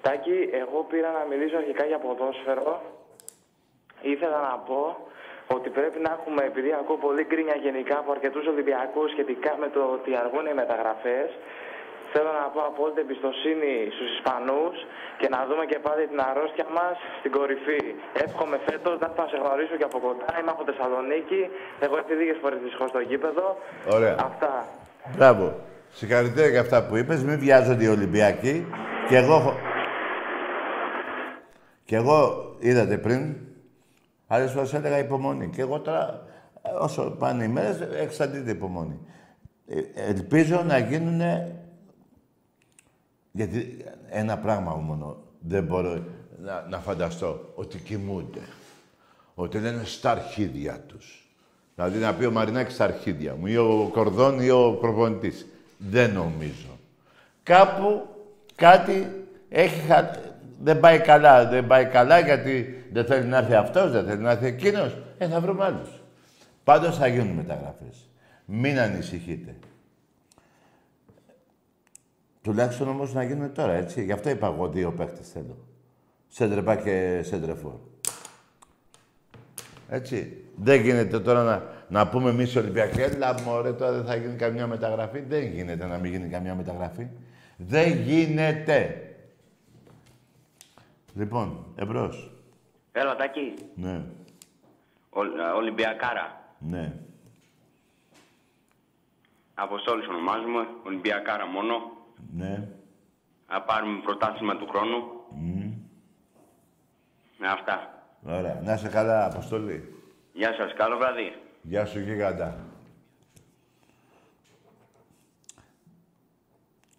Τάκη, 0.00 0.38
εγώ 0.62 0.78
πήρα 0.90 1.10
να 1.18 1.22
μιλήσω 1.30 1.56
αρχικά 1.56 1.84
για 1.84 1.98
ποδόσφαιρο. 1.98 2.74
Ήθελα 4.02 4.38
να 4.50 4.56
πω 4.68 4.82
ότι 5.56 5.68
πρέπει 5.78 5.98
να 6.06 6.10
έχουμε, 6.16 6.42
επειδή 6.50 6.70
ακούω 6.80 6.98
πολύ 7.06 7.22
γκρίνια 7.28 7.56
γενικά 7.66 7.96
από 7.98 8.10
αρκετούς 8.16 8.44
Ολυμπιακούς 8.46 9.10
σχετικά 9.10 9.52
με 9.62 9.68
το 9.74 9.82
ότι 9.96 10.10
αργούν 10.22 10.46
οι 10.50 10.54
μεταγραφές, 10.62 11.28
θέλω 12.12 12.30
να 12.40 12.44
πω 12.54 12.60
απόλυτη 12.70 13.00
εμπιστοσύνη 13.06 13.72
στους 13.94 14.08
Ισπανούς 14.16 14.74
και 15.20 15.28
να 15.34 15.38
δούμε 15.48 15.64
και 15.70 15.78
πάλι 15.86 16.02
την 16.10 16.20
αρρώστια 16.30 16.66
μας 16.78 16.96
στην 17.18 17.30
κορυφή. 17.36 17.80
Εύχομαι 18.26 18.56
φέτος 18.68 18.94
να 19.02 19.08
θα 19.16 19.24
σε 19.30 19.36
γνωρίσω 19.42 19.74
και 19.80 19.86
από 19.90 19.98
κοντά. 20.06 20.28
Είμαι 20.38 20.52
από 20.56 20.62
Θεσσαλονίκη. 20.68 21.40
Έχω 21.84 21.94
έρθει 22.00 22.14
λίγε 22.20 22.34
φορές 22.42 22.58
δυστυχώς 22.64 22.88
στο 22.94 23.00
γήπεδο. 23.10 23.46
Ωραία. 23.96 24.14
Αυτά. 24.28 24.52
Μπράβο. 25.16 25.44
Συγχαρητήρια 25.98 26.50
για 26.54 26.62
αυτά 26.66 26.78
που 26.86 26.94
είπες. 27.00 27.18
Μην 27.28 27.36
βιάζονται 27.44 27.84
οι 27.86 27.92
Ολυμπιακοί. 27.98 28.54
Και 29.08 29.16
εγώ... 29.22 29.34
έχω- 29.40 29.56
Και 31.84 31.96
εγώ, 31.96 32.18
είδατε 32.58 32.98
πριν, 32.98 33.36
άλλες 34.26 34.52
φορές 34.52 34.74
έλεγα 34.74 34.98
υπομονή. 34.98 35.46
Και 35.54 35.60
εγώ 35.60 35.80
τώρα, 35.80 36.26
όσο 36.80 37.16
πάνε 37.18 37.44
οι 37.44 37.48
μέρες, 37.48 37.80
εξαντλείται 37.80 38.50
υπομονή. 38.50 38.98
Ε, 39.68 39.80
ελπίζω 40.10 40.62
να 40.66 40.78
γίνουν... 40.78 41.20
Γιατί 43.32 43.84
ένα 44.10 44.38
πράγμα 44.38 44.74
μόνο 44.74 45.16
δεν 45.40 45.64
μπορώ 45.64 46.02
να, 46.42 46.66
να 46.68 46.78
φανταστώ. 46.78 47.52
Ότι 47.54 47.78
κοιμούνται. 47.78 48.40
Ότι 49.34 49.58
λένε 49.58 49.84
στα 49.84 50.10
αρχίδια 50.10 50.80
τους. 50.86 51.26
Δηλαδή 51.74 51.98
να 51.98 52.14
πει 52.14 52.24
ο 52.24 52.30
Μαρινάκης 52.30 52.74
στα 52.74 52.84
αρχίδια 52.84 53.34
μου 53.34 53.46
ή 53.46 53.56
ο 53.56 53.90
Κορδόν 53.92 54.40
ή 54.40 54.50
ο 54.50 54.76
προπονητής. 54.80 55.46
Δεν 55.78 56.12
νομίζω. 56.12 56.78
Κάπου 57.42 58.06
κάτι 58.54 59.26
έχει 59.48 59.80
χα... 59.80 60.10
Δεν 60.62 60.80
πάει 60.80 61.00
καλά, 61.00 61.48
δεν 61.48 61.66
πάει 61.66 61.84
καλά 61.84 62.18
γιατί 62.18 62.84
δεν 62.92 63.04
θέλει 63.04 63.26
να 63.26 63.36
έρθει 63.36 63.54
αυτός, 63.54 63.90
δεν 63.90 64.04
θέλει 64.04 64.22
να 64.22 64.30
έρθει 64.30 64.46
εκείνος. 64.46 64.96
Ε, 65.18 65.28
θα 65.28 65.40
βρούμε 65.40 65.64
άλλους. 65.64 65.88
Πάντως 66.64 66.96
θα 66.96 67.06
γίνουν 67.06 67.34
μεταγραφές. 67.34 68.08
Μην 68.44 68.78
ανησυχείτε. 68.78 69.54
Τουλάχιστον 72.42 72.88
όμως 72.88 73.12
να 73.14 73.22
γίνουν 73.22 73.52
τώρα, 73.54 73.72
έτσι. 73.72 74.04
Γι' 74.04 74.12
αυτό 74.12 74.30
είπα 74.30 74.46
εγώ 74.46 74.68
δύο 74.68 74.92
παίχτες 74.92 75.30
θέλω. 75.30 75.56
Σέντρεπα 76.28 76.76
και 76.76 77.20
σέντρεφόρ. 77.22 77.72
Έτσι. 79.88 80.44
Δεν 80.56 80.80
γίνεται 80.80 81.20
τώρα 81.20 81.42
να, 81.42 81.62
να 81.88 82.08
πούμε 82.08 82.30
εμείς 82.30 82.54
οι 82.54 82.58
Ολυμπιακοί, 82.58 83.00
έλα 83.00 83.40
μωρέ, 83.40 83.72
τώρα 83.72 83.92
δεν 83.92 84.04
θα 84.04 84.16
γίνει 84.16 84.36
καμιά 84.36 84.66
μεταγραφή. 84.66 85.20
Δεν 85.20 85.44
γίνεται 85.44 85.86
να 85.86 85.98
μην 85.98 86.10
γίνει 86.12 86.28
καμιά 86.28 86.54
μεταγραφή. 86.54 87.06
Δεν 87.56 88.00
γίνεται. 88.00 89.06
Λοιπόν, 91.14 91.66
εμπρός. 91.74 92.30
Έλα, 92.92 93.16
Τάκη. 93.16 93.54
Ναι, 93.74 94.04
Ο, 95.10 95.22
ε, 95.24 95.28
Ολυμπιακάρα. 95.56 96.54
ναι. 96.58 96.92
Αποστόλης 99.54 100.06
ονομάζουμε. 100.08 100.66
Ολυμπιακάρα 100.86 101.46
μόνο. 101.46 101.74
Ναι. 102.30 102.68
Να 103.48 103.62
πάρουμε 103.62 104.00
πρωτάθλημα 104.00 104.56
του 104.56 104.66
χρόνου. 104.68 105.02
Μμ. 105.30 105.72
Με 107.38 107.48
αυτά. 107.48 108.04
Ωραία. 108.22 108.60
Να 108.64 108.74
είσαι 108.74 108.88
καλά, 108.88 109.24
Αποστολή. 109.24 109.94
Γεια 110.32 110.54
σας. 110.54 110.72
Καλό 110.74 110.96
βράδυ. 110.96 111.32
Γεια 111.62 111.86
σου, 111.86 112.00
γίγαντα. 112.00 112.66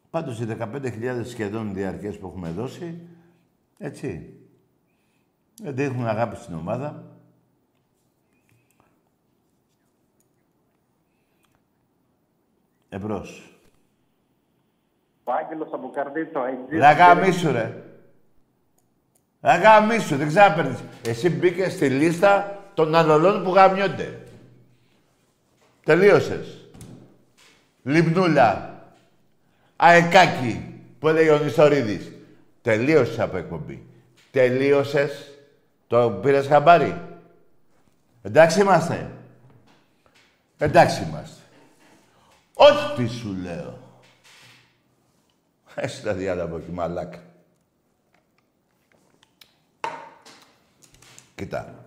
Πάντως, 0.09 0.39
οι 0.39 0.45
15.000 0.45 1.25
σχεδόν 1.25 1.73
διαρκές 1.73 2.17
που 2.17 2.27
έχουμε 2.27 2.49
δώσει, 2.49 3.07
έτσι, 3.77 4.39
δεν 5.61 5.75
δείχνουν 5.75 6.07
αγάπη 6.07 6.35
στην 6.35 6.55
ομάδα. 6.55 7.17
Εμπρός. 12.89 13.52
Ο 15.23 15.31
Άγγελος 15.31 15.69
από 15.73 15.89
Καρδίτσο, 15.89 16.39
αεξής. 16.39 16.79
Ρε 16.79 16.91
γαμίσου, 16.91 17.51
ρε. 17.51 17.83
Ρε 19.41 19.55
γαμίσου, 19.55 20.15
δεν 20.15 20.27
ξέρω 20.27 20.47
να 20.47 20.53
παίρνεις. 20.53 20.79
Εσύ 21.05 21.29
μπήκες 21.29 21.73
στη 21.73 21.89
λίστα 21.89 22.59
των 22.73 22.95
αλλολών 22.95 23.43
που 23.43 23.53
γαμιόνται. 23.53 24.19
Τελείωσες. 25.83 26.67
Λιμνούλα. 27.83 28.77
Αεκάκι, 29.75 30.81
που 30.99 31.07
έλεγε 31.07 31.31
ο 31.31 31.37
Νιστορίδης. 31.37 32.11
Τελείωσες 32.61 33.19
από 33.19 33.37
εκπομπή. 33.37 33.85
Τελείωσες. 34.31 35.37
Το 35.87 36.09
πήρες 36.09 36.47
χαμπάρι. 36.47 37.01
Εντάξει 38.21 38.61
είμαστε. 38.61 39.11
Εντάξει 40.57 41.03
είμαστε. 41.03 41.41
Ό,τι 42.53 43.07
σου 43.07 43.37
λέω. 43.43 43.82
Έχει 45.75 46.01
τα 46.03 46.13
διάλα 46.13 46.43
από 46.43 46.55
εκεί, 46.57 46.71
μαλάκα. 46.71 47.19
Κοίτα. 51.35 51.85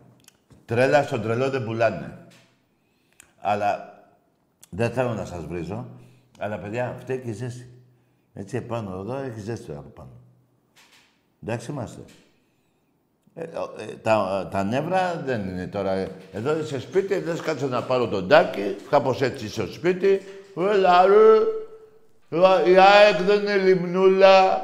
Τρέλα 0.64 1.02
στον 1.02 1.22
τρελό 1.22 1.50
δεν 1.50 1.64
πουλάνε. 1.64 2.26
Αλλά 3.40 3.94
δεν 4.70 4.90
θέλω 4.90 5.14
να 5.14 5.24
σας 5.24 5.44
βρίζω. 5.44 5.86
Αλλά 6.38 6.58
παιδιά, 6.58 6.96
φταίει 7.00 7.18
και 7.18 7.30
η 7.30 7.32
ζέστη. 7.32 7.70
Έτσι 8.34 8.56
επάνω 8.56 8.98
εδώ 9.00 9.16
έχει 9.16 9.40
ζέστη 9.40 9.70
από 9.70 9.88
πάνω. 9.88 10.10
Εντάξει 11.42 11.70
είμαστε. 11.70 12.00
Ε, 13.34 13.42
ο- 13.42 13.74
ε, 13.78 13.84
τα, 14.02 14.48
τα 14.50 14.64
νεύρα 14.64 15.22
δεν 15.24 15.48
είναι 15.48 15.66
τώρα. 15.66 15.92
Εδώ 16.32 16.58
είσαι 16.58 16.80
σπίτι, 16.80 17.20
λες 17.20 17.40
κάτσε 17.40 17.66
να 17.66 17.82
πάρω 17.82 18.08
τον 18.08 18.28
τάκι, 18.28 18.76
κάπως 18.90 19.22
έτσι 19.22 19.44
είσαι 19.44 19.62
στο 19.62 19.72
σπίτι. 19.72 20.20
Έλα 20.56 21.06
ρε, 21.06 21.14
Ε, 21.14 21.38
η 22.66 22.76
ΑΕΚ 22.78 23.20
δεν 23.20 23.40
είναι 23.40 23.56
λιμνούλα. 23.56 24.60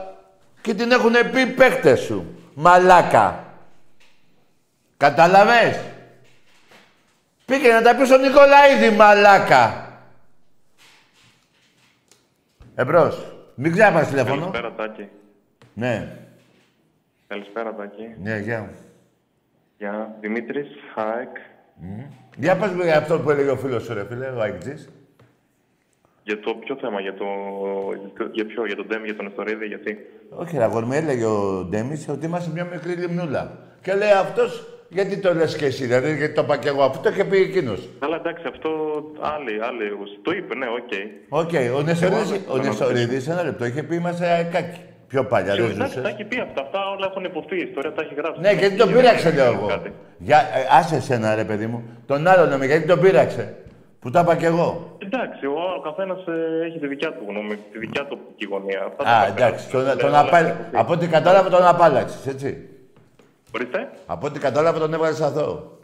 Και 0.60 0.74
την 0.74 0.90
έχουν 0.90 1.12
πει 1.32 1.46
παίχτες 1.46 2.00
σου. 2.00 2.34
Μαλάκα. 2.54 3.44
Κατάλαβες; 4.96 5.80
Πήγε 7.44 7.72
να 7.72 7.82
τα 7.82 7.96
πει 7.96 8.04
στον 8.04 8.20
Νικολαίδη, 8.20 8.96
μαλάκα. 8.96 9.92
Εμπρός. 12.74 13.32
Μην 13.54 13.72
ξάπας 13.72 14.08
τηλέφωνο. 14.08 14.50
Καλησπέρα, 14.50 14.72
Τάκη. 14.72 15.08
Ναι. 15.74 16.16
Καλησπέρα, 17.26 17.74
Τάκη. 17.74 18.14
Ναι, 18.22 18.38
γεια. 18.38 18.70
Γεια. 19.78 20.16
Δημήτρης, 20.20 20.68
ΑΕΚ. 20.94 21.36
Για 22.36 22.56
πες 22.56 22.70
μου 22.70 22.82
για 22.82 22.96
αυτό 22.96 23.20
που 23.20 23.30
έλεγε 23.30 23.50
ο 23.50 23.56
φίλος 23.56 23.82
σου, 23.82 23.94
ρε 23.94 24.06
φίλε, 24.06 24.26
ο 24.26 24.42
Αιγτζής. 24.42 24.88
Για 26.24 26.40
το 26.40 26.54
ποιο 26.54 26.76
θέμα, 26.80 27.00
για 27.00 27.14
το... 27.14 27.24
Για 28.32 28.46
ποιο, 28.46 28.66
για 28.66 28.76
τον 28.76 28.86
Ντέμι, 28.86 29.04
για 29.04 29.16
τον 29.16 29.26
Νεστορίδη, 29.26 29.66
γιατί... 29.66 29.98
Όχι, 30.30 30.56
ρε 30.56 30.64
αγόρι 30.64 30.86
μου, 30.86 30.92
έλεγε 30.92 31.24
ο 31.24 31.66
Ντέμις 31.70 32.08
ότι 32.08 32.26
είμαστε 32.26 32.50
μια 32.54 32.64
μικρή 32.72 32.92
λιμνούλα. 32.92 33.58
Και 33.82 33.94
λέει 33.94 34.10
αυτός, 34.10 34.66
γιατί 34.88 35.18
το 35.18 35.34
λες 35.34 35.56
και 35.56 35.64
εσύ, 35.66 35.84
δηλαδή, 35.86 36.16
γιατί 36.16 36.34
το 36.34 36.42
είπα 36.42 36.56
και 36.56 36.68
εγώ. 36.68 36.82
Αυτό 36.82 36.98
το 37.02 37.08
είχε 37.08 37.24
πει 37.24 37.36
εκείνος. 37.36 37.88
Αλλά 37.98 38.16
εντάξει, 38.16 38.44
αυτό 38.48 38.68
άλλοι, 39.20 39.52
άλλοι. 39.68 39.84
Το 40.22 40.30
είπε, 40.32 40.54
ναι, 40.54 40.66
OK. 40.66 40.92
OK, 41.42 41.50
ο 41.78 41.82
Νεστορίδης, 41.82 42.30
Εγώ 42.32 42.40
ο 42.48 42.56
δεν- 42.56 42.64
Νεστορίδης, 42.66 43.28
ένα 43.28 43.42
λεπτό, 43.44 43.64
είχε 43.64 43.82
πει 43.82 43.94
είμαστε 43.94 44.26
αεκάκι. 44.26 44.80
Πιο 45.08 45.24
παλιά, 45.24 45.54
Ποιος, 45.54 45.66
δεν 45.66 45.74
εντάξει, 45.76 45.94
ζούσες. 45.96 46.02
τα 46.10 46.16
έχει 46.16 46.24
πει 46.28 46.40
αυτά. 46.40 46.60
Αυτά 46.62 46.78
όλα 46.96 47.06
έχουν 47.10 47.24
ειπωθεί. 47.24 47.56
Η 47.56 47.66
ιστορία 47.68 47.92
τα 47.92 48.02
έχει 48.02 48.14
γράψει. 48.14 48.40
Ναι, 48.40 48.52
γιατί 48.52 48.76
τον 48.76 48.92
πείραξε, 48.92 49.32
λέω 49.32 49.52
εγώ. 49.52 49.82
Για, 50.18 50.38
ε, 50.38 50.76
άσε 50.78 50.96
εσένα, 50.96 51.34
ρε 51.34 51.44
παιδί 51.44 51.66
μου. 51.66 51.82
Τον 52.06 52.26
άλλο 52.26 52.46
λέμε, 52.50 52.66
γιατί 52.66 52.86
τον 52.86 53.00
πείραξε. 53.00 53.54
Που 54.02 54.10
τα 54.10 54.20
είπα 54.20 54.36
κι 54.36 54.44
εγώ. 54.44 54.96
Εντάξει, 54.98 55.46
ο, 55.46 55.52
ο 55.78 55.80
καθένας 55.80 56.16
έχει 56.66 56.78
τη 56.78 56.86
δικιά 56.86 57.12
του 57.12 57.24
γνώμη, 57.28 57.56
τη 57.72 57.78
δικιά 57.78 58.06
του 58.06 58.18
οπτική 58.20 58.44
γωνία. 58.50 58.82
Αυτά 58.86 59.02
Α, 59.16 59.20
τα 59.20 59.26
εντάξει. 59.26 59.68
Τον, 59.70 59.82
λέω, 59.82 59.96
τον 59.96 60.08
αλλά 60.08 60.18
απα... 60.20 60.38
έχουν 60.38 60.50
ειπωθεί. 60.50 60.76
Από 60.76 60.92
ό,τι 60.92 61.06
κατάλαβα 61.06 61.48
τον 61.48 61.66
απάλλαξες, 61.66 62.26
έτσι. 62.26 62.68
Ορίστε. 63.54 63.90
Από 64.06 64.26
ό,τι 64.26 64.38
κατάλαβα 64.38 64.78
τον 64.78 64.94
έβαλες 64.94 65.20
αθώο. 65.20 65.78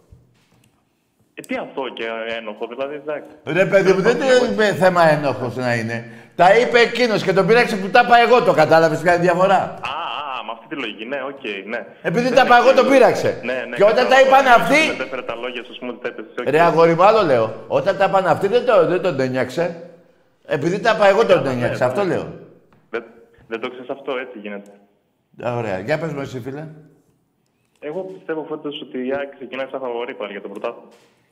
Ε, 1.34 1.40
τι 1.40 1.56
αυτό 1.56 1.82
και 1.94 2.04
ένοχο, 2.38 2.66
δηλαδή, 2.66 2.94
εντάξει. 2.94 3.30
Ρε 3.44 3.66
παιδί 3.66 3.92
μου, 3.92 4.00
δεν 4.00 4.16
είναι 4.52 4.64
θέμα 4.64 5.10
ένοχος 5.10 5.56
να 5.56 5.74
είναι. 5.74 6.04
Τα 6.36 6.58
είπε 6.58 6.78
εκείνος 6.78 7.22
και 7.22 7.32
τον 7.32 7.46
πείραξε 7.46 7.76
που 7.76 7.88
τα 7.88 8.02
είπα 8.04 8.18
εγώ, 8.18 8.42
το 8.42 8.52
κατάλαβες 8.52 9.00
ποια 9.00 9.14
είναι 9.14 9.22
η 9.22 9.26
διαφορά; 9.26 9.54
Α, 9.54 9.62
α, 9.62 10.17
με 10.48 10.52
αυτή 10.56 10.66
τη 10.70 10.76
λογική, 10.82 11.04
ναι, 11.12 11.18
οκ, 11.30 11.44
ναι. 11.72 11.80
Επειδή 12.08 12.26
Δεν 12.28 12.36
τα 12.38 12.42
είπα 12.44 12.56
εγώ, 12.60 12.68
έχει- 12.70 12.78
τον 12.80 12.86
πείραξε. 12.90 13.30
Ναι, 13.48 13.56
ναι. 13.68 13.76
Και 13.78 13.84
όταν 13.92 13.96
κατάλαβα, 13.96 14.14
τα 14.14 14.20
είπαν 14.26 14.42
ναι, 14.48 14.54
αυτοί- 14.58 14.88
Μετέφερε 14.96 15.22
τα 15.30 15.34
λόγια 15.42 15.62
σου, 15.64 15.72
μου 15.84 15.92
τα 16.02 16.08
έπεσε. 16.08 16.28
οκ. 16.40 16.48
Ρε 16.54 16.60
αγόρι 16.68 16.94
μου, 16.98 17.04
άλλο 17.10 17.22
λέω. 17.30 17.46
Όταν 17.78 17.92
τα 17.98 18.04
είπαν 18.08 18.26
αυτοί 18.34 18.46
δεν, 18.54 18.62
το, 18.68 18.74
δεν 18.92 19.00
τον 19.02 19.20
ένιαξε. 19.20 19.64
Επειδή 20.56 20.76
τα 20.80 20.90
είπα 20.94 21.06
εγώ 21.12 21.22
τον 21.26 21.46
ένιαξε, 21.46 21.84
αυτό 21.84 22.02
λέω. 22.10 22.24
Δεν, 22.90 23.02
δεν 23.50 23.58
το 23.60 23.66
ξέρεις 23.70 23.88
αυτό, 23.96 24.10
έτσι 24.24 24.36
γίνεται. 24.44 24.70
Α, 25.46 25.56
Ωραία. 25.56 25.78
Για 25.78 25.98
πες 25.98 26.12
μου 26.12 26.20
εσύ, 26.20 26.40
φίλε. 26.40 26.64
Εγώ 27.80 28.00
πιστεύω 28.00 28.46
φέτος 28.48 28.80
ότι 28.82 29.06
η 29.06 29.12
ΑΕΚ 29.16 29.30
ξεκινάει 29.34 29.66
σαν 29.70 29.80
φαβορή 29.80 30.14
πάλι 30.14 30.32
για 30.32 30.40
το 30.42 30.48
πρωτάθλημα. 30.48 30.88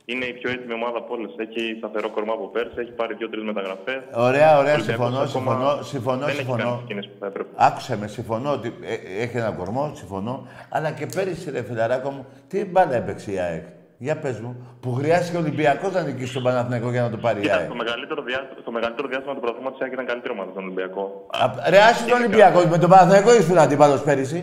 Είναι 0.08 0.24
η 0.24 0.32
πιο 0.32 0.50
έτοιμη 0.50 0.72
ομάδα 0.80 0.98
από 0.98 1.14
όλε. 1.14 1.26
Έχει 1.44 1.62
σταθερό 1.78 2.08
κορμά 2.10 2.32
από 2.32 2.46
πέρσι, 2.48 2.74
έχει 2.76 2.90
πάρει 2.90 3.14
δύο-τρεις 3.14 3.44
μεταγραφές. 3.44 4.00
Ωραία, 4.14 4.58
ωραία, 4.58 4.78
συμφωνώ, 4.78 5.26
συμφωνώ, 5.26 5.78
συμφωνώ, 5.82 6.24
δεν 6.26 6.34
συμφωνώ. 6.34 6.62
Έχει 6.62 6.66
κάνει 6.68 6.76
τις 6.78 6.86
κινήσεις 6.88 7.10
που 7.12 7.16
θα 7.20 7.26
έπρεπε. 7.26 7.48
Άκουσε 7.68 7.96
με, 7.96 8.06
συμφωνώ 8.06 8.52
ότι 8.52 8.68
ε, 8.82 9.22
έχει 9.22 9.36
ένα 9.36 9.50
κορμό, 9.50 9.90
συμφωνώ. 9.94 10.46
Αλλά 10.70 10.90
και 10.90 11.06
πέρυσι, 11.14 11.50
ρε 11.50 11.62
φιλαράκο 11.62 12.10
μου, 12.10 12.26
τι 12.48 12.64
μπάλα 12.64 12.94
έπαιξε 12.94 13.32
η 13.32 13.38
ΑΕΚ. 13.38 13.64
Για 13.98 14.16
πες 14.18 14.40
μου, 14.40 14.78
που 14.80 14.92
χρειάστηκε 14.92 15.36
ο 15.36 15.40
Ολυμπιακός 15.40 15.92
να 15.92 16.02
νικήσει 16.02 16.32
τον 16.32 16.42
Παναθηναϊκό 16.42 16.90
για 16.90 17.02
να 17.02 17.10
το 17.10 17.16
πάρει 17.16 17.38
η 17.38 17.42
Κοίτα, 17.42 17.54
ΑΕΚ. 17.56 17.64
στο 17.64 17.74
μεγαλύτερο, 17.74 18.22
διάστημα, 18.22 18.60
στο 18.60 18.70
μεγαλύτερο 18.70 19.08
διάστημα 19.08 19.34
του 19.34 19.40
πρωταθλήματος 19.40 19.78
η 19.80 19.82
ΑΕΚ 19.84 19.92
ήταν 19.92 20.06
καλύτερη 20.06 20.32
ομάδα 20.38 20.50
στον 20.50 20.62
Ολυμπιακό. 20.64 21.26
Α, 21.42 21.70
Ρε, 21.70 21.78
άσε 21.78 22.04
τον 22.08 22.18
Ολυμπιακό, 22.18 22.58
με 22.74 22.78
τον 22.78 22.90
Παναθηναϊκό 22.90 23.34
ήσουν 23.34 23.58
αντίπαλος 23.58 24.02
πέρυσι. 24.02 24.40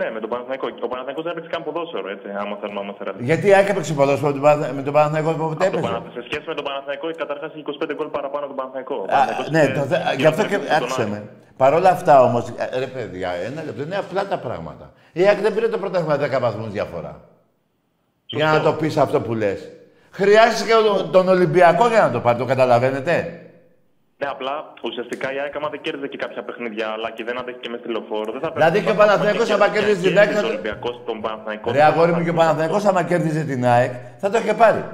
Ναι, 0.00 0.06
με 0.14 0.20
τον 0.24 0.30
Παναθηναϊκό. 0.32 0.66
Ο 0.86 0.88
Παναθηναϊκός 0.92 1.24
δεν 1.26 1.32
έπαιξε 1.34 1.50
καν 1.54 1.62
ποδόσφαιρο, 1.66 2.06
έτσι, 2.14 2.26
άμα 2.42 2.54
θέλουμε 2.60 2.78
να 2.80 2.84
είμαστε 2.86 3.02
ρεαλιστές. 3.06 3.28
Γιατί 3.30 3.46
η 3.50 3.52
ΑΕΚ 3.56 3.68
έπαιξε 3.74 3.92
ποδόσφαιρο 4.00 4.28
με 4.32 4.36
τον 4.38 4.44
Παναθ- 4.48 4.72
με 4.78 4.82
τον 4.88 4.92
Παναθηναϊκό 4.96 5.30
που 5.38 5.44
Το 5.60 5.64
έπαιζε. 5.68 5.82
Παναθ- 5.86 6.12
Σε 6.16 6.22
σχέση 6.28 6.44
με 6.50 6.54
τον 6.58 6.64
Παναθηναϊκό, 6.68 7.06
καταρχάς 7.22 7.48
έχει 7.54 7.62
25 7.66 7.94
γκολ 7.98 8.08
παραπάνω 8.16 8.42
από 8.46 8.52
τον 8.52 8.58
Παναθηναϊκό. 8.60 8.96
Ο 9.02 9.04
Α, 9.04 9.06
Παναθηναϊκός 9.14 9.48
ναι, 9.54 9.62
είχε- 9.64 9.76
το 9.78 9.82
θε... 9.90 9.96
είχε 10.04 10.14
γι' 10.22 10.28
αυτό 10.32 10.42
και 10.50 10.58
τον 10.62 10.70
άκουσε 10.76 11.02
Άρη. 11.02 11.10
με. 11.14 11.20
Παρ' 11.60 11.74
όλα 11.78 11.90
αυτά 11.96 12.14
όμως, 12.28 12.42
ρε 12.82 12.88
παιδιά, 12.94 13.30
ένα 13.48 13.60
λεπτό, 13.66 13.80
είναι 13.86 13.98
απλά 14.04 14.22
τα 14.32 14.38
πράγματα. 14.46 14.86
Η 15.18 15.20
ΑΕΚ 15.28 15.38
δεν 15.46 15.52
πήρε 15.54 15.68
το 15.74 15.78
πρωτάθλημα 15.82 16.16
10 16.26 16.40
βαθμούς 16.46 16.68
διαφορά. 16.78 17.14
Για 18.38 18.46
να 18.54 18.60
το 18.66 18.72
πεις 18.80 18.94
αυτό 19.04 19.18
που 19.20 19.32
λες. 19.42 19.60
Χρειάστηκε 20.10 20.72
ο- 20.74 21.04
τον 21.16 21.28
Ολυμπιακό 21.28 21.88
για 21.88 22.00
να 22.00 22.10
το 22.10 22.20
πάρει, 22.20 22.38
το 22.38 22.44
καταλαβαίνετε. 22.44 23.14
Ναι, 24.22 24.26
απλά 24.30 24.72
ουσιαστικά 24.82 25.32
η 25.34 25.38
ΑΕΚ 25.38 25.56
άμα 25.56 25.68
δεν 25.68 25.80
κέρδιζε 25.80 26.06
και 26.06 26.16
κάποια 26.16 26.42
παιχνίδια, 26.44 26.86
αλλά 26.88 27.10
και 27.10 27.24
δεν 27.24 27.38
αντέχει 27.38 27.58
και 27.58 27.68
μες 27.68 27.80
στη 27.80 27.88
λεωφόρο. 27.90 28.32
Δεν 28.32 28.40
θα 28.40 28.50
Δηλαδή 28.50 28.80
και 28.84 28.90
ο 28.90 28.94
Παναθηναϊκός 28.94 29.50
άμα 29.50 29.68
κέρδιζε 29.68 30.00
την 30.08 30.18
ΑΕΚ, 30.18 30.30
θα 30.32 30.38
Ο 30.38 30.42
το- 30.42 30.48
Ολυμπιακός 30.48 31.02
τον 31.06 31.20
Παναθηναϊκό. 31.20 31.70
Ρε 31.72 31.82
αγόρι 31.82 32.12
μου 32.12 32.22
και 32.24 32.30
ο 32.30 32.34
Παναθηναϊκός 32.34 32.84
άμα 32.84 33.02
κέρδιζε 33.02 33.42
την 33.44 33.64
ΑΕΚ, 33.66 33.92
θα 34.18 34.30
το 34.30 34.38
είχε 34.38 34.54
πάρει. 34.54 34.84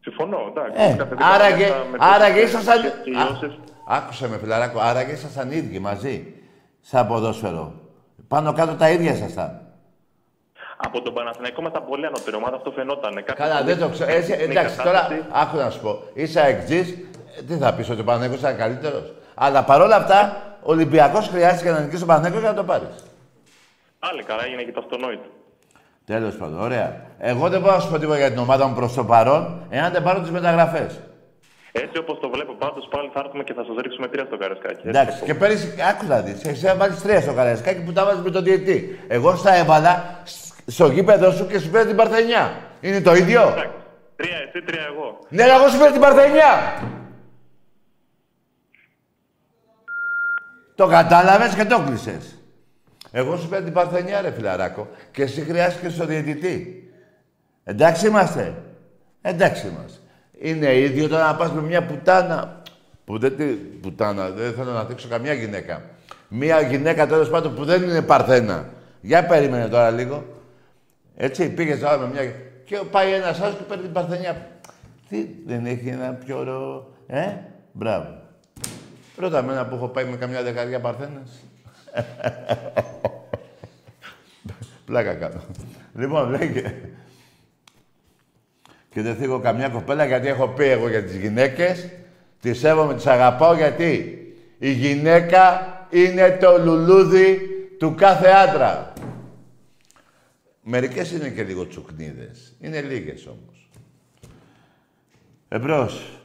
Συμφωνώ, 0.00 0.38
εντάξει. 0.50 0.92
Ε, 0.92 0.96
Κάθε 0.96 1.14
δύο 1.14 1.26
άραγε, 1.34 1.66
πράγματα 1.66 1.88
με 1.90 1.98
τις 1.98 2.06
άραγε 2.14 2.40
τις 2.40 2.50
ήσασταν... 2.52 2.80
τελειώσεις. 3.04 3.52
Α, 3.92 3.96
Άκουσε 3.96 4.28
με 4.28 4.38
φιλαράκο, 4.38 4.78
άραγε 4.80 5.12
ήσασταν 5.12 5.50
ίδιοι 5.50 5.78
μαζί, 5.78 6.34
σαν 6.80 7.06
ποδόσφαιρο. 7.06 7.72
Πάνω 8.28 8.52
κάτω 8.52 8.74
τα 8.74 8.90
ίδια 8.90 9.12
ήσασταν. 9.12 9.60
Από 10.76 11.00
τον 11.02 11.14
Παναθηναϊκό 11.14 11.62
με 11.62 11.70
τα 11.70 11.82
πολύ 11.82 12.06
ανώτερη 12.06 12.36
ομάδα 12.36 12.56
αυτό 12.56 12.70
φαινόταν. 12.70 13.14
Κάποια 13.14 13.34
Καλά, 13.34 13.54
στιγμή 13.54 13.72
δεν 13.72 13.80
το 13.82 13.88
ξέρω. 13.88 14.10
Έτσι, 14.10 14.32
στην 14.32 14.50
εντάξει, 14.50 14.76
κατάσταση- 14.76 15.22
τώρα 15.28 15.40
άκου 15.42 15.56
να 15.56 15.70
σου 15.70 15.80
πω. 15.80 16.02
Είσαι 16.14 16.40
αεκτζής, 16.40 16.98
ε, 17.38 17.42
τι 17.42 17.54
θα 17.56 17.74
πεις, 17.74 17.90
ότι 17.90 18.00
ο 18.00 18.04
Παναθηναϊκός 18.04 18.40
ήταν 18.40 18.56
καλύτερος. 18.56 19.12
Αλλά 19.34 19.62
παρόλα 19.64 19.96
αυτά, 19.96 20.36
ο 20.62 20.70
Ολυμπιακός 20.72 21.28
χρειάστηκε 21.28 21.70
να 21.70 21.78
νικήσει 21.80 21.98
τον 21.98 22.06
Παναθηναϊκό 22.08 22.40
για 22.40 22.48
να 22.50 22.56
το 22.56 22.64
πάρεις. 22.64 22.88
Πάλι 23.98 24.22
καλά 24.22 24.44
έγινε 24.44 24.62
και 24.62 24.72
το 24.72 24.80
αυτονόητο. 24.80 25.28
Τέλος 26.06 26.34
πάντων, 26.34 26.60
ωραία. 26.60 26.96
Εγώ 27.18 27.48
δεν 27.48 27.60
μπορώ 27.60 27.74
να 27.74 27.80
σου 27.80 27.90
πω 27.90 27.98
τίποτα 27.98 28.18
για 28.18 28.28
την 28.30 28.38
ομάδα 28.38 28.66
μου 28.66 28.74
προς 28.74 28.94
το 28.94 29.04
παρόν, 29.04 29.66
εάν 29.70 29.92
δεν 29.92 30.02
πάρω 30.02 30.20
τις 30.20 30.30
μεταγραφές. 30.30 31.00
Έτσι 31.72 31.98
όπως 31.98 32.18
το 32.20 32.28
βλέπω 32.30 32.52
πάντως 32.52 32.88
πάλι 32.90 33.10
θα 33.14 33.20
έρθουμε 33.24 33.42
και 33.44 33.52
θα 33.52 33.64
σας 33.64 33.76
ρίξουμε 33.82 34.06
τρία 34.08 34.24
στο 34.24 34.36
καρεσκάκι. 34.36 34.88
Εντάξει, 34.88 35.22
και 35.24 35.34
πέρυσι, 35.34 35.74
άκου 35.90 36.06
να 36.06 36.20
δεις. 36.20 36.44
Εσύ 36.44 36.66
θα 36.66 36.74
βάλεις 36.74 37.02
τρία 37.02 37.20
στο 37.20 37.32
καραϊσκάκι 37.32 37.80
που 37.84 37.92
τα 37.92 38.04
βάζεις 38.04 38.20
με 38.22 38.30
τον 38.30 38.44
διετή. 38.44 38.98
Εγώ 39.08 39.36
στα 39.36 39.54
έβαλα 39.54 40.20
σ- 40.22 40.52
στο 40.66 40.86
γήπεδο 40.86 41.30
σου 41.32 41.46
και 41.46 41.58
σου 41.58 41.70
πήρε 41.70 41.84
την 41.84 41.96
Παρθενιά. 41.96 42.52
Είναι 42.80 43.00
το 43.00 43.14
ίδιο; 43.14 43.40
Τρία 44.16 44.36
εσύ, 44.48 44.64
τρία 44.66 44.82
εγώ. 44.94 45.18
Ναι, 45.28 45.42
αλλά 45.42 45.54
εγώ 45.54 45.68
σου 45.68 45.78
πήρε 45.78 45.90
την 45.90 46.00
Παρθενιά. 46.00 46.50
Το 50.74 50.86
κατάλαβες 50.86 51.54
και 51.54 51.64
το 51.64 51.82
κλείσες. 51.86 52.38
Εγώ 53.10 53.36
σου 53.36 53.48
πήρα 53.48 53.62
την 53.62 53.72
Παρθενιά, 53.72 54.20
ρε 54.20 54.30
φιλαράκο. 54.30 54.88
Και 55.10 55.22
εσύ 55.22 55.40
χρειάστηκε 55.40 55.88
στο 55.88 56.06
διαιτητή. 56.06 56.88
Εντάξει 57.64 58.06
είμαστε. 58.06 58.54
Εντάξει 59.22 59.66
είμαστε. 59.66 59.98
Είναι 60.38 60.74
ίδιο 60.74 61.08
τώρα 61.08 61.26
να 61.26 61.34
πας 61.34 61.52
με 61.52 61.60
μια 61.60 61.86
πουτάνα. 61.86 62.62
Που 63.04 63.18
δεν 63.18 63.36
τη... 63.36 63.44
Πουτάνα, 63.54 64.30
δεν 64.30 64.52
θέλω 64.52 64.70
να 64.70 64.84
δείξω 64.84 65.08
καμιά 65.08 65.32
γυναίκα. 65.32 65.82
Μια 66.28 66.60
γυναίκα 66.60 67.06
τέλος 67.06 67.28
πάντων 67.30 67.54
που 67.54 67.64
δεν 67.64 67.82
είναι 67.82 68.02
παρθένα. 68.02 68.68
Για 69.00 69.26
περίμενε 69.26 69.68
τώρα 69.68 69.90
λίγο. 69.90 70.24
Έτσι, 71.16 71.48
πήγες 71.48 71.80
τώρα 71.80 71.98
με 71.98 72.08
μια. 72.12 72.22
Και 72.64 72.76
πάει 72.90 73.12
ένας 73.12 73.40
άλλος 73.40 73.56
και 73.56 73.62
παίρνει 73.62 73.82
την 73.82 73.92
παρθενιά. 73.92 74.46
Τι, 75.08 75.26
δεν 75.46 75.66
έχει 75.66 75.88
ένα 75.88 76.12
πιο 76.24 76.38
ωραίο. 76.38 76.94
Ε, 77.06 77.26
μπράβο. 77.72 78.23
Πρώτα 79.16 79.42
μένα 79.42 79.66
που 79.66 79.74
έχω 79.74 79.88
πάει 79.88 80.04
με 80.04 80.16
καμιά 80.16 80.42
δεκαριά 80.42 80.80
παρθένες. 80.80 81.44
Πλάκα 84.86 85.14
κάνω. 85.14 85.42
Λοιπόν, 85.94 86.30
λέγε. 86.30 86.74
Και 88.90 89.02
δεν 89.02 89.16
θίγω 89.16 89.40
καμιά 89.40 89.68
κοπέλα 89.68 90.04
γιατί 90.04 90.28
έχω 90.28 90.48
πει 90.48 90.64
εγώ 90.64 90.88
για 90.88 91.04
τις 91.04 91.16
γυναίκες. 91.16 91.88
Τις 92.40 92.58
σέβομαι, 92.58 92.94
τις 92.94 93.06
αγαπάω 93.06 93.54
γιατί 93.54 94.18
η 94.58 94.70
γυναίκα 94.72 95.68
είναι 95.90 96.36
το 96.40 96.58
λουλούδι 96.64 97.38
του 97.78 97.94
κάθε 97.94 98.28
άντρα. 98.28 98.92
Μερικές 100.62 101.10
είναι 101.12 101.28
και 101.28 101.42
λίγο 101.42 101.66
τσουκνίδες. 101.66 102.54
Είναι 102.60 102.80
λίγες 102.80 103.26
όμως. 103.26 103.68
Εμπρός. 105.48 106.23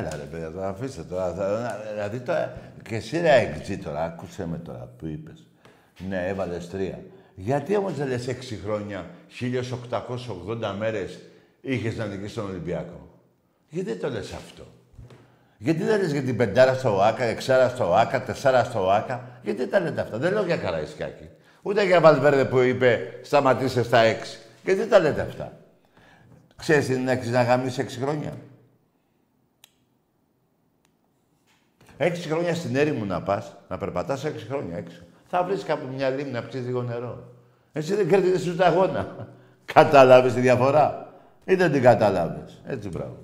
Έλα 0.00 0.16
ρε 0.16 0.22
παιδιά, 0.30 0.50
τώρα 0.50 0.68
αφήστε 0.68 1.02
τώρα. 1.02 1.34
θα- 1.34 1.48
να- 1.48 1.92
Δηλαδή 1.92 2.18
τώρα, 2.18 2.56
και 2.88 2.94
εσύ 2.96 3.20
ρε 3.20 3.52
εξή 3.56 3.78
τώρα, 3.78 4.04
άκουσε 4.04 4.46
με 4.46 4.58
τώρα 4.58 4.88
που 4.98 5.06
είπες. 5.06 5.46
Ναι, 6.08 6.26
έβαλες 6.28 6.68
τρία. 6.70 6.98
Γιατί 7.34 7.76
όμως 7.76 7.94
δεν 7.94 8.08
λες 8.08 8.28
έξι 8.28 8.60
χρόνια, 8.64 9.06
1880 9.28 10.72
μέρες 10.78 11.18
είχες 11.60 11.96
να 11.96 12.06
νικήσεις 12.06 12.34
τον 12.34 12.44
Ολυμπιακό; 12.44 13.08
Γιατί 13.68 13.88
δεν 13.90 14.00
το 14.00 14.08
λες 14.08 14.32
αυτό; 14.32 14.66
Γιατί 15.58 15.82
δεν 15.82 16.00
λες 16.00 16.12
για 16.12 16.22
την 16.22 16.36
πεντάρα 16.36 16.74
στο 16.74 16.96
ΟΑΚΑ, 16.96 17.24
εξάρα 17.24 17.68
στο 17.68 17.90
ΟΑΚΑ, 17.90 18.22
τεσσάρα 18.22 18.64
στο 18.64 18.86
ΟΑΚΑ; 18.86 19.40
Γιατί 19.42 19.66
τα 19.66 19.80
λέτε 19.80 20.00
αυτά; 20.00 20.18
Δεν 20.18 20.32
λέω 20.32 20.44
για 20.44 20.56
Καραϊσκάκη. 20.56 21.28
Ούτε 21.62 21.84
για 21.84 22.00
Βαλβέρδε 22.00 22.44
που 22.44 22.58
είπε 22.58 23.00
σταματήστε 23.22 23.82
στα 23.82 23.98
έξι. 23.98 24.38
Γιατί 24.64 24.86
τα 24.86 24.98
λέτε 24.98 25.20
αυτά; 25.20 25.52
Ξέρεις 26.56 26.86
τι 26.86 26.94
είναι 26.94 27.20
να 27.30 27.42
γαμίσεις 27.42 27.78
έξι 27.78 27.98
χρόνια; 28.00 28.32
Έξι 32.02 32.28
χρόνια 32.28 32.54
στην 32.54 32.76
έρημο 32.76 33.04
να 33.04 33.22
πας, 33.22 33.56
να 33.68 33.78
περπατάς 33.78 34.24
έξι 34.24 34.46
χρόνια 34.46 34.76
έξω. 34.76 35.02
Θα 35.26 35.44
βρεις 35.44 35.64
κάπου 35.64 35.86
μια 35.94 36.08
λίμνη 36.10 36.32
να 36.32 36.42
πιεις 36.42 36.64
λίγο 36.66 36.82
νερό. 36.82 37.24
Εσύ 37.72 37.94
δεν 37.94 38.08
κέρδισες 38.08 38.46
ούτε 38.46 38.66
αγώνα. 38.66 39.28
Κατάλαβες 39.74 40.34
τη 40.34 40.40
διαφορά; 40.40 41.12
Ή 41.44 41.54
δεν 41.54 41.72
την 41.72 41.82
κατάλαβες; 41.82 42.62
Έτσι, 42.66 42.88
μπράβο. 42.88 43.16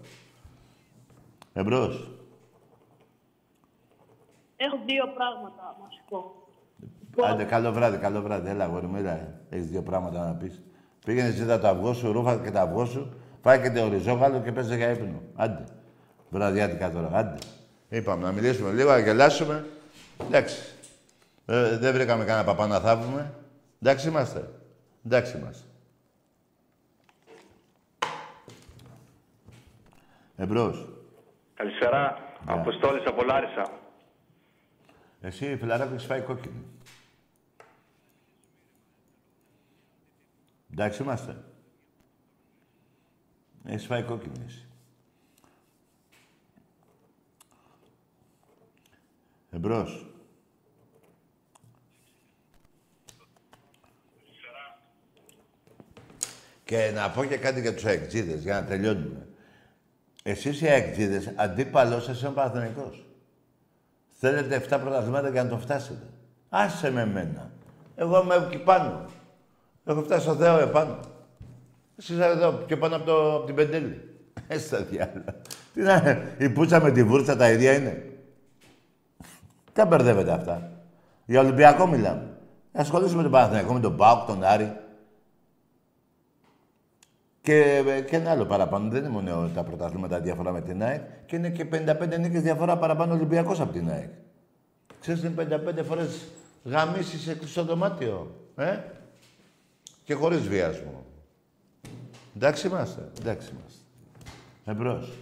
Εμπρός. 1.53 2.11
Έχω 4.57 4.79
δύο 4.87 5.05
πράγματα 5.15 5.77
να 5.83 5.91
σου 5.91 6.03
πω. 6.09 6.35
Άντε, 7.27 7.45
καλό 7.45 7.73
βράδυ, 7.73 7.97
καλό 7.97 8.23
βράδυ. 8.23 8.49
Έλα, 8.49 8.65
αγόρι 8.65 8.87
μου, 8.87 8.97
έλα. 8.97 9.41
Έχεις 9.51 9.67
δύο 9.67 9.83
πράγματα 9.83 10.27
να 10.27 10.33
πεις. 10.33 10.63
Πήγαινες 11.05 11.35
ζήτα 11.35 11.59
το 11.59 11.69
αυγό 11.69 11.93
σου, 11.93 12.13
ρούφα 12.13 12.37
και 12.37 12.51
το 12.51 12.59
αυγό 12.59 12.85
σου, 12.85 13.15
πάει 13.43 13.61
και 13.61 13.71
το 13.71 13.85
οριζόγαλο 13.85 14.41
και 14.41 14.53
παίζε 14.53 14.77
για 14.77 14.91
ύπνο. 14.91 15.21
Άντε. 15.35 15.65
Βραδιάτικα 16.31 16.91
τώρα, 16.91 17.11
άντε. 17.13 17.39
Είπαμε 17.89 18.23
να 18.23 18.33
μιλήσουμε 18.33 18.73
λίγο, 18.73 18.91
να 18.91 18.99
γελάσουμε. 18.99 19.67
Εντάξει. 20.27 20.75
Ε, 21.47 21.79
δεν 21.79 21.93
βρήκαμε 21.93 22.25
κανένα 22.25 22.45
παπά 22.45 22.67
να 22.67 22.81
θάβουμε. 22.81 23.35
Εντάξει 23.83 24.09
είμαστε. 24.09 24.51
Εντάξει 25.05 25.37
είμαστε. 25.37 25.67
Εμπρός. 30.37 30.89
Καλησπέρα. 31.55 32.19
Αποστόλης 32.45 33.07
από 33.07 33.23
Λάρισα. 33.23 33.73
Εσύ, 35.21 35.57
φιλαράκο, 35.57 35.95
έχεις 35.95 36.07
φάει 36.07 36.21
κόκκινη. 36.21 36.65
Εντάξει 40.73 41.03
είμαστε. 41.03 41.37
Έχεις 43.65 43.87
φάει 43.87 44.03
κόκκινη 44.03 44.45
εσύ. 44.47 44.66
Εμπρός. 49.57 50.07
Και 56.65 56.91
να 56.95 57.11
πω 57.11 57.25
και 57.25 57.37
κάτι 57.37 57.61
για 57.61 57.75
τους 57.75 57.85
αεκτζίδες, 57.85 58.43
για 58.43 58.61
να 58.61 58.67
τελειώνουμε. 58.67 59.27
Εσείς 60.23 60.61
οι 60.61 60.67
αεκτζίδες, 60.67 61.33
αντίπαλος 61.37 62.05
σας 62.05 62.21
είναι 62.21 62.29
ο 62.29 62.33
Παναθηναϊκός. 62.33 63.07
Θέλετε 64.19 64.55
7 64.55 64.79
πρωταθλήματα 64.81 65.29
για 65.29 65.43
να 65.43 65.49
το 65.49 65.59
φτάσετε. 65.59 66.07
Άσε 66.49 66.91
με 66.91 67.01
εμένα. 67.01 67.51
Εγώ 67.97 68.23
είμαι 68.23 68.35
εκεί 68.35 68.59
πάνω. 68.59 69.05
Έχω 69.85 70.03
φτάσει 70.03 70.23
στο 70.23 70.35
Θεό 70.35 70.59
επάνω. 70.59 71.01
Εσείς 71.97 72.15
είστε 72.15 72.27
εδώ, 72.27 72.53
πιο 72.53 72.79
πάνω 72.79 72.97
από, 72.97 73.05
το, 73.05 73.35
από 73.35 73.47
την 73.47 73.55
Πεντέλη. 73.55 74.19
Έτσι 74.49 74.71
τα 74.71 74.83
διάλα. 74.83 75.25
Τι 75.75 75.81
να 75.81 75.95
είναι, 75.97 76.37
η 76.39 76.49
πουτσα 76.49 76.81
με 76.81 76.91
τη 76.91 77.05
βούρτσα 77.05 77.37
τα 77.37 77.51
ίδια 77.51 77.73
είναι. 77.73 78.16
Τι 79.77 79.85
μπερδεύετε 79.85 80.33
αυτά. 80.33 80.71
Για 81.27 81.41
Ολυμπιακό 81.41 81.87
μιλάμε. 81.87 82.37
Ασχολήσουμε 82.73 83.17
με 83.17 83.23
τον 83.23 83.33
Παναθηναϊκό, 83.33 83.73
με 83.73 83.81
τον 83.81 83.97
Πάοκ, 83.97 84.27
τον 84.27 84.45
Άρη. 84.45 84.77
Και, 87.41 87.83
και 88.09 88.17
ένα 88.17 88.31
άλλο 88.31 88.45
παραπάνω. 88.45 88.91
Δεν 88.91 89.01
είναι 89.01 89.09
μόνο 89.09 89.51
τα 89.55 89.63
πρωταθλήματα 89.63 90.21
διαφορά 90.21 90.53
με 90.53 90.61
την 90.61 90.83
ΑΕΚ. 90.83 91.03
Και 91.27 91.37
είναι 91.37 91.51
και 91.51 91.67
55 91.73 92.19
νίκες 92.19 92.43
διαφορά 92.43 92.77
παραπάνω 92.79 93.15
Ολυμπιακός 93.15 93.61
από 93.61 93.73
την 93.73 93.91
ΑΕΚ. 93.91 94.11
Ξέρεις, 95.01 95.23
είναι 95.23 95.49
55 95.79 95.85
φορές 95.85 96.27
γαμίσεις 96.65 97.23
σε 97.23 97.35
κλειστό 97.35 97.65
δωμάτιο. 97.65 98.35
Ε; 98.57 98.79
Και 100.05 100.15
χωρίς 100.15 100.49
βιασμό. 100.49 101.05
Εντάξει 102.37 102.67
είμαστε. 102.67 103.09
Εντάξει 103.21 103.49
είμαστε. 103.53 103.79
Εμπρός. 104.65 105.13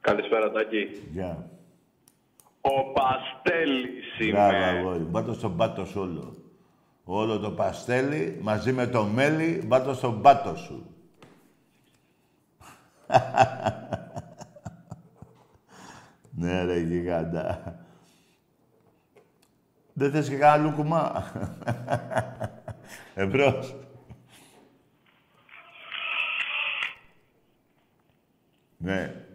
Καλησπέρα, 0.00 0.50
Τάκη. 0.50 1.02
Γεια. 1.12 1.57
Ο 2.60 2.92
Παστέλης 2.92 4.30
Μπράβο, 4.30 4.56
είμαι. 4.56 4.64
αγόρι. 4.64 5.02
Μπάτω 5.02 5.32
στον 5.32 5.56
πάτο 5.56 5.84
σου 5.84 6.00
όλο. 6.00 6.36
Όλο 7.04 7.38
το 7.38 7.50
παστέλι 7.50 8.38
μαζί 8.42 8.72
με 8.72 8.86
το 8.86 9.04
μέλι, 9.04 9.62
μπάτω 9.66 9.94
στον 9.94 10.22
πάτο 10.22 10.56
σου. 10.56 10.86
ναι, 16.38 16.64
ρε 16.64 16.78
γιγάντα. 16.78 17.74
Δεν 19.92 20.10
θες 20.10 20.28
και 20.28 20.36
κανένα 20.36 20.68
λουκουμά; 20.70 21.32
Εμπρός. 23.14 23.74
Ναι. 28.76 29.27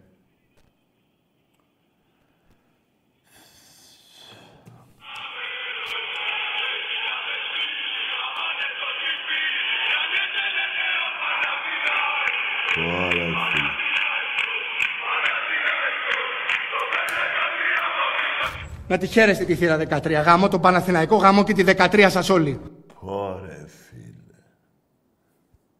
Να 18.94 19.00
τη 19.00 19.06
χαίρεστε 19.06 19.44
τη 19.44 19.54
θύρα 19.54 19.78
13. 19.88 20.22
Γάμο 20.24 20.48
το 20.48 20.58
Παναθηναϊκό, 20.58 21.16
γάμο 21.16 21.44
και 21.44 21.52
τη 21.52 21.64
13 21.66 22.06
σας 22.10 22.28
όλοι. 22.28 22.60
Ωρε 23.00 23.66
φίλε. 23.66 24.38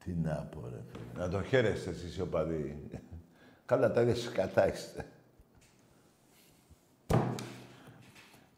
Τι 0.04 0.12
να 0.22 0.34
πω 0.34 0.60
ρε 0.70 0.80
φίλε. 0.90 1.24
Να 1.24 1.28
το 1.28 1.42
χαίρεστε 1.42 1.90
εσείς 1.90 2.16
οι 2.16 2.20
οπαδοί. 2.20 2.76
Καλά 3.66 3.92
τα 3.92 4.00
ίδια 4.00 4.14
σκατά 4.14 4.72
είστε. 4.72 5.06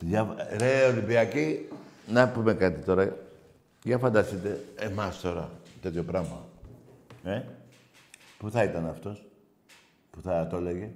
Για... 0.01 0.37
Ρε 0.57 0.87
Ολυμπιακοί, 0.87 1.69
να 2.07 2.29
πούμε 2.29 2.55
κάτι 2.55 2.81
τώρα. 2.81 3.17
Για 3.83 3.99
φανταστείτε 3.99 4.65
εμάς 4.77 5.21
τώρα, 5.21 5.51
τέτοιο 5.83 6.03
πράγμα. 6.03 6.45
Ε, 7.25 7.43
πού 8.39 8.51
θα 8.51 8.63
ήταν 8.63 8.87
αυτός, 8.87 9.27
που 10.11 10.21
θα 10.21 10.47
το 10.47 10.57
έλεγε; 10.57 10.91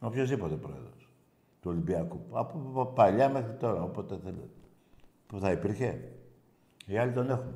Οποιοςδήποτε 0.00 0.54
πρόεδρος 0.54 0.99
του 1.60 1.70
Ολυμπιακού. 1.70 2.20
Από 2.32 2.86
παλιά 2.94 3.28
μέχρι 3.28 3.52
τώρα, 3.52 3.82
όποτε 3.82 4.18
θέλετε. 4.24 4.48
Που 5.26 5.38
θα 5.38 5.50
υπήρχε. 5.50 6.00
Οι 6.86 6.98
άλλοι 6.98 7.12
τον 7.12 7.30
έχουν. 7.30 7.54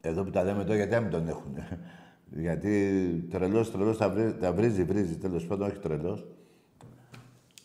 Εδώ 0.00 0.24
που 0.24 0.30
τα 0.30 0.42
λέμε 0.42 0.62
τώρα, 0.64 0.76
γιατί 0.76 0.92
να 0.92 1.00
μην 1.00 1.10
τον 1.10 1.28
έχουν. 1.28 1.54
γιατί 2.44 3.26
τρελός, 3.30 3.70
τρελός 3.70 3.96
τα, 3.96 4.10
βρει, 4.10 4.34
τα 4.34 4.52
βρίζει, 4.52 4.84
βρίζει, 4.84 5.16
τέλος 5.16 5.46
πάντων, 5.46 5.68
όχι 5.68 5.78
τρελός. 5.78 6.26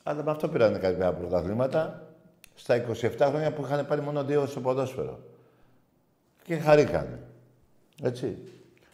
Αλλά 0.03 0.23
με 0.23 0.31
αυτό 0.31 0.49
πήραν 0.49 0.79
κάποια 0.79 1.13
πρωταθλήματα 1.13 2.07
στα 2.55 2.85
27 2.87 3.17
χρόνια 3.19 3.53
που 3.53 3.61
είχαν 3.63 3.85
πάρει 3.85 4.01
μόνο 4.01 4.23
δύο 4.23 4.45
στο 4.45 4.59
ποδόσφαιρο. 4.59 5.19
Και 6.43 6.55
χαρήκανε. 6.55 7.19
Έτσι. 8.03 8.37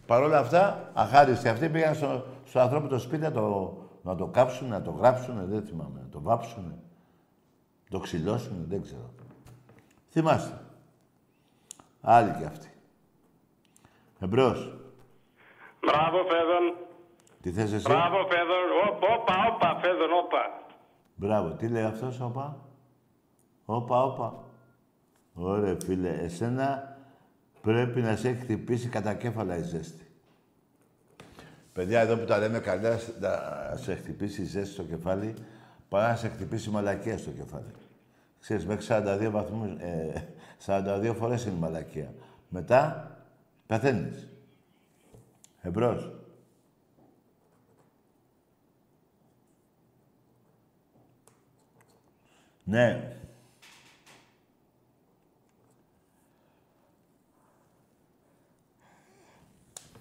Παρ' 0.05 0.23
όλα 0.23 0.39
αυτά, 0.39 0.91
αχάριστοι 0.93 1.47
αυτοί 1.47 1.69
πήγαν 1.69 1.95
στο, 1.95 2.25
στο 2.45 2.59
ανθρώπου 2.59 2.87
το 2.87 2.99
σπίτι 2.99 3.21
να 3.21 3.31
το, 3.31 3.77
να 4.05 4.15
το 4.15 4.27
κάψουν, 4.27 4.67
να 4.67 4.81
το 4.81 4.91
γράψουν, 4.91 5.47
δεν 5.47 5.63
θυμάμαι, 5.63 5.99
να 6.01 6.09
το 6.09 6.21
βάψουν, 6.21 6.63
να 6.63 7.89
το 7.89 7.99
ξυλώσουν, 7.99 8.65
δεν 8.67 8.81
ξέρω. 8.81 9.13
Θυμάστε. 10.09 10.61
Άλλοι 12.01 12.35
κι 12.37 12.43
αυτοί. 12.43 12.69
Εμπρός. 14.19 14.77
Μπράβο, 15.79 16.17
Φέδων. 16.17 16.87
Τι 17.41 17.51
θες 17.51 17.73
εσύ; 17.73 17.87
Μπράβο, 17.87 18.15
Φέδων. 18.15 18.65
Όπα, 18.87 19.07
όπα, 19.15 19.33
όπα, 19.53 19.79
Φέδων, 19.81 20.09
όπα. 20.23 20.61
Μπράβο. 21.15 21.49
Τι 21.49 21.67
λέει 21.67 21.83
αυτός, 21.83 22.19
όπα; 22.19 22.57
Όπα, 23.65 24.03
όπα. 24.03 24.43
Ωραία, 25.33 25.77
φίλε. 25.85 26.09
Εσένα 26.09 26.97
πρέπει 27.61 28.01
να 28.01 28.15
σε 28.15 28.29
έχει 28.29 28.41
χτυπήσει 28.41 28.89
κατά 28.89 29.13
κέφαλα 29.13 29.57
η 29.57 29.61
ζέστη. 29.61 30.04
Παιδιά, 31.75 31.99
εδώ 31.99 32.17
που 32.17 32.25
τα 32.25 32.37
λέμε 32.37 32.59
καλύτερα 32.59 32.99
να 33.19 33.75
σε 33.75 33.95
χτυπήσει 33.95 34.41
η 34.41 34.45
ζέστη 34.45 34.73
στο 34.73 34.83
κεφάλι, 34.83 35.33
παρά 35.89 36.07
να 36.07 36.15
σε 36.15 36.27
χτυπήσει 36.27 36.69
η 36.69 36.71
μαλακία 36.71 37.17
στο 37.17 37.31
κεφάλι. 37.31 37.71
Ξέρεις, 38.39 38.65
μέχρι 38.65 38.85
42 38.89 39.29
βαθμούς, 39.31 39.67
ε, 39.79 40.27
42 40.65 41.13
φορές 41.13 41.45
είναι 41.45 41.55
η 41.55 41.59
μαλακία. 41.59 42.13
Μετά, 42.49 43.11
πεθαίνεις. 43.67 44.27
Εμπρός. 45.61 46.11
Ναι. 52.63 53.17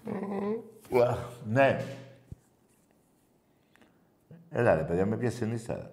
Ουα, 0.07 0.74
ναι. 1.45 1.85
Έλα 4.51 4.75
ρε 4.75 4.83
παιδιά, 4.83 5.07
με 5.07 5.17
πιάσε 5.17 5.45
νύστα. 5.45 5.91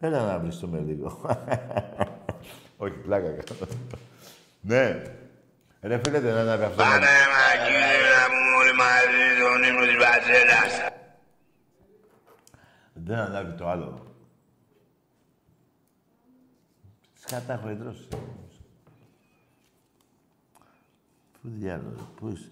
Έλα 0.00 0.26
να 0.26 0.38
βριστούμε 0.38 0.78
λίγο. 0.78 1.20
Όχι, 2.76 2.96
πλάκα 2.96 3.30
κάνω. 3.30 3.72
ναι. 4.60 5.02
Ρε 5.80 6.00
φίλε, 6.04 6.20
δεν 6.20 6.34
ανάβει 6.36 6.64
αυτό. 6.64 6.76
Πάνε 6.76 7.06
μα 7.06 7.64
κύριε 7.66 8.28
μου 8.30 8.58
όλοι 8.60 8.74
μαζί 8.74 9.40
τον 9.40 9.62
ύμνο 9.62 9.86
της 9.86 9.96
Βαζέλας. 9.96 10.92
Δεν 12.94 13.18
ανάβει 13.18 13.52
το 13.52 13.68
άλλο. 13.68 14.16
Σκάτα 17.14 17.52
έχω 17.52 17.70
ιδρώσει. 17.70 18.08
Πού 21.32 21.48
διάλογο, 21.48 22.08
πού 22.16 22.28
είσαι; 22.28 22.50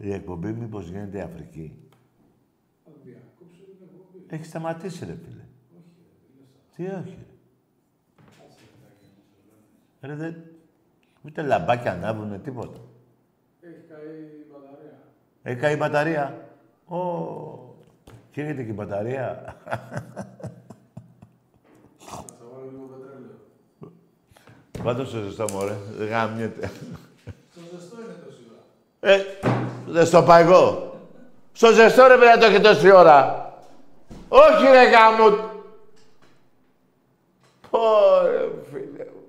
Η 0.00 0.12
εκπομπή 0.12 0.52
μήπως 0.52 0.88
γίνεται 0.88 1.22
Αφρική; 1.22 1.76
Έχει 4.28 4.44
σταματήσει 4.44 5.04
ρε 5.04 5.14
φίλε. 5.24 5.44
Τι 6.76 6.86
όχι. 6.86 7.26
Ρε 10.00 10.14
δεν... 10.14 10.36
Ούτε 11.22 11.42
λαμπάκια 11.42 11.92
ανάβουνε, 11.92 12.38
τίποτα. 12.38 12.80
Έχει 13.60 13.80
καεί 13.88 14.18
η 14.18 14.46
μπαταρία. 14.52 14.98
Έχει 15.42 15.58
καεί 15.60 15.72
η 15.72 15.76
μπαταρία. 15.78 16.48
Ω, 16.86 16.98
καίγεται 18.30 18.62
και 18.62 18.70
η 18.70 18.74
μπαταρία. 18.76 19.56
Θα 21.98 22.24
βάλω 22.52 22.70
λίγο 22.70 22.84
πετρέλαιο. 22.84 23.38
Πάντως 24.82 25.08
στο 25.08 25.20
ζεστό, 25.22 25.44
μωρέ. 25.52 25.76
Γάμιεται. 26.08 26.66
Στο 27.50 27.60
ζεστό 27.72 27.96
είναι 28.00 28.12
τόση 28.24 28.40
ώρα. 28.50 29.14
Ε, 29.14 29.22
δεν 29.92 30.06
στο 30.06 30.22
πάω 30.22 30.38
εγώ. 30.38 30.96
Στο 31.52 31.72
ζεστό 31.72 32.06
ρε 32.06 32.16
πρέπει 32.16 32.34
να 32.34 32.38
το 32.38 32.46
έχει 32.46 32.60
τόση 32.60 32.90
ώρα. 32.90 33.50
Όχι 34.28 34.64
ρε 34.70 34.88
γάμο. 34.88 35.50
Ωραία, 37.70 38.48
φίλε 38.70 39.04
μου. 39.04 39.22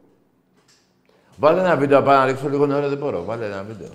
Βάλε 1.38 1.60
ένα 1.60 1.76
βίντεο, 1.76 2.02
πάω 2.02 2.18
να 2.18 2.26
ρίξω 2.26 2.50
λίγο 2.50 2.66
νερό, 2.66 2.88
δεν 2.88 2.98
μπορώ. 2.98 3.24
Βάλε 3.24 3.46
ένα 3.46 3.64
βίντεο. 3.68 3.90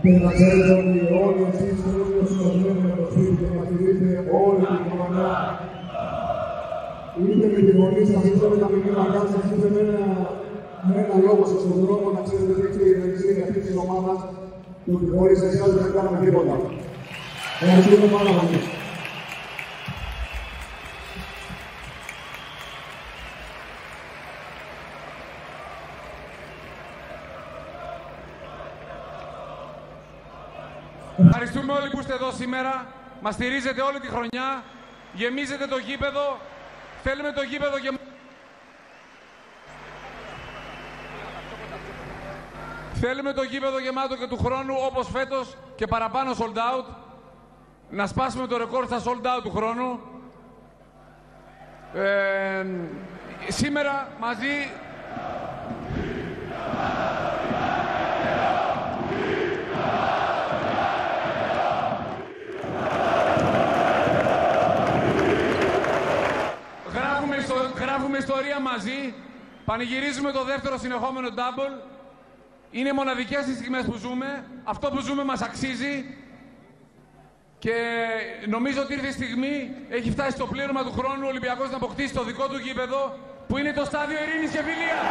Και 0.00 0.10
να 0.24 0.30
ξέρετε 0.36 0.72
ότι 0.80 0.98
όλοι 1.24 1.42
εσείς 1.50 1.76
όλοι 1.88 2.12
όσοι 2.22 2.34
μας 2.40 2.54
βλέπουν 2.60 2.86
από 2.90 2.98
το 3.00 3.06
σπίτι 3.10 3.34
και 3.40 3.46
μας 3.54 3.64
στηρίζετε 3.66 4.10
όλη 4.40 4.62
την 4.70 4.84
χρονιά 4.90 5.30
είτε 7.20 7.46
με 7.54 7.60
τη 7.66 7.72
φωνή 7.78 8.02
σας, 8.10 8.22
είτε 8.28 8.46
με 8.52 8.56
τα 8.62 8.68
μηνύματά 8.72 9.20
σας, 9.32 9.44
είτε 9.52 9.66
με 9.74 9.80
ένα, 9.86 10.00
με 10.86 10.94
ένα 11.02 11.16
λόγο 11.26 11.42
σας 11.50 11.60
στον 11.64 11.76
δρόμο 11.82 12.06
να 12.16 12.20
ξέρετε 12.26 12.52
ότι 12.56 12.64
είστε 12.68 12.82
η 12.88 12.90
εργασία 12.94 13.42
αυτή 13.46 13.58
της 13.64 13.74
ομάδας 13.84 14.18
και 14.82 14.90
ότι 14.96 15.06
χωρίς 15.14 15.38
εσάς 15.48 15.70
δεν 15.76 15.88
κάνουμε 15.96 16.18
τίποτα. 16.24 16.54
Ευχαριστούμε 17.62 18.08
πάρα 18.16 18.30
πολύ. 18.38 18.58
Είστε 32.12 32.24
εδώ 32.24 32.32
σήμερα. 32.36 32.86
Μας 33.20 33.34
στηρίζετε 33.34 33.82
όλη 33.82 34.00
τη 34.00 34.06
χρονιά. 34.06 34.64
Γεμίζετε 35.12 35.66
το 35.66 35.76
γήπεδο. 35.76 36.38
Θέλουμε 37.02 37.32
το 37.32 37.42
γήπεδο 37.42 37.78
και... 37.78 37.98
Θέλουμε 42.92 43.32
το 43.32 43.42
γήπεδο 43.42 43.78
γεμάτο 43.78 44.16
και 44.16 44.26
του 44.26 44.38
χρόνου 44.38 44.74
όπως 44.78 45.08
φέτος 45.10 45.56
και 45.76 45.86
παραπάνω 45.86 46.32
sold 46.38 46.56
out. 46.56 46.84
Να 47.90 48.06
σπάσουμε 48.06 48.46
το 48.46 48.56
ρεκόρ 48.56 48.86
στα 48.86 49.02
sold 49.04 49.26
out 49.26 49.42
του 49.42 49.50
χρόνου. 49.50 50.00
Ε, 51.94 52.66
σήμερα 53.48 54.08
μαζί 54.20 54.70
ιστορία 68.22 68.58
μαζί. 68.70 69.00
Πανηγυρίζουμε 69.68 70.30
το 70.38 70.42
δεύτερο 70.44 70.76
συνεχόμενο 70.84 71.28
double. 71.40 71.74
Είναι 72.70 72.92
μοναδικές 72.92 73.42
οι 73.46 73.54
στιγμές 73.58 73.84
που 73.88 73.96
ζούμε. 74.04 74.28
Αυτό 74.64 74.86
που 74.92 75.00
ζούμε 75.06 75.24
μας 75.24 75.40
αξίζει. 75.48 75.94
Και 77.64 77.76
νομίζω 78.54 78.78
ότι 78.82 78.92
ήρθε 78.92 79.08
η 79.08 79.16
στιγμή, 79.20 79.56
έχει 79.88 80.10
φτάσει 80.10 80.30
στο 80.30 80.46
πλήρωμα 80.46 80.82
του 80.84 80.92
χρόνου 80.98 81.22
ο 81.24 81.28
Ολυμπιακός 81.28 81.70
να 81.70 81.76
αποκτήσει 81.76 82.14
το 82.14 82.24
δικό 82.24 82.48
του 82.48 82.58
γήπεδο, 82.58 83.00
που 83.48 83.58
είναι 83.58 83.72
το 83.72 83.84
στάδιο 83.84 84.18
Ειρήνης 84.22 84.50
και 84.50 84.62
Φιλίας. 84.66 85.02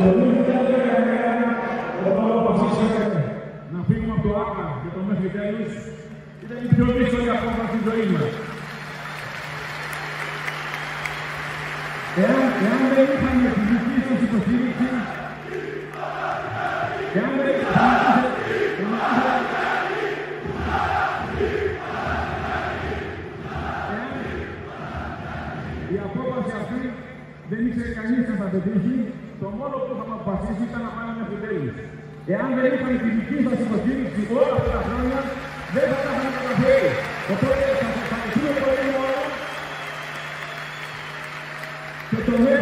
Το 0.00 0.06
2019, 0.16 1.48
όταν 2.08 2.26
αποφασίσαμε 2.38 3.18
να 3.72 3.80
φύγουμε 3.88 4.12
από 4.16 4.22
το 4.28 4.32
Άκα 4.44 4.64
και 4.82 4.90
το 4.94 5.00
μέχρι 5.08 5.28
τέλους, 5.36 5.72
ήταν 6.44 6.58
η 6.64 6.68
πιο 6.74 6.84
δύσκολη 6.96 7.30
απόφαση 7.36 7.68
στη 7.70 7.78
ζωή 7.88 8.04
μας. 8.12 8.32
Εάν, 12.22 12.42
εάν 12.64 12.82
δεν 12.96 13.06
είχαμε 13.14 13.48
τη 13.56 13.62
δική 13.70 13.96
σας 14.06 14.20
υποστήριξη, 14.26 14.88
εάν 17.18 17.32
δεν 17.38 17.48
είχαμε 17.60 17.98
η 25.94 25.96
απόφαση 26.08 26.52
αυτή 26.60 26.80
δεν 27.50 27.60
ήξερε 27.66 27.92
κανείς 27.98 28.22
να 28.30 28.34
θα 28.40 28.46
πετύχει, 28.52 28.96
το 29.40 29.46
μόνο 29.58 29.74
που 29.84 29.92
θα 29.98 30.04
μας 30.08 30.18
αποφασίσει 30.20 30.62
ήταν 30.68 30.80
να 30.86 30.90
πάμε 30.96 31.12
μέχρι 31.18 31.38
τέλους. 31.44 31.76
Εάν 32.32 32.48
δεν 32.56 32.70
είχαμε 32.74 32.96
τη 33.02 33.08
δική 33.16 33.36
σας 33.46 33.58
υποστήριξη 33.66 34.20
όλα 34.38 34.54
αυτά 34.58 34.70
τα 34.76 34.80
χρόνια, 34.86 35.20
δεν 35.74 35.84
θα 35.90 35.98
τα 36.04 36.10
είχαμε 36.12 36.30
καταφέρει. 36.36 36.90
Οπότε 37.32 37.62
θα 37.68 37.74
σας 37.82 37.94
ευχαριστούμε 38.02 38.52
πολύ 38.64 38.86
όλα 39.02 39.22
και 42.36 42.59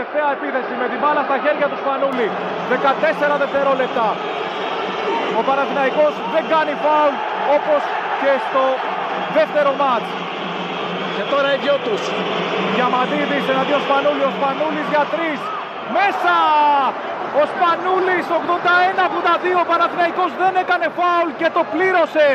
τελευταία 0.00 0.30
επίθεση 0.38 0.72
με 0.82 0.86
την 0.92 0.98
μπάλα 1.00 1.22
στα 1.28 1.36
χέρια 1.44 1.66
του 1.70 1.78
Σπανούλη. 1.82 2.28
14 2.70 3.36
δευτερόλεπτα. 3.42 4.06
Ο 5.38 5.40
Παναθηναϊκός 5.48 6.14
δεν 6.34 6.44
κάνει 6.52 6.72
φάουλ 6.84 7.14
όπως 7.56 7.80
και 8.20 8.32
στο 8.46 8.64
δεύτερο 9.36 9.70
μάτς. 9.80 10.08
Και 11.16 11.24
τώρα 11.32 11.48
οι 11.54 11.58
δυο 11.64 11.76
τους. 11.86 12.02
Διαμαντίδης 12.74 13.44
εναντίον 13.54 13.82
Σπανούλη. 13.86 14.22
Ο 14.30 14.32
Σπανούλης 14.38 14.86
για 14.92 15.04
τρεις. 15.14 15.40
Μέσα! 15.96 16.36
Ο 17.40 17.42
Σπανούλης 17.52 18.26
81-82. 18.40 19.58
Ο 19.62 19.64
Παναθηναϊκός 19.70 20.30
δεν 20.42 20.52
έκανε 20.62 20.86
φάουλ 20.98 21.30
και 21.40 21.48
το 21.56 21.62
πλήρωσε. 21.72 22.28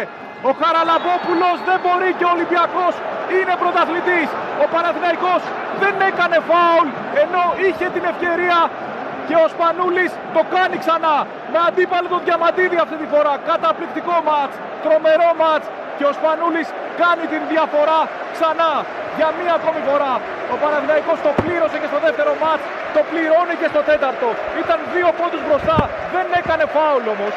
Ο 0.49 0.51
Χαραλαμπόπουλος 0.61 1.57
δεν 1.67 1.77
μπορεί 1.83 2.09
και 2.17 2.25
ο 2.29 2.31
Ολυμπιακός 2.35 2.93
είναι 3.37 3.53
πρωταθλητής. 3.61 4.27
Ο 4.63 4.65
Παναθηναϊκός 4.73 5.41
δεν 5.81 5.95
έκανε 6.09 6.37
φάουλ 6.49 6.87
ενώ 7.23 7.43
είχε 7.65 7.85
την 7.95 8.03
ευκαιρία 8.11 8.59
και 9.27 9.35
ο 9.43 9.45
Σπανούλης 9.53 10.11
το 10.35 10.41
κάνει 10.55 10.75
ξανά 10.83 11.15
με 11.51 11.59
αντίπαλο 11.67 12.07
τον 12.13 12.21
Διαμαντίδη 12.27 12.77
αυτή 12.85 12.95
τη 13.01 13.05
φορά. 13.13 13.33
Καταπληκτικό 13.51 14.15
μάτς, 14.27 14.55
τρομερό 14.83 15.29
μάτς 15.41 15.65
και 15.97 16.05
ο 16.09 16.11
Σπανούλης 16.17 16.67
κάνει 17.01 17.25
την 17.33 17.41
διαφορά 17.53 17.99
ξανά 18.35 18.71
για 19.17 19.29
μία 19.37 19.53
ακόμη 19.59 19.81
φορά. 19.89 20.13
Ο 20.53 20.55
Παναθηναϊκός 20.63 21.17
το 21.25 21.31
πλήρωσε 21.41 21.77
και 21.81 21.89
στο 21.91 21.99
δεύτερο 22.05 22.31
μάτς, 22.43 22.63
το 22.95 23.01
πληρώνει 23.09 23.55
και 23.61 23.67
στο 23.73 23.81
τέταρτο. 23.89 24.27
Ήταν 24.61 24.77
δύο 24.93 25.09
πόντους 25.17 25.41
μπροστά, 25.45 25.79
δεν 26.13 26.25
έκανε 26.39 26.63
φάουλ 26.75 27.05
όμως. 27.15 27.33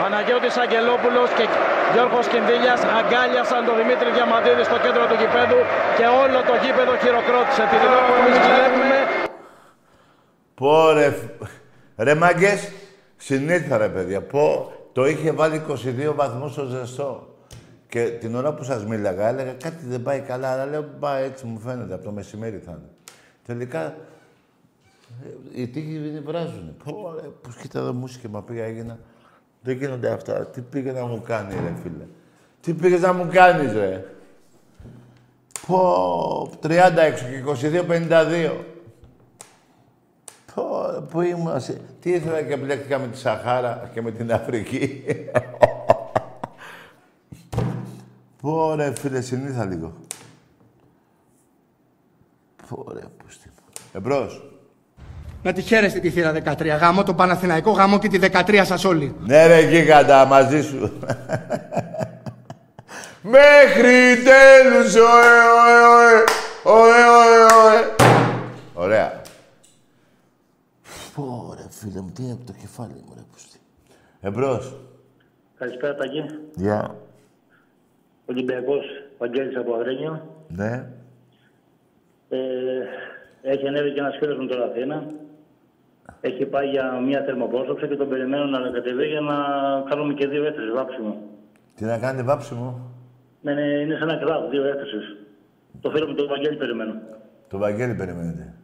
Παναγιώτης 0.00 0.56
Αγγελόπουλος 0.64 1.28
και 1.38 1.44
Γιώργος 1.92 2.26
Κινδύλιας 2.32 2.80
αγκάλιασαν 2.98 3.60
τον 3.68 3.76
Δημήτρη 3.80 4.08
Διαμαντίδη 4.16 4.62
στο 4.70 4.76
κέντρο 4.84 5.02
του 5.10 5.16
γηπέδου 5.20 5.60
και 5.98 6.06
όλο 6.22 6.38
το 6.48 6.54
γήπεδο 6.62 6.92
χειροκρότησε. 7.02 7.62
Την 7.72 7.80
ώρα 7.90 8.00
που 8.08 8.14
εμείς 8.20 8.36
βλέπουμε 8.48 8.98
Πω 10.58 10.90
ρε, 10.98 11.08
φ- 11.10 11.42
ρε 12.06 12.14
μάγκες, 12.22 12.60
συνήλθα 13.16 13.76
ρε 13.78 13.88
παιδιά. 13.88 14.20
Πω, 14.32 14.72
το 14.92 15.06
είχε 15.06 15.30
βάλει 15.32 15.62
22 15.68 16.12
βαθμούς 16.14 16.52
στο 16.52 16.64
ζεστό. 16.64 17.10
Και 17.88 18.02
την 18.04 18.34
ώρα 18.34 18.54
που 18.54 18.62
σας 18.64 18.84
μίλαγα 18.86 19.28
έλεγα 19.28 19.52
κάτι 19.52 19.84
δεν 19.86 20.02
πάει 20.02 20.20
καλά, 20.20 20.48
αλλά 20.52 20.66
λέω 20.66 20.82
πάει 21.00 21.24
έτσι 21.24 21.46
μου 21.46 21.58
φαίνεται, 21.58 21.94
από 21.94 22.04
το 22.04 22.10
μεσημέρι 22.10 22.58
θα 22.66 22.70
είναι. 22.70 22.88
Τελικά, 23.46 23.80
ε, 25.24 25.60
οι 25.60 25.68
τύχοι 25.68 26.22
βράζουν. 26.24 26.76
Πω 26.84 27.14
ρε, 27.22 27.28
πώς 27.42 27.54
κοίτα 27.56 27.78
εδώ 27.78 27.92
μουσική 27.92 28.28
πήγα 28.46 28.64
έγινα. 28.64 28.98
Δεν 29.62 29.76
γίνονται 29.76 30.10
αυτά. 30.10 30.46
Τι 30.46 30.60
πήγε 30.60 30.92
να 30.92 31.06
μου 31.06 31.22
κάνει 31.26 31.54
ρε 31.54 31.74
φίλε. 31.82 32.04
Τι 32.60 32.74
πήγες 32.74 33.00
να 33.00 33.12
μου 33.12 33.28
κάνεις 33.32 33.72
ρε. 33.72 34.04
Πω, 35.66 36.50
30 36.62 36.70
έξω 36.96 37.24
και 37.24 37.42
22-52. 37.42 38.64
Πω, 40.54 40.64
πού 41.10 41.20
ήμουν, 41.20 41.60
σε- 41.60 41.80
τι 42.00 42.10
ήθελα 42.10 42.42
και 42.42 42.56
μπλέκτηκα 42.56 42.98
με 42.98 43.06
τη 43.08 43.18
Σαχάρα 43.18 43.90
και 43.94 44.02
με 44.02 44.10
την 44.10 44.32
Αφρική. 44.32 45.02
Πω 48.40 48.74
ρε 48.74 48.94
φίλε, 48.94 49.20
συνήθα 49.20 49.64
λίγο. 49.64 49.92
Πω 52.68 52.86
ρε, 52.92 53.00
πούστη 53.16 53.48
μου. 53.48 53.72
Εμπρός. 53.92 54.47
Να 55.42 55.52
τη 55.52 55.60
χαίρεστε 55.62 55.98
τη 55.98 56.10
θύρα 56.10 56.32
13. 56.44 56.66
Γάμο 56.80 57.02
το 57.04 57.14
Παναθηναϊκό, 57.14 57.70
γάμο 57.70 57.98
και 57.98 58.08
τη 58.08 58.18
13 58.32 58.62
σας 58.64 58.84
όλοι. 58.84 59.14
Ναι 59.26 59.46
ρε 59.46 59.60
γίγαντα, 59.60 60.24
μαζί 60.24 60.62
σου. 60.62 60.92
Μέχρι 63.22 64.22
τέλους, 64.24 64.94
ωε, 64.94 65.30
ωε, 65.58 66.14
ωε, 66.62 66.82
ωε, 66.82 67.04
ωε, 67.04 67.72
ωε. 67.72 67.94
Ωραία. 68.74 69.20
Πω 71.14 71.54
ρε 71.56 71.66
φίλε 71.70 72.00
μου, 72.00 72.10
τι 72.14 72.22
είναι 72.22 72.38
το 72.46 72.52
κεφάλι 72.60 73.02
μου 73.06 73.12
ρε 73.14 73.22
πούστη. 73.32 73.58
Εμπρός. 74.20 74.76
Καλησπέρα, 75.58 75.94
Τάκη. 75.94 76.24
Γεια. 76.54 76.94
Ολυμπιακός, 78.26 78.84
Βαγγέλης 79.18 79.56
από 79.56 79.74
Αγρίνιο. 79.74 80.34
Ναι. 80.48 80.86
Ε, 82.28 82.38
έχει 83.42 83.66
ανέβει 83.66 83.92
και 83.92 84.00
ένας 84.00 84.16
φίλος 84.20 84.38
μου 84.38 84.46
τώρα 84.46 84.64
Αθήνα. 84.64 85.06
Έχει 86.20 86.44
πάει 86.46 86.68
για 86.68 87.00
μια 87.06 87.22
θερμοπρόσωψη 87.22 87.88
και 87.88 87.96
τον 87.96 88.08
περιμένω 88.08 88.44
να 88.44 88.70
κατεβεί 88.70 89.06
για 89.06 89.20
να 89.20 89.36
κάνουμε 89.88 90.14
και 90.14 90.26
δύο 90.26 90.44
αίθουσες 90.44 90.72
βάψιμο. 90.74 91.16
Τι 91.74 91.84
να 91.84 91.98
κάνετε 91.98 92.22
βάψιμο; 92.22 92.90
Ναι, 93.40 93.54
ναι, 93.54 93.60
είναι 93.60 93.94
σε 93.96 94.02
ένα 94.02 94.16
κλαμπ, 94.16 94.50
δύο 94.50 94.64
αίθουσες. 94.64 95.16
Το 95.80 95.90
φίλο 95.90 96.06
μου 96.06 96.14
τον 96.14 96.26
Βαγγέλη 96.28 96.56
περιμένω. 96.56 96.94
Το 97.48 97.58
Βαγγέλη 97.58 97.94
περιμένετε. 97.94 98.54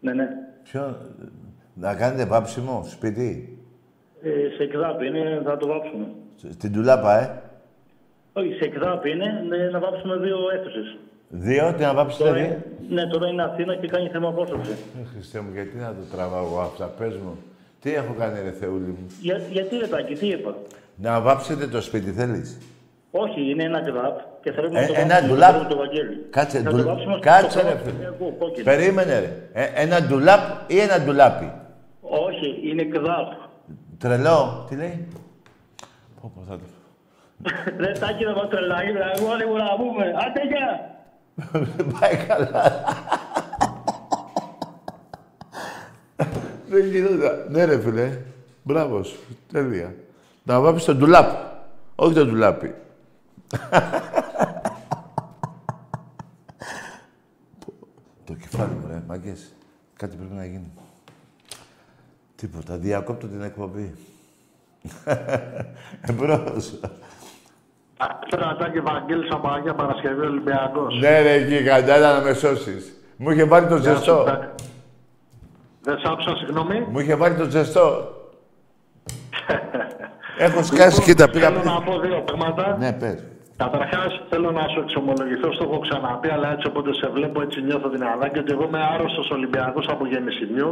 Ναι, 0.00 0.12
ναι. 0.12 0.28
Ποιο... 0.62 0.96
Να 1.74 1.94
κάνετε 1.94 2.26
βάψιμο, 2.26 2.82
σπίτι; 2.84 3.58
Ε, 4.22 4.30
σε 4.56 4.62
εκδάπη 4.62 5.06
είναι, 5.06 5.42
θα 5.44 5.56
το 5.56 5.66
βάψουμε. 5.66 6.06
Στην 6.36 6.72
τουλάπα, 6.72 7.20
ε. 7.20 7.42
Όχι, 8.32 8.52
σε 8.52 8.64
εκδάπη 8.64 9.10
είναι 9.10 9.44
ναι, 9.48 9.56
να 9.70 9.78
βάψουμε 9.78 10.16
δύο 10.16 10.36
αίθουσες. 10.54 10.96
Δύο, 11.34 11.74
τι 11.76 11.82
να 11.82 11.94
βάψετε 11.94 12.24
Τώρα 12.24 12.36
δύο. 12.36 12.44
είναι- 12.44 12.64
Ναι, 12.88 13.06
τώρα 13.06 13.28
είναι 13.28 13.42
Αθήνα 13.42 13.76
και 13.76 13.86
κάνει 13.88 14.08
θερμοπρόσωψη. 14.08 14.70
Ε, 14.70 15.04
Χριστέ 15.14 15.40
μου, 15.40 15.50
γιατί 15.52 15.76
να 15.76 15.86
το 15.88 16.16
τραβάω 16.16 16.44
εγώ 16.44 16.60
αυτά, 16.60 16.84
πες 16.98 17.14
μου. 17.16 17.36
Τι 17.80 17.94
έχω 17.94 18.14
κάνει 18.18 18.40
ρε 18.44 18.50
Θεούλη 18.50 18.86
μου; 18.98 19.06
Για, 19.20 19.40
γιατί 19.50 19.76
ρε 19.76 19.86
Τάκη, 19.86 20.14
τι 20.14 20.26
είπα; 20.26 20.54
Να 20.96 21.20
βάψετε 21.20 21.66
το 21.66 21.80
σπίτι, 21.80 22.10
θέλεις; 22.10 22.58
Όχι, 23.10 23.50
είναι 23.50 23.62
ένα 23.64 23.80
κλαμπ 23.80 24.16
και 24.42 24.52
θέλουμε 24.52 24.78
Ε, 24.78 24.82
να 24.82 24.86
το 24.86 24.94
ένα 24.96 25.08
βάψουμε 25.14 25.28
ντουλάπ. 25.32 25.62
με 25.62 25.68
το 25.68 25.76
Βαγγέλη. 25.76 26.26
Κάτσε, 26.30 26.58
Θα 26.58 26.70
το 26.70 26.76
ντου... 26.76 26.82
βάψουμε 26.84 27.12
στο 27.12 27.20
κάτσε 27.30 27.58
χώρο 27.60 27.68
ρε 27.72 27.74
του 27.78 27.84
φίλε. 27.84 27.92
Ολυμπιακού, 28.06 28.36
κόκκινο. 28.38 28.64
Περίμενε 28.64 29.18
ρε. 29.20 29.30
Ε, 29.52 29.64
ένα 29.82 30.00
ντουλάπ 30.02 30.40
ή 30.70 30.78
ένα 30.78 31.00
ντουλάπι; 31.04 31.52
Όχι, 32.00 32.48
είναι 32.70 32.82
κλαμπ. 32.84 33.26
Τρελό. 33.98 34.66
Τι 34.68 34.76
λέει; 34.76 35.08
Πω, 36.20 36.32
πω, 36.34 36.40
θα 36.48 36.54
το... 36.60 36.64
Ρε 37.84 37.92
Τάκη 37.92 38.24
να 38.24 38.32
μας 38.34 38.48
τρελάει, 38.48 38.86
ρε 38.92 39.04
αγόρι 39.14 39.46
μου 39.46 39.56
να 39.56 39.68
πούμε. 39.80 40.04
Άντε 40.24 40.42
γεια. 41.36 41.84
Πάει 42.00 42.16
καλά. 42.16 42.84
Δεν 46.68 46.86
γινόταν. 46.86 47.46
Ναι 47.48 47.64
ρε 47.64 47.80
φίλε. 47.80 48.18
Μπράβος 48.62 49.08
σου. 49.08 49.18
Τέλεια. 49.52 49.94
Να 50.42 50.60
βάψεις 50.60 50.84
το 50.84 50.94
ντουλάπ. 50.94 51.30
Όχι 51.94 52.14
το 52.14 52.24
ντουλάπι. 52.24 52.74
το 58.24 58.34
κεφάλι 58.40 58.72
μου 58.72 58.86
ρε, 58.88 59.02
μάγκες. 59.06 59.52
Κάτι 59.96 60.16
πρέπει 60.16 60.34
να 60.34 60.44
γίνει. 60.44 60.70
Τίποτα. 62.36 62.76
Διακόπτω 62.76 63.26
την 63.26 63.42
εκπομπή. 63.42 63.94
Εμπρός. 66.00 66.80
Καλησπέρα 67.96 68.56
Τάκη 68.58 68.80
Βαγγέλης 68.80 69.30
από 69.30 69.48
Αγία 69.48 69.74
Παρασκευή 69.74 70.20
Ολυμπιακός. 70.20 70.98
Ναι 71.00 71.20
ρε 71.20 71.36
γίγαντα, 71.36 71.94
έλα 71.94 72.12
να 72.18 72.20
με 72.24 72.32
σώσεις. 72.32 72.92
Μου 73.16 73.30
είχε 73.30 73.44
βάλει 73.44 73.66
το 73.66 73.76
Γεια 73.76 73.90
σου, 73.90 73.96
ζεστό. 73.96 74.22
Τάκη. 74.22 74.46
Δεν 75.82 75.98
σ' 75.98 76.04
άκουσα, 76.06 76.36
συγγνώμη. 76.36 76.86
Μου 76.90 76.98
είχε 76.98 77.14
βάλει 77.14 77.36
το 77.36 77.44
ζεστό. 77.50 78.14
Έχω 80.38 80.62
σκάσει 80.62 81.02
και 81.02 81.14
τα 81.14 81.30
πήγα 81.30 81.46
Θέλω 81.48 81.60
πριν. 81.60 81.72
να 81.72 81.82
πω 81.82 81.98
δύο 81.98 82.20
πράγματα. 82.22 82.76
Ναι, 82.78 82.92
πες. 82.92 83.24
Καταρχάς, 83.64 84.10
θέλω 84.30 84.50
να 84.58 84.64
σου 84.72 84.80
εξομολογηθώ, 84.84 85.48
στο 85.56 85.64
έχω 85.68 85.78
ξαναπεί, 85.86 86.28
αλλά 86.34 86.48
έτσι 86.54 86.66
όποτε 86.70 86.90
σε 87.00 87.06
βλέπω, 87.16 87.38
έτσι 87.46 87.58
νιώθω 87.68 87.88
την 87.94 88.02
ανάγκη 88.12 88.38
ότι 88.44 88.52
εγώ 88.56 88.64
είμαι 88.68 88.82
άρρωστος 88.94 89.26
Ολυμπιακός 89.36 89.86
από 89.94 90.04
γέννησιμιού. 90.12 90.70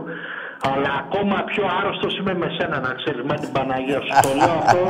Αλλά 0.70 0.90
ακόμα 1.02 1.36
πιο 1.50 1.64
άρρωστος 1.78 2.12
είμαι 2.18 2.34
με 2.42 2.48
σένα, 2.56 2.76
να 2.86 2.92
ξέρεις, 3.00 3.22
με 3.30 3.36
την 3.42 3.50
Παναγία 3.56 4.00
σου. 4.04 4.12
Το 4.26 4.30
λέω 4.40 4.54
αυτό 4.62 4.80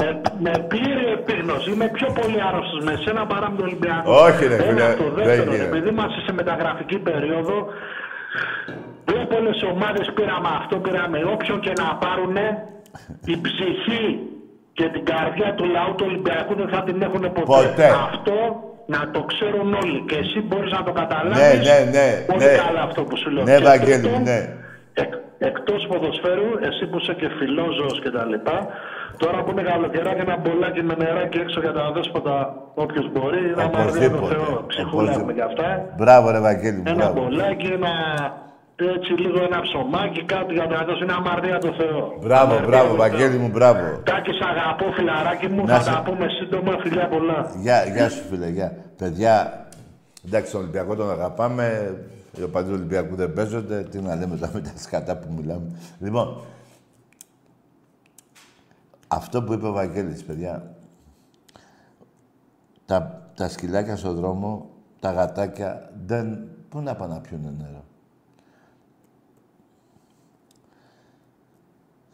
με, 0.00 0.08
με 0.46 0.52
πλήρη 0.70 1.04
επίγνωση. 1.18 1.66
Είμαι 1.72 1.88
πιο 1.98 2.08
πολύ 2.20 2.38
άρρωστος 2.48 2.80
με 2.88 2.94
σένα 3.04 3.22
παρά 3.30 3.46
με 3.50 3.56
τον 3.58 3.66
Ολυμπιακό. 3.68 4.06
Όχι, 4.26 4.42
ρε, 4.50 4.56
φίλε, 4.62 4.82
Ένα, 4.84 4.96
το 5.02 5.08
δεν 5.16 5.24
δεύτερο, 5.26 5.50
γίνεται. 5.50 5.68
επειδή 5.70 5.88
είμαστε 5.94 6.18
σε 6.26 6.32
μεταγραφική 6.40 6.98
περίοδο, 7.08 7.56
Βλέπω 9.04 9.36
όλες 9.36 9.56
οι 9.62 9.66
ομάδες 9.74 10.12
πήραμε 10.14 10.48
αυτό, 10.60 10.76
πήραμε 10.76 11.18
όποιον 11.34 11.60
και 11.60 11.72
να 11.82 11.86
πάρουν 12.04 12.36
η 13.24 13.36
ψυχή 13.46 14.04
και 14.78 14.86
την 14.94 15.04
καρδιά 15.12 15.48
του 15.56 15.64
λαού 15.76 15.90
του 15.96 16.04
Ολυμπιακού 16.08 16.52
δεν 16.60 16.68
θα 16.74 16.80
την 16.86 17.02
έχουν 17.06 17.20
ποτέ. 17.38 17.42
Ποτέ. 17.68 17.88
Αυτό 18.10 18.36
να 18.94 19.00
το 19.14 19.20
ξέρουν 19.32 19.68
όλοι. 19.82 19.98
Και 20.08 20.16
εσύ 20.22 20.38
μπορείς 20.48 20.70
να 20.76 20.82
το 20.86 20.92
καταλάβεις. 21.00 21.38
Ναι, 21.40 21.50
ναι, 21.68 21.78
ναι, 21.96 22.06
Πολύ 22.32 22.44
ναι. 22.44 22.56
καλά 22.64 22.80
αυτό 22.88 23.00
που 23.08 23.16
σου 23.20 23.28
λέω. 23.30 23.44
Ναι, 23.44 23.56
Και 23.56 23.64
Βαγγέλη 23.70 24.02
τρίτον, 24.02 24.18
μου, 24.18 24.24
ναι. 24.30 24.38
Εκ, 25.02 25.12
εκτός 25.50 25.80
ποδοσφαίρου, 25.90 26.48
εσύ 26.68 26.82
που 26.90 26.96
είσαι 27.00 27.14
και 27.20 27.28
φιλόζωος 27.38 27.96
και 28.02 28.10
τα 28.16 28.24
λοιπά, 28.32 28.56
τώρα 29.22 29.38
που 29.42 29.50
είναι 29.50 29.62
καλοκαιράκι 29.62 30.20
ένα 30.26 30.36
μπολάκι 30.42 30.82
με 30.82 30.94
νεράκι 31.02 31.38
έξω 31.38 31.60
για 31.60 31.72
τα 31.72 31.84
δέσποτα, 31.94 32.34
όποιος 32.74 33.06
μπορεί, 33.12 33.42
να 33.56 33.64
μαρδίζει 33.74 34.10
το 34.10 34.16
Οπωσδήποτε. 34.16 34.34
Θεό. 34.34 34.64
Ψυχούλα 34.66 35.10
έχουμε 35.12 35.32
κι 35.32 35.40
αυτά. 35.50 35.66
Μπράβο 35.98 36.30
ρε 36.30 36.40
Βαγγέλη 36.40 36.76
μου, 36.76 36.82
Ένα 36.86 36.96
μπράβο. 36.96 37.14
μπολάκι, 37.20 37.66
ένα 37.78 37.92
έτσι 38.96 39.12
λίγο 39.12 39.38
ένα 39.48 39.60
ψωμάκι, 39.60 40.24
κάτι 40.24 40.52
για 40.54 40.66
να 40.66 40.84
δώσει 40.84 41.02
ένα 41.02 41.14
αμαρτία 41.14 41.58
το 41.58 41.72
Θεό. 41.80 42.18
Μπράβο, 42.20 42.60
μπράβο, 42.66 42.94
Βαγγέλη 42.96 43.36
μου, 43.38 43.48
μπράβο. 43.48 43.84
Τάκη, 44.04 44.30
σ' 44.32 44.44
αγαπώ, 44.50 44.84
φιλαράκι 44.96 45.46
μου, 45.48 45.64
Να 45.64 45.74
θα 45.76 45.80
σε- 45.82 45.90
τα 45.90 46.02
πούμε 46.06 46.26
σύντομα, 46.28 46.72
φιλιά 46.82 47.08
πολλά. 47.08 47.50
Γεια, 47.60 47.84
γεια 47.84 48.08
σου 48.08 48.22
φίλε, 48.28 48.48
γεια. 48.48 48.76
Παιδιά, 48.96 49.66
εντάξει, 50.26 50.52
τον 50.52 50.60
Ολυμπιακό 50.60 50.94
τον 50.94 51.10
αγαπάμε. 51.10 51.96
Οι 52.38 52.42
οπαδοί 52.42 52.68
του 52.68 52.74
Ολυμπιακού 52.78 53.14
δεν 53.14 53.32
παίζονται. 53.32 53.82
Τι 53.82 53.98
να 54.00 54.14
λέμε 54.16 54.36
τώρα 54.36 54.50
με 54.54 54.60
τα 54.60 54.72
σκατά 54.76 55.16
που 55.16 55.32
μιλάμε. 55.36 55.78
Λοιπόν, 56.00 56.40
αυτό 59.08 59.42
που 59.42 59.52
είπε 59.52 59.66
ο 59.66 59.72
Βαγγέλης, 59.72 60.24
παιδιά, 60.24 60.74
τα, 62.86 63.22
τα 63.36 63.48
σκυλάκια 63.48 63.96
στον 63.96 64.14
δρόμο, 64.14 64.70
τα 65.00 65.12
γατάκια, 65.12 65.90
δεν... 66.06 66.38
Πού 66.68 66.80
να 66.80 66.94
πάνε 66.94 67.14
να 67.14 67.20
πιούνε 67.20 67.54
νερό; 67.58 67.81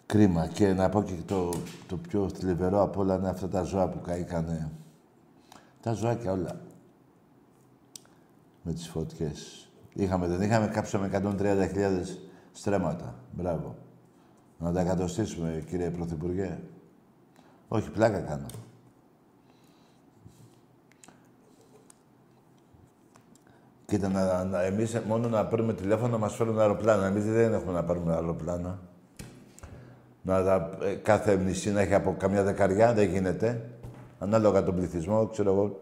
Κρίμα. 0.09 0.47
Και 0.47 0.73
να 0.73 0.89
πω 0.89 1.03
και 1.03 1.15
το, 1.27 1.51
το 1.87 1.97
πιο 1.97 2.29
θλιβερό 2.29 2.83
απ' 2.83 2.97
όλα 2.97 3.17
είναι 3.17 3.29
αυτά 3.29 3.49
τα 3.49 3.63
ζώα 3.63 3.89
που 3.89 4.01
καήκανε. 4.01 4.71
Τα 5.81 5.93
ζωάκια 5.93 6.33
όλα. 6.33 6.61
Με 8.63 8.73
τις 8.73 8.89
φωτιές. 8.89 9.71
Είχαμε, 9.93 10.27
δεν 10.27 10.43
είχαμε, 10.43 10.67
κάψαμε 10.67 11.11
130.000 11.13 12.03
στρέμματα. 12.53 13.15
Μπράβο. 13.33 13.77
Να 14.59 14.73
τα 14.73 14.81
εκατοστήσουμε, 14.81 15.65
κύριε 15.69 15.91
Πρωθυπουργέ. 15.91 16.59
Όχι, 17.69 17.91
πλάκα 17.91 18.21
κάνω. 18.21 18.47
Κοίτα, 23.87 24.09
να, 24.09 24.45
να, 24.45 24.63
εμείς 24.63 25.01
μόνο 25.07 25.29
να 25.29 25.47
παίρνουμε 25.47 25.75
τηλέφωνο 25.75 26.11
να 26.11 26.19
μας 26.19 26.35
φέρουν 26.35 26.61
αεροπλάνα. 26.61 27.07
Εμείς 27.07 27.25
δεν 27.25 27.53
έχουμε 27.53 27.73
να 27.73 27.85
πάρουμε 27.85 28.13
αεροπλάνα. 28.13 28.79
Να 30.23 30.45
τα, 30.45 30.79
ε, 30.83 30.95
κάθε 30.95 31.37
νησί 31.37 31.73
να 31.73 31.81
έχει 31.81 31.95
από 31.95 32.14
καμιά 32.19 32.43
δεκαριά, 32.43 32.93
δεν 32.93 33.09
γίνεται. 33.09 33.71
Ανάλογα 34.19 34.62
τον 34.62 34.75
πληθυσμό, 34.75 35.27
ξέρω 35.27 35.53
εγώ, 35.53 35.81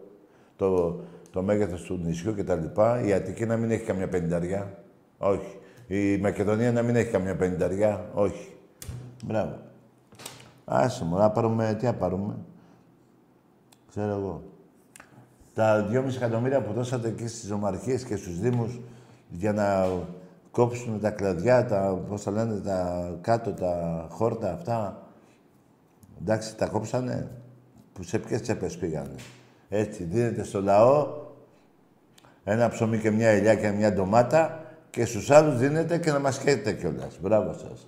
το, 0.55 0.99
το 1.31 1.41
μέγεθος 1.41 1.81
του 1.81 1.99
νησιού 2.03 2.35
και 2.35 2.43
τα 2.43 2.55
λοιπά. 2.55 3.01
Η 3.01 3.13
Αττική 3.13 3.45
να 3.45 3.57
μην 3.57 3.71
έχει 3.71 3.83
καμιά 3.83 4.07
πενταριά. 4.07 4.83
Όχι. 5.17 5.59
Η 5.87 6.17
Μακεδονία 6.17 6.71
να 6.71 6.81
μην 6.81 6.95
έχει 6.95 7.11
καμιά 7.11 7.35
πενταριά. 7.35 8.09
Όχι. 8.13 8.55
Μπράβο. 9.25 9.59
Άσε 10.65 11.05
μου, 11.05 11.17
να 11.17 11.31
πάρουμε, 11.31 11.75
τι 11.79 11.85
να 11.85 11.93
πάρουμε. 11.93 12.35
Ξέρω 13.89 14.11
εγώ. 14.11 14.43
Τα 15.53 15.87
2,5 15.91 16.15
εκατομμύρια 16.15 16.61
που 16.61 16.73
δώσατε 16.73 17.07
εκεί 17.07 17.27
στις 17.27 17.51
ομαρχίες 17.51 18.03
και 18.03 18.15
στους 18.15 18.39
δήμους 18.39 18.79
για 19.29 19.53
να 19.53 19.87
κόψουν 20.57 20.99
τα 20.99 21.09
κλαδιά, 21.09 21.65
τα, 21.65 22.01
πώς 22.09 22.23
τα 22.23 22.31
λένε, 22.31 22.59
τα 22.59 23.09
κάτω, 23.21 23.51
τα 23.51 24.05
χόρτα 24.09 24.53
αυτά. 24.53 25.07
Εντάξει, 26.21 26.55
τα 26.55 26.67
κόψανε. 26.67 27.31
Που 27.93 28.03
σε 28.03 28.19
ποιες 28.19 28.41
τσέπες 28.41 28.77
πήγανε. 28.77 29.15
Έτσι, 29.69 30.03
δίνετε 30.03 30.43
στο 30.43 30.61
λαό 30.61 31.07
ένα 32.43 32.69
ψωμί 32.69 32.97
και 32.97 33.11
μια 33.11 33.29
ελιά 33.29 33.55
και 33.55 33.69
μια 33.69 33.93
ντομάτα 33.93 34.63
και 34.89 35.05
στους 35.05 35.31
άλλους 35.31 35.57
δίνετε 35.57 35.97
και 35.97 36.11
να 36.11 36.19
μας 36.19 36.37
χαίρετε 36.37 36.73
κιόλας. 36.73 37.19
Μπράβο 37.21 37.53
σας. 37.53 37.87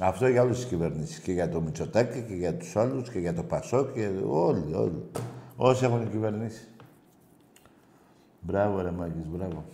Αυτό 0.00 0.28
για 0.28 0.42
όλες 0.42 0.56
τις 0.56 0.66
κυβερνήσεις. 0.66 1.18
Και 1.18 1.32
για 1.32 1.48
το 1.48 1.60
Μητσοτάκη 1.60 2.20
και 2.28 2.34
για 2.34 2.54
τους 2.54 2.76
άλλους 2.76 3.10
και 3.10 3.18
για 3.18 3.34
το 3.34 3.42
Πασό 3.42 3.84
και 3.84 4.10
όλοι, 4.26 4.74
όλοι. 4.74 5.10
Όσοι 5.56 5.84
έχουν 5.84 6.10
κυβερνήσει. 6.10 6.68
Μπράβο 8.40 8.80
ρε 8.80 8.90
Μάκης, 8.90 9.26
μπράβο. 9.26 9.64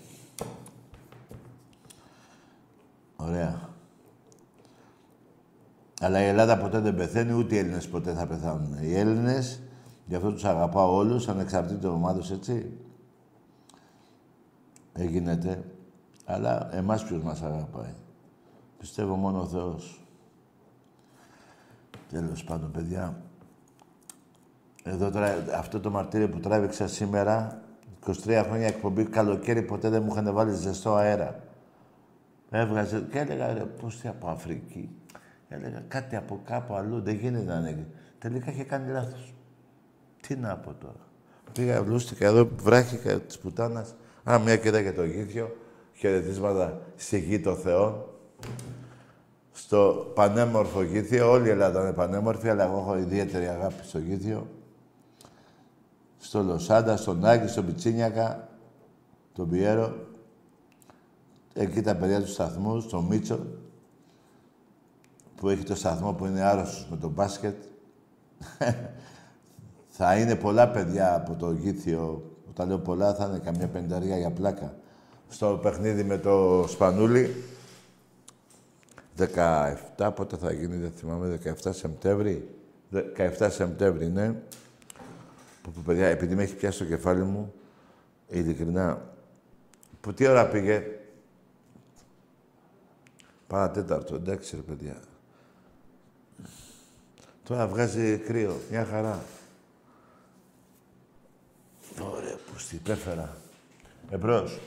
Ωραία. 3.17 3.69
Αλλά 6.01 6.23
η 6.23 6.27
Ελλάδα 6.27 6.59
ποτέ 6.59 6.79
δεν 6.79 6.95
πεθαίνει, 6.95 7.33
ούτε 7.33 7.55
οι 7.55 7.59
Έλληνες 7.59 7.89
ποτέ 7.89 8.13
θα 8.13 8.27
πεθάνουν. 8.27 8.77
Οι 8.81 8.95
Έλληνες, 8.95 9.61
γι' 10.07 10.15
αυτό 10.15 10.33
τους 10.33 10.45
αγαπάω 10.45 10.97
όλους, 10.97 11.29
ανεξαρτήτως 11.29 11.93
ομάδος, 11.93 12.31
έτσι. 12.31 12.73
Έγινεται. 14.93 15.65
Αλλά 16.25 16.75
εμάς 16.75 17.05
ποιος 17.05 17.23
μας 17.23 17.43
αγαπάει. 17.43 17.95
Πιστεύω 18.79 19.15
μόνο 19.15 19.41
ο 19.41 19.47
Θεός. 19.47 20.07
Τέλος 22.11 22.45
πάντων, 22.45 22.71
παιδιά. 22.71 23.17
Εδώ 24.85 25.11
τώρα, 25.11 25.45
αυτό 25.55 25.81
το 25.81 25.91
μαρτύριο 25.91 26.29
που 26.29 26.39
τράβηξα 26.39 26.87
σήμερα, 26.87 27.63
23 28.07 28.43
χρόνια 28.47 28.67
εκπομπή, 28.67 29.05
καλοκαίρι 29.05 29.63
ποτέ 29.63 29.89
δεν 29.89 30.03
μου 30.03 30.13
είχαν 30.13 30.33
βάλει 30.33 30.53
ζεστό 30.53 30.95
αέρα. 30.95 31.46
Έβγαζε 32.51 33.07
και 33.11 33.19
έλεγα, 33.19 33.53
ρε, 33.53 33.61
πώς 33.61 34.01
τι 34.01 34.09
από 34.09 34.29
Αφρική; 34.29 34.91
Έλεγα, 35.49 35.85
κάτι 35.89 36.17
από 36.17 36.41
κάπου 36.45 36.75
αλλού, 36.75 37.01
δεν 37.01 37.15
γίνεται 37.15 37.61
να 37.61 37.69
είναι. 37.69 37.87
Τελικά 38.19 38.51
είχε 38.51 38.65
κάνει 38.65 38.93
λάθος. 38.93 39.35
Τι 40.21 40.37
να 40.37 40.57
πω 40.57 40.75
τώρα. 40.75 41.07
Πήγα, 41.53 41.83
βλούστηκα 41.83 42.27
εδώ, 42.27 42.49
βράχηκα 42.57 43.21
της 43.21 43.39
πουτάνας. 43.39 43.95
Α, 44.31 44.39
μια 44.39 44.57
και 44.57 44.69
για 44.69 44.95
το 44.95 45.05
γήθιο. 45.05 45.57
Χαιρετίσματα 45.93 46.81
στη 46.97 47.19
γη 47.19 47.41
των 47.41 47.57
Θεών. 47.57 48.05
Στο 49.53 50.13
πανέμορφο 50.15 50.83
γήθιο. 50.83 51.31
Όλη 51.31 51.47
η 51.47 51.51
Ελλάδα 51.51 51.81
είναι 51.81 51.93
πανέμορφη, 51.93 52.49
αλλά 52.49 52.65
εγώ 52.65 52.79
έχω 52.79 52.99
ιδιαίτερη 52.99 53.47
αγάπη 53.47 53.85
στο 53.85 53.99
γήθιο. 53.99 54.47
Στο 56.19 56.43
Λοσάντα, 56.43 56.97
στον 56.97 57.25
Άγη, 57.25 57.49
στον 57.49 57.67
Πιτσίνιακα, 57.67 58.49
τον 59.33 59.49
Πιέρο. 59.49 60.06
Εκεί 61.59 61.81
τα 61.81 61.95
παιδιά 61.95 62.21
του 62.21 62.29
σταθμού, 62.29 62.81
στο 62.81 63.03
Μίτσο, 63.03 63.47
που 65.37 65.49
έχει 65.49 65.63
το 65.63 65.75
σταθμό 65.75 66.13
που 66.13 66.27
είναι 66.27 66.43
άρρωστος 66.43 66.87
με 66.91 66.97
το 66.97 67.09
μπάσκετ. 67.09 67.55
θα 69.97 70.17
είναι 70.17 70.37
πολλά 70.37 70.69
παιδιά 70.69 71.15
από 71.15 71.35
το 71.35 71.53
Γήθιο. 71.53 72.31
Όταν 72.49 72.69
λέω 72.69 72.79
πολλά, 72.79 73.15
θα 73.15 73.27
είναι 73.27 73.39
καμιά 73.39 73.69
πενταρία 73.69 74.19
για 74.19 74.31
πλάκα. 74.31 74.77
Στο 75.29 75.59
παιχνίδι 75.63 76.05
με 76.05 76.19
το 76.19 76.65
Σπανούλι. 76.69 77.35
17, 79.97 80.11
πότε 80.15 80.37
θα 80.37 80.53
γίνει, 80.53 80.77
δεν 80.77 80.91
θυμάμαι, 80.91 81.39
17 81.45 81.71
Σεπτέμβρη. 81.71 82.49
17 83.39 83.49
Σεπτέμβρη, 83.51 84.07
ναι. 84.07 84.33
Που, 85.63 85.71
που, 85.71 85.81
παιδιά, 85.81 86.07
επειδή 86.07 86.35
με 86.35 86.43
έχει 86.43 86.55
πιάσει 86.55 86.79
το 86.79 86.85
κεφάλι 86.85 87.23
μου, 87.23 87.53
ειλικρινά, 88.29 89.03
που 90.01 90.15
τι 90.15 90.27
ώρα 90.27 90.49
πήγε, 90.49 90.83
Παρατέταρτο, 93.47 94.15
εντάξει 94.15 94.57
ρε 94.57 94.63
παιδιά. 94.63 94.97
Τώρα 97.45 97.67
βγάζει 97.67 98.19
κρύο, 98.19 98.61
μια 98.71 98.85
χαρά. 98.85 99.23
Ωραία, 102.01 102.35
που 102.35 102.59
στην 102.59 102.79
υπέφερα. 102.79 103.37
Εμπρός. 104.11 104.59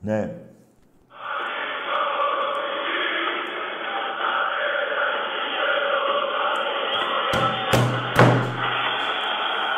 Ναι. 0.00 0.34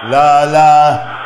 Λα, 0.09 0.45
λα. 0.45 1.18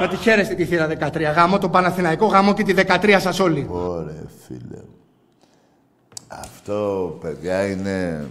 Να 0.00 0.08
τη 0.08 0.16
χαίρεστε 0.16 0.54
τη 0.54 0.64
θύρα 0.64 0.88
13. 1.12 1.20
Γάμο 1.34 1.58
το 1.58 1.68
Παναθηναϊκό, 1.68 2.26
γάμο 2.26 2.54
και 2.54 2.62
τη 2.62 2.74
13 2.76 3.16
σας 3.20 3.38
όλοι. 3.38 3.66
Ωραία, 3.70 4.24
φίλε. 4.46 4.82
Αυτό, 6.28 7.18
παιδιά, 7.20 7.66
είναι... 7.66 8.26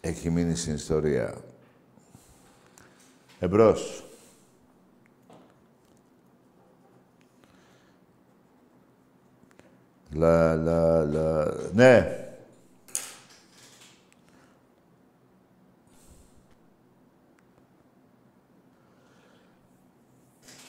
Έχει 0.00 0.30
μείνει 0.30 0.56
στην 0.56 0.74
ιστορία. 0.74 1.34
Εμπρός. 3.38 4.04
Λα, 10.12 10.54
λα, 10.54 11.04
λα... 11.04 11.44
Ναι. 11.72 12.21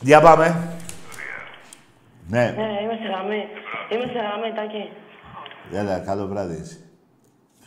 Για 0.04 0.22
πάμε. 0.22 0.78
Ναι. 2.28 2.52
Ναι, 2.52 2.82
είμαι 2.84 2.94
σε 3.02 3.08
γραμμή. 3.08 3.44
Είμαι 3.92 4.06
σε 4.06 4.20
γραμμή, 4.20 4.56
Τάκη. 4.56 4.90
Έλα, 5.72 6.00
καλό 6.00 6.28
βράδυ 6.28 6.56
εσύ. 6.62 6.84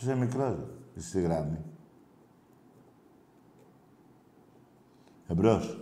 Είσαι 0.00 0.16
μικρός, 0.16 0.56
είσαι 0.94 1.08
στη 1.08 1.20
γραμμή. 1.20 1.64
Εμπρός. 5.28 5.78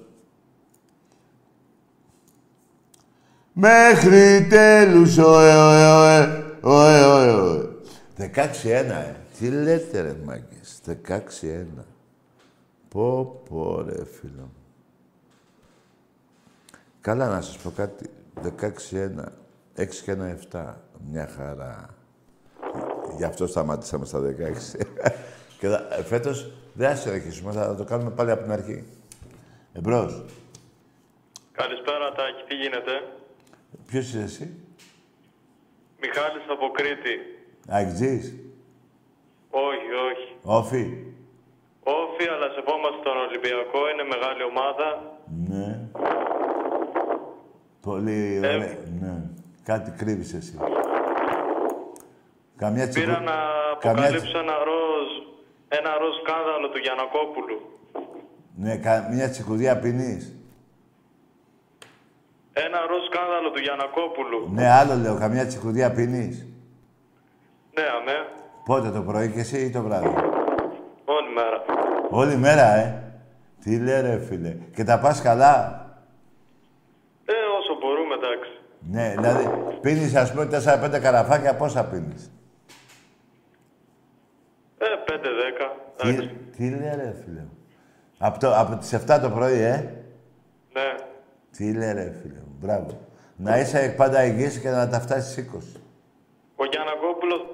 Μέχρι 3.53 4.47
τέλους, 4.51 5.19
ωε, 5.19 5.55
ωε, 5.57 5.87
ωε, 5.91 6.45
ωε, 6.61 7.05
ωε, 7.05 7.33
ωε. 7.33 7.69
16-1, 8.19 8.25
ε. 8.65 9.15
Τι 9.39 9.51
λέτε, 9.51 10.01
ρε 10.01 10.17
μάγκες. 10.25 10.81
16-1. 10.87 11.85
Πω, 12.89 13.43
πω, 13.49 13.83
ρε, 13.83 14.05
φίλο 14.05 14.43
μου. 14.43 14.64
Καλά 17.05 17.29
να 17.29 17.41
σας 17.41 17.59
πω 17.59 17.71
κάτι. 17.71 18.11
16-1. 18.43 19.25
6 19.77 20.03
και 20.05 20.13
1 20.13 20.37
7. 20.53 20.75
Μια 21.11 21.29
χαρά. 21.37 21.95
Γι' 23.17 23.25
αυτό 23.25 23.47
σταμάτησαμε 23.47 24.05
στα 24.05 24.21
16. 24.21 24.25
και 25.59 25.69
θα, 25.69 25.89
φέτος 26.05 26.53
δεν 26.73 26.89
θα 26.89 26.97
συνεχίσουμε, 26.97 27.53
θα 27.53 27.75
το 27.77 27.85
κάνουμε 27.85 28.11
πάλι 28.11 28.31
από 28.31 28.43
την 28.43 28.53
αρχή. 28.53 28.85
Εμπρός. 29.73 30.25
Καλησπέρα, 31.53 32.13
Τάκη. 32.13 32.43
Τι 32.49 32.55
γίνεται; 32.55 32.93
Ποιος 33.87 34.07
είσαι 34.07 34.23
εσύ; 34.23 34.55
Μιχάλης 36.01 36.45
από 36.49 36.71
Κρήτη. 36.71 37.15
Αγγζής. 37.69 38.35
Όχι, 39.51 39.91
όχι. 40.11 40.37
Όφι. 40.43 40.85
Όφι, 41.83 42.29
αλλά 42.29 42.49
σεβόμαστε 42.55 43.01
τον 43.03 43.17
Ολυμπιακό. 43.17 43.79
Είναι 43.93 44.03
μεγάλη 44.03 44.43
ομάδα. 44.43 45.19
Ναι. 45.49 45.84
Πολύ 47.85 48.41
Ε, 48.43 48.49
ωραία. 48.49 48.59
Ναι. 49.01 49.23
Κάτι 49.65 49.91
κρύβεις 49.91 50.33
εσύ. 50.35 50.59
Καμιά 52.57 52.89
τσικου... 52.89 53.07
Πήρα 53.07 53.21
να 53.21 53.33
Καμιά... 53.79 54.03
αποκαλύψω 54.03 54.39
ένα 54.39 54.53
ροζ, 54.69 55.09
ένα 55.69 55.91
ροζ 55.99 56.15
σκάνδαλο 56.23 56.69
του 56.69 56.79
Γιανακόπουλου. 56.79 57.59
Ναι, 58.57 58.77
κα... 58.77 59.09
μια 59.13 59.31
τσικουδιά 59.31 59.79
πίνεις. 59.79 60.35
Ένα 62.53 62.79
ροζ 62.89 63.05
σκάνδαλο 63.11 63.51
του 63.51 63.61
Γιανακόπουλου. 63.61 64.49
Ναι, 64.53 64.71
άλλο 64.71 64.95
λέω. 64.95 65.19
Καμιά 65.19 65.47
τσικουδιά 65.47 65.93
πίνεις. 65.93 66.47
Ναι, 67.75 67.83
αμέ. 68.01 68.19
Πότε, 68.65 68.91
το 68.91 69.01
πρωί 69.03 69.31
και 69.33 69.41
εσύ 69.41 69.61
ή 69.65 69.71
το 69.71 69.83
βράδυ; 69.83 70.07
Όλη 71.05 71.29
μέρα. 71.35 71.65
Όλη 72.11 72.37
μέρα, 72.37 72.75
ε. 72.75 73.03
Τι 73.63 73.79
λέει 73.79 74.01
ρε 74.01 74.19
φίλε. 74.29 74.57
Και 74.75 74.85
τα 74.85 74.99
πας 74.99 75.23
καλά; 75.23 75.83
Ε, 77.25 77.33
όσο 77.59 77.79
μπορούμε, 77.81 78.15
εντάξει. 78.15 78.51
Ναι, 78.91 79.15
δηλαδή 79.17 79.49
πίνεις 79.81 80.15
ας 80.15 80.33
πούμε 80.33 80.49
4-5 80.65 80.99
καραφάκια, 81.03 81.55
πόσα 81.57 81.85
πίνεις; 81.85 82.31
Ε, 84.79 84.85
5-10. 85.07 86.17
Τι, 86.17 86.27
τι 86.57 86.71
λέει 86.71 86.95
ρε 86.95 87.15
φίλε. 87.25 87.45
Από, 88.19 88.39
το, 88.39 88.57
από 88.57 88.77
τις 88.77 88.95
7 88.95 89.19
το 89.23 89.31
πρωί, 89.31 89.61
ε; 89.61 89.77
Ναι. 90.73 90.95
Τι 91.57 91.73
λέει 91.73 91.93
ρε 91.93 92.13
φίλε 92.23 92.39
μου; 92.39 92.57
Μπράβο. 92.61 93.01
Να 93.37 93.59
είσαι 93.61 93.95
πάντα 93.97 94.25
υγιής 94.25 94.59
και 94.59 94.71
να 94.71 94.89
τα 94.89 95.01
φτάσεις 95.01 95.33
στις 95.33 95.45
20. 95.45 95.81
Ο 96.57 96.65
Γιανακόπουλος 96.65 97.47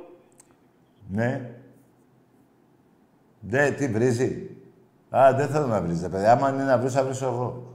Ναι. 1.11 1.51
Ναι, 3.41 3.71
τι 3.71 3.89
βρίζει; 3.89 4.51
Α, 5.11 5.35
δεν 5.37 5.49
θέλω 5.49 5.67
να 5.67 5.81
βρίζει, 5.81 6.09
παιδιά. 6.09 6.33
Άμα 6.33 6.51
είναι 6.51 6.65
να 6.65 6.79
βρίσω, 6.79 6.95
θα 6.99 7.05
βρίσω 7.05 7.27
εγώ. 7.27 7.75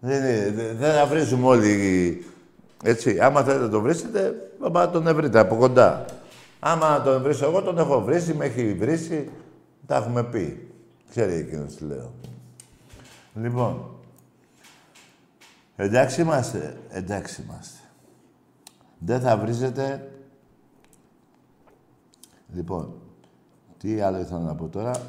Δεν, 0.00 0.18
είναι- 0.24 0.50
δεν- 0.50 0.76
δεν 0.76 0.92
θα 0.92 1.06
βρίζουμε 1.06 1.46
όλοι. 1.46 2.24
Έτσι, 2.82 3.20
άμα 3.20 3.42
θέλετε 3.42 3.64
να 3.64 3.70
τον 3.70 3.82
βρίσετε, 3.82 4.34
άμα 4.60 4.84
να 4.84 4.90
τον 4.90 5.14
βρείτε 5.14 5.38
από 5.38 5.56
κοντά. 5.56 6.04
Άμα 6.58 6.88
να 6.98 7.02
τον 7.02 7.22
βρίσω 7.22 7.44
εγώ, 7.44 7.62
τον 7.62 7.78
έχω 7.78 8.00
βρίσει, 8.00 8.34
με 8.34 8.44
έχει 8.44 8.74
βρίσει. 8.74 9.30
Τα 9.86 9.96
έχουμε 9.96 10.24
πει. 10.24 10.74
Ξέρει 11.10 11.34
εκείνος 11.34 11.74
τι 11.74 11.84
λέω. 11.84 12.12
Λοιπόν, 13.34 13.90
εντάξει 15.76 16.20
είμαστε. 16.20 16.76
Εντάξει 16.90 17.42
είμαστε. 17.42 17.78
Δεν 18.98 19.20
θα 19.20 19.36
βρίζετε. 19.36 20.10
Λοιπόν, 22.54 22.94
τι 23.78 24.00
άλλο 24.00 24.18
ήθελα 24.18 24.40
να 24.40 24.54
πω 24.54 24.68
τώρα. 24.68 25.00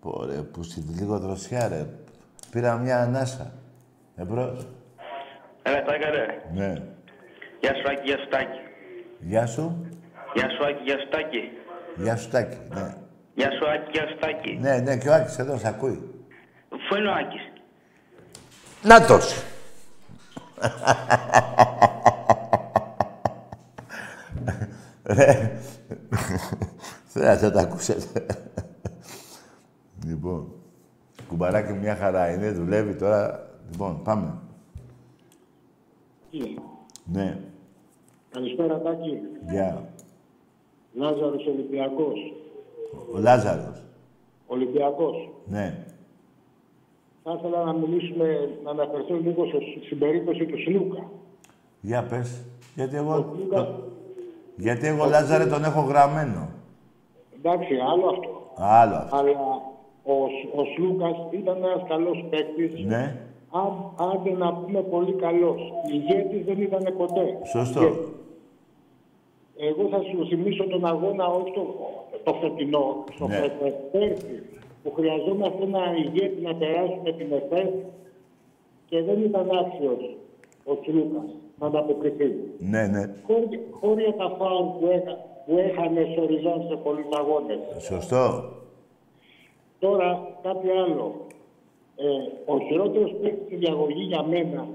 Πω 0.00 0.24
ρε, 0.24 0.42
που 0.42 0.62
στη 0.62 0.80
λίγο 0.80 1.18
δροσιά 1.18 1.68
ρε. 1.68 1.86
Πήρα 2.50 2.76
μια 2.76 3.02
ανάσα. 3.02 3.52
Εμπρός. 4.16 4.66
Έλα, 5.62 5.82
τα 5.82 5.94
έκανε. 5.94 6.42
Ναι. 6.54 6.72
Γεια 7.60 7.74
σου, 7.74 7.82
Άκη, 7.90 8.02
γεια 8.04 8.18
σου, 8.18 8.28
Τάκη. 8.28 8.58
Γεια 9.20 9.46
σου. 9.46 9.86
Γεια 10.34 10.48
σου, 10.50 10.64
Άκη, 10.66 10.82
γεια 10.84 10.98
σου, 10.98 11.08
Τάκη. 11.08 11.50
Γεια 11.96 12.16
σου 12.16 12.28
Τάκη. 12.28 12.56
Ναι. 12.74 12.94
Γεια 13.34 13.50
σου, 13.50 13.68
Άκη, 13.70 13.90
γεια 13.92 14.06
σου, 14.08 14.16
Τάκη. 14.20 14.58
ναι, 14.60 14.76
ναι, 14.78 14.96
και 14.98 15.08
ο 15.08 15.14
Άκης 15.14 15.38
εδώ 15.38 15.58
σ' 15.58 15.64
ακούει. 15.64 16.24
Πού 16.68 16.96
είναι 16.96 17.08
ο 17.08 17.12
Άκης; 17.12 17.52
Νάτος. 18.82 19.42
Ρε. 25.04 25.50
Θέλατε 27.06 27.46
να 27.46 27.52
τα 27.52 27.60
ακούσετε. 27.60 28.26
λοιπόν. 30.06 30.52
Κουμπαράκι 31.28 31.72
μια 31.72 31.96
χαρά 31.96 32.30
είναι, 32.30 32.50
δουλεύει 32.50 32.94
τώρα. 32.94 33.46
Λοιπόν, 33.70 34.02
πάμε. 34.02 34.34
Ναι, 37.04 37.38
Καλησπέρα 38.30 38.80
Τάκη. 38.80 39.18
γεια. 39.50 39.88
Λάζαρος 40.94 41.46
Ολυμπιακός. 41.46 42.32
Ο 43.14 43.18
Λάζαρος. 43.18 43.82
Ολυμπιακός. 44.46 45.28
Ναι. 45.46 45.84
Θα 47.24 47.36
ήθελα 47.38 47.64
να 47.64 47.72
μιλήσουμε, 47.72 48.48
να 48.64 48.70
αναφερθώ 48.70 49.14
λίγο 49.14 49.46
στο- 49.46 49.58
στην 49.86 49.98
περίπτωση 49.98 50.46
του 50.46 50.58
Σλούκα. 50.60 51.10
Για 51.80 52.02
πες. 52.02 52.42
Γιατί 52.74 52.96
εγώ... 52.96 53.34
το- 53.50 53.66
Γιατί 54.56 54.86
εγώ 54.86 55.04
Λάζαρε 55.08 55.46
τον 55.46 55.64
έχω 55.64 55.80
γραμμένο. 55.80 56.48
Εντάξει, 57.38 57.74
άλλο 57.92 58.06
αυτό. 58.06 58.52
Άλλο 58.56 58.94
αυτό. 58.94 59.16
Αλλά 59.16 59.30
ο, 60.04 60.12
Σ- 60.28 60.58
ο 60.58 60.62
Σλούκας 60.74 61.16
ήταν 61.30 61.56
ένας 61.56 61.82
καλός 61.88 62.24
παίκτης. 62.30 62.84
Ναι. 62.84 63.16
Αν, 63.54 63.72
άντε 64.12 64.30
να 64.30 64.52
πούμε 64.54 64.82
πολύ 64.82 65.12
καλός. 65.12 65.60
Ηγέτης 65.92 66.44
δεν 66.44 66.62
ήταν 66.62 66.94
ποτέ. 66.96 67.38
Σωστό. 67.52 67.80
Ηγέτης. 67.80 68.08
Εγώ 69.56 69.88
θα 69.88 70.00
σου 70.02 70.26
θυμίσω 70.28 70.64
τον 70.64 70.84
αγώνα, 70.86 71.26
όχι 71.26 71.52
το, 71.52 71.66
το 72.24 72.32
φετινό, 72.34 73.04
στο 73.14 73.26
Ναι. 73.26 73.38
ναι. 73.38 73.70
πέρσι, 73.92 74.42
που 74.82 74.92
χρειαζόμαστε 74.96 75.62
ένα 75.62 75.80
ηγέτη 76.04 76.40
να 76.42 76.54
περάσουμε 76.54 77.12
την 77.12 77.32
ΕΦΕ 77.32 77.72
και 78.86 79.02
δεν 79.02 79.22
ήταν 79.22 79.48
άξιος 79.60 80.16
ο 80.64 80.76
Τσλούκας 80.80 81.30
να 81.58 81.66
ανταποκριθεί. 81.66 82.34
Ναι, 82.58 82.86
ναι. 82.86 83.14
Χώρια, 83.26 83.60
χώρια 83.70 84.14
τα 84.14 84.36
φάουλ 84.38 84.66
που, 84.78 84.86
έκα, 84.92 85.18
που 85.46 85.56
έχανε 85.58 86.08
σε 86.14 86.20
οριζόν 86.20 86.66
σε 86.68 86.76
πολλούς 86.76 87.06
αγώνες. 87.18 87.58
Σωστό. 87.78 88.44
Τώρα 89.78 90.38
κάτι 90.42 90.68
άλλο. 90.70 91.14
Ε, 92.04 92.52
ο 92.52 92.58
χειρότερος 92.66 93.10
παίκτης 93.22 93.44
στη 93.46 93.56
διαγωγή 93.56 94.02
για 94.02 94.22
μένα 94.22 94.66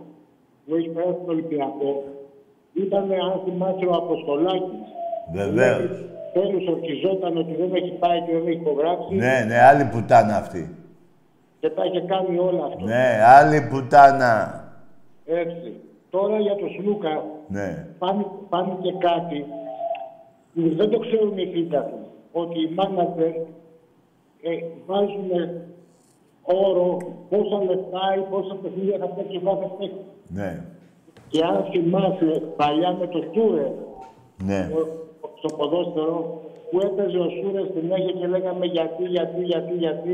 που 0.66 0.76
έχει 0.76 0.90
περάσει 0.90 1.14
στον 1.22 1.30
Ολυμπιακό 1.30 2.04
ήταν, 2.74 3.04
αν 3.12 3.42
θυμάσαι, 3.46 3.86
ο 3.86 3.94
Αποστολάκης. 4.04 4.82
Βεβαίως. 5.34 5.90
Τέλος 6.34 6.68
ορκιζόταν 6.68 7.38
ότι 7.38 7.54
δεν 7.56 7.76
έχει 7.76 7.92
πάει 7.92 8.20
και 8.22 8.32
δεν 8.32 8.48
έχει 8.48 8.60
υπογράψει 8.60 9.16
Ναι, 9.16 9.44
ναι, 9.48 9.58
άλλη 9.70 9.86
πουτάνα 9.92 10.36
αυτή. 10.38 10.76
και 11.60 11.70
τα 11.70 11.86
είχε 11.86 12.02
κάνει 12.02 12.38
όλα 12.38 12.64
αυτό. 12.66 12.86
Ναι, 12.86 13.06
άλλη 13.40 13.68
πουτάνα. 13.70 14.64
Έτσι. 15.26 15.74
Τώρα 16.10 16.40
για 16.40 16.56
τον 16.56 16.70
Σλούκα 16.70 17.24
Ναι. 17.48 17.88
πάνε, 17.98 18.26
πάνε 18.50 18.74
και 18.82 18.94
κάτι 19.08 19.46
που 20.54 20.76
δεν 20.76 20.90
το 20.90 21.00
ξέρουν 21.00 21.38
οι 21.38 21.46
σύνταγοι. 21.54 21.94
Ότι 22.32 22.60
οι 22.60 22.74
μάνατζερ 22.76 23.28
ε, 24.42 24.52
βάζουν 24.86 25.30
όρο 26.66 26.98
πόσα 27.30 27.58
λεφτά 27.64 28.04
ή 28.20 28.22
πόσα 28.32 28.56
παιχνίδια 28.62 28.98
θα 28.98 29.06
παίξει 29.06 29.38
ο 29.38 29.42
κάθε 29.50 29.68
παίκτης. 29.78 30.06
Ναι. 30.28 30.64
Και 31.30 31.44
αν 31.44 31.66
θυμάσαι 31.72 32.42
παλιά 32.56 32.92
με 33.00 33.08
το 33.08 33.20
Σούρε 33.34 33.72
Ναι. 34.44 34.70
στο 35.40 35.56
ποδόσφαιρο 35.58 36.42
που 36.72 36.80
έπαιζε 36.88 37.18
ο 37.18 37.30
Σούρε 37.30 37.62
στην 37.72 37.92
Έγια 37.92 38.12
και 38.12 38.28
λέγαμε 38.28 38.66
γιατί, 38.66 39.04
γιατί, 39.04 39.42
γιατί, 39.44 39.74
γιατί 39.74 40.14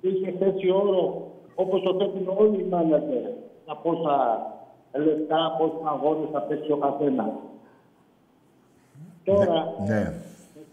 είχε 0.00 0.30
θέσει 0.38 0.70
όρο 0.70 1.26
όπως 1.54 1.82
το 1.82 1.94
θέτουν 1.98 2.28
όλοι 2.38 2.60
οι 2.60 2.66
μάνατζερ 2.70 3.22
τα 3.66 3.76
πόσα 3.82 4.16
λεφτά, 5.04 5.56
πόσα 5.58 5.88
αγώνες 5.94 6.28
θα 6.32 6.40
παίξει 6.40 6.72
ο 6.72 6.76
καθένας. 6.76 7.30
Τώρα, 9.24 9.74
Ναι. 9.88 10.12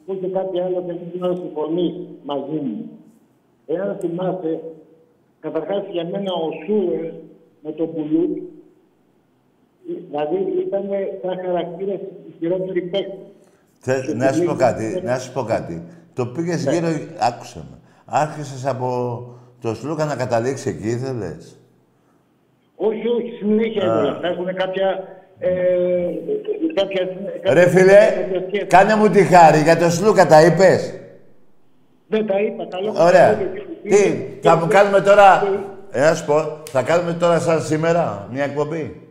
που 0.05 0.18
και 0.20 0.28
κάτι 0.28 0.60
άλλο 0.60 0.82
δεν 0.82 0.97
ξέρω 1.14 1.30
να 1.32 1.36
συμφωνεί 1.36 2.08
μαζί 2.24 2.55
μου. 2.66 2.89
Εάν 3.66 3.97
θυμάστε, 3.99 4.62
καταρχάς 5.39 5.83
για 5.91 6.05
μένα 6.05 6.31
ο 6.33 6.49
Σούρε 6.65 7.13
με 7.63 7.71
τον 7.71 7.93
Πουλούτ, 7.93 8.38
δηλαδή 10.09 10.35
ήταν 10.67 10.83
σαν 11.21 11.35
χαρακτήρες 11.45 11.99
οι 11.99 12.33
χειρότεροι 12.39 12.81
παίκτες. 12.81 13.17
Θε- 13.79 14.15
να 14.15 14.31
σου 14.31 14.43
πω 14.43 14.53
κάτι, 14.53 15.01
να 15.03 15.17
σου 15.19 15.33
πω 15.33 15.43
κάτι. 15.43 15.83
Το 16.13 16.25
πήγες 16.25 16.65
Ναι. 16.65 16.73
γύρω, 16.73 16.88
άκουσε 17.19 17.59
με. 17.71 17.77
Άρχισες 18.05 18.65
από 18.65 18.88
το 19.61 19.73
Σλούκα 19.75 20.05
να 20.05 20.15
καταλήξεις 20.15 20.65
εκεί, 20.65 20.88
ήθελες; 20.88 21.59
Όχι, 22.75 23.07
όχι, 23.07 23.31
συνέχεια 23.39 23.91
Α. 23.91 23.99
εδώ. 23.99 24.19
Θα 24.21 24.27
έχουν 24.27 24.45
κάποια... 24.55 25.07
Ε, 25.39 25.49
κάποια, 26.73 27.07
κάποια 27.41 27.53
Ρε 27.53 27.69
φίλε, 27.69 27.97
κάνε 28.67 28.95
μου 28.95 29.09
τη 29.09 29.23
χάρη, 29.23 29.59
για 29.61 29.77
το 29.77 29.89
Σλούκα 29.89 30.25
τα 30.27 30.45
είπες; 30.45 30.99
Δεν 32.08 32.28
τα 32.28 32.41
είπα, 32.41 32.66
καλό. 32.70 32.93
Ωραία. 33.05 33.34
καλό. 33.34 33.47
Τι, 33.84 34.26
θα 34.41 34.55
μου 34.55 34.68
κάνουμε 34.68 35.01
τώρα... 35.01 35.43
Ε, 35.91 35.99
να 36.01 36.14
σου 36.16 36.26
πω, 36.26 36.58
θα 36.72 36.82
κάνουμε 36.84 37.14
τώρα 37.14 37.39
σαν 37.39 37.62
σήμερα 37.62 38.28
μια 38.32 38.43
εκπομπή. 38.43 39.01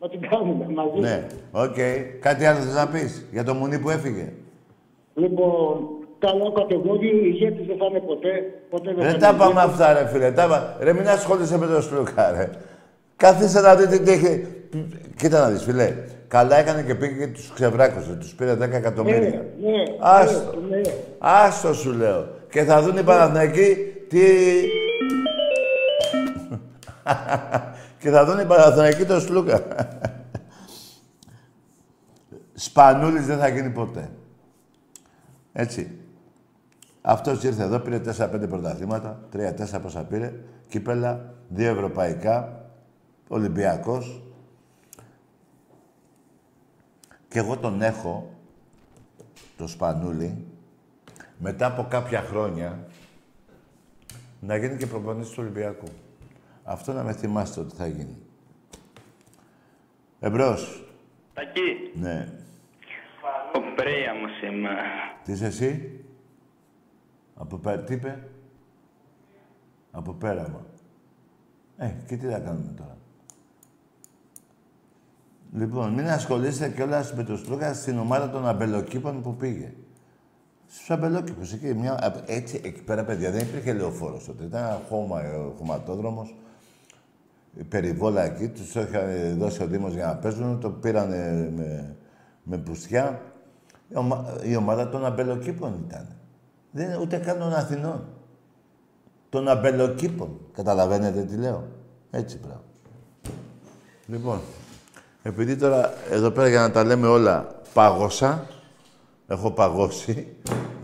Να 0.00 0.08
την 0.08 0.20
κάνουμε 0.28 0.66
μαζί. 0.74 0.98
Ναι, 1.00 1.26
οκ. 1.50 1.76
Κάτι 2.20 2.44
άλλο 2.46 2.58
θες 2.58 2.74
να 2.74 2.88
πεις 2.88 3.26
για 3.32 3.44
το 3.44 3.54
μουνί 3.54 3.78
που 3.78 3.90
έφυγε; 3.90 4.32
Λοιπόν, 5.14 5.78
καλό 6.18 6.52
κατηγόριο, 6.52 7.10
οι 7.16 7.20
ηγέτης 7.24 7.66
δεν 7.66 7.76
θα 7.76 7.86
είναι 7.90 8.00
ποτέ. 8.00 8.30
ποτέ 8.70 8.84
δεν 8.94 8.96
θα 8.96 9.02
Δεν 9.02 9.10
είναι 9.10 9.18
τα 9.18 9.34
πάμε 9.34 9.60
ηγέτης. 9.60 9.70
αυτά, 9.80 9.92
ρε 9.92 10.06
φίλε. 10.08 10.30
Τα... 10.32 10.46
πα- 10.46 10.76
Ρε, 10.80 10.92
μην 10.92 11.08
ασχολείσαι 11.08 11.58
με 11.58 11.66
τον 11.66 11.82
Σλούκα, 11.82 12.30
ρε. 12.30 12.50
Καθίστε 13.16 13.60
να 13.60 13.74
δείτε 13.74 13.98
τι 13.98 14.10
έχει... 14.12 14.46
Κοίτα 15.16 15.40
να 15.40 15.48
δεις, 15.50 15.62
φίλε. 15.62 15.94
Καλά 16.28 16.56
έκανε 16.56 16.82
και 16.82 16.94
πήγε 16.94 17.26
και 17.26 17.32
τους 17.32 17.52
ξεβράκωσε. 17.54 18.14
Τους 18.14 18.34
πήρε 18.34 18.54
10 18.54 18.60
εκατομμύρια. 18.60 19.30
Ναι, 19.30 19.70
ναι, 19.70 19.82
Άστο. 19.98 20.54
ναι, 20.68 20.76
ναι. 20.76 20.82
Άστο 21.18 21.74
σου 21.74 21.92
λέω. 21.92 22.28
Και 22.50 22.62
θα 22.62 22.82
δουν 22.82 22.96
οι 22.96 23.02
Παναθηναϊκοί 23.02 23.76
τι... 24.08 24.18
και 28.00 28.10
θα 28.10 28.24
δουν 28.24 28.38
οι 28.38 28.44
Παναθηναϊκοί 28.44 29.04
τον 29.04 29.20
Σλούκα. 29.20 29.62
Σπανούλης 32.54 33.26
δεν 33.26 33.38
θα 33.38 33.48
γίνει 33.48 33.70
ποτέ. 33.70 34.08
Έτσι. 35.52 35.90
Αυτός 37.00 37.42
ήρθε 37.42 37.62
εδώ, 37.62 37.78
πήρε 37.78 38.00
4-5 38.18 38.48
πρωταθλήματα, 38.48 39.18
3-4 39.36 39.40
πόσα 39.82 40.04
πήρε, 40.04 40.32
κύπελα, 40.68 41.34
δύο 41.48 41.70
ευρωπαϊκά, 41.70 42.64
Ολυμπιακός. 43.28 44.22
Και 47.36 47.42
εγώ 47.42 47.56
τον 47.58 47.82
έχω, 47.82 48.34
το 49.56 49.66
Σπανούλη, 49.66 50.46
μετά 51.38 51.66
από 51.66 51.86
κάποια 51.90 52.20
χρόνια, 52.20 52.88
να 54.40 54.56
γίνει 54.56 54.76
και 54.76 54.86
προπονητής 54.86 55.28
του 55.28 55.36
Ολυμπιακού. 55.38 55.86
Αυτό 56.64 56.92
να 56.92 57.02
με 57.02 57.12
θυμάστε 57.12 57.60
ότι 57.60 57.76
θα 57.76 57.86
γίνει. 57.86 58.16
Εμπρός. 60.20 60.84
Τακί, 61.34 61.60
Ναι. 61.94 62.32
ο 63.54 63.74
Πρέα 63.74 64.14
μου 64.14 64.54
είμαι. 64.54 64.74
Τι 65.24 65.32
είσαι 65.32 65.46
εσύ; 65.46 66.00
Από 67.34 67.56
πέρα, 67.56 67.82
τι 67.82 67.94
είπε; 67.94 68.28
Από 69.90 70.12
πέραμα. 70.12 70.66
Ε, 71.76 71.94
και 72.06 72.16
τι 72.16 72.26
θα 72.26 72.38
κάνουμε 72.38 72.72
τώρα; 72.76 72.96
Λοιπόν, 75.52 75.92
μην 75.92 76.08
ασχολείστε 76.08 76.68
κιόλας 76.68 77.14
με 77.14 77.22
τον 77.22 77.36
Στρούκα 77.36 77.74
στην 77.74 77.98
ομάδα 77.98 78.30
των 78.30 78.48
αμπελοκήπων 78.48 79.22
που 79.22 79.36
πήγε. 79.36 79.72
Στους 80.68 80.90
αμπελόκηπου, 80.90 81.40
εκεί, 81.54 81.74
μια, 81.74 82.22
έτσι, 82.26 82.60
εκεί 82.64 82.82
πέρα, 82.82 83.04
παιδιά, 83.04 83.30
δεν 83.30 83.40
υπήρχε 83.40 83.72
λεωφόρος 83.72 84.24
τότε. 84.24 84.44
Ήταν 84.44 84.64
ένα 84.64 84.80
χώμα, 84.88 85.22
ε, 85.22 85.30
χωματόδρομος. 85.58 86.34
η 87.54 87.62
περιβόλα 87.64 88.22
εκεί, 88.22 88.48
τους 88.48 88.74
είχε 88.74 89.34
δώσει 89.38 89.62
ο 89.62 89.66
Δήμος 89.66 89.94
για 89.94 90.06
να 90.06 90.16
παίζουν, 90.16 90.60
το 90.60 90.70
πήραν 90.70 91.08
με, 91.54 91.96
με 92.42 92.58
πουστιά. 92.58 93.20
Η, 93.88 93.96
ομα, 93.96 94.38
η 94.42 94.56
ομάδα 94.56 94.88
των 94.88 95.04
αμπελοκήπων 95.04 95.84
ήταν. 95.88 96.16
Δεν 96.70 96.86
είναι 96.86 96.98
ούτε 96.98 97.16
καν 97.16 97.38
των 97.38 97.52
Αθηνών. 97.52 98.04
Των 99.28 99.48
αμπελοκήπων. 99.48 100.40
Καταλαβαίνετε 100.52 101.22
τι 101.22 101.36
λέω. 101.36 101.64
Έτσι 102.10 102.38
πράγμα. 102.38 102.62
Λοιπόν, 104.06 104.40
επειδή 105.26 105.56
τώρα 105.56 105.92
εδώ 106.10 106.30
πέρα 106.30 106.48
για 106.48 106.60
να 106.60 106.70
τα 106.70 106.84
λέμε 106.84 107.06
όλα 107.06 107.48
πάγωσα, 107.74 108.46
έχω 109.26 109.50
παγώσει, 109.50 110.36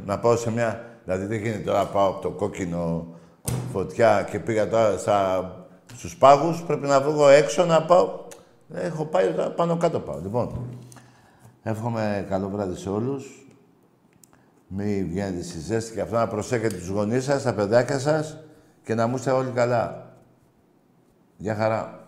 να 0.06 0.18
πάω 0.18 0.36
σε 0.36 0.50
μια... 0.50 0.84
Δηλαδή 1.04 1.26
δεν 1.26 1.38
γίνεται 1.38 1.64
τώρα 1.64 1.86
πάω 1.86 2.08
από 2.08 2.20
το 2.20 2.30
κόκκινο 2.30 3.06
φωτιά 3.72 4.28
και 4.30 4.38
πήγα 4.38 4.68
τώρα 4.68 4.98
στα, 4.98 5.50
στους 5.94 6.16
πάγους, 6.16 6.62
πρέπει 6.62 6.86
να 6.86 7.00
βγω 7.00 7.28
έξω 7.28 7.64
να 7.64 7.82
πάω. 7.82 8.20
Έχω 8.74 9.04
πάει 9.04 9.32
τώρα 9.32 9.50
πάνω 9.50 9.76
κάτω 9.76 10.00
πάω. 10.00 10.18
Λοιπόν, 10.22 10.66
εύχομαι 11.62 12.26
καλό 12.28 12.48
βράδυ 12.48 12.76
σε 12.76 12.90
όλους. 12.90 13.46
Μην 14.66 15.08
βγαίνετε 15.08 15.42
στη 15.42 15.58
ζέστη 15.58 15.94
και 15.94 16.00
αυτό 16.00 16.16
να 16.16 16.28
προσέχετε 16.28 16.76
τους 16.76 16.88
γονείς 16.88 17.24
σας, 17.24 17.42
τα 17.42 17.54
παιδάκια 17.54 17.98
σας 17.98 18.38
και 18.84 18.94
να 18.94 19.06
μου 19.06 19.16
είστε 19.16 19.30
όλοι 19.30 19.50
καλά. 19.50 20.12
Γεια 21.36 21.54
χαρά. 21.54 22.01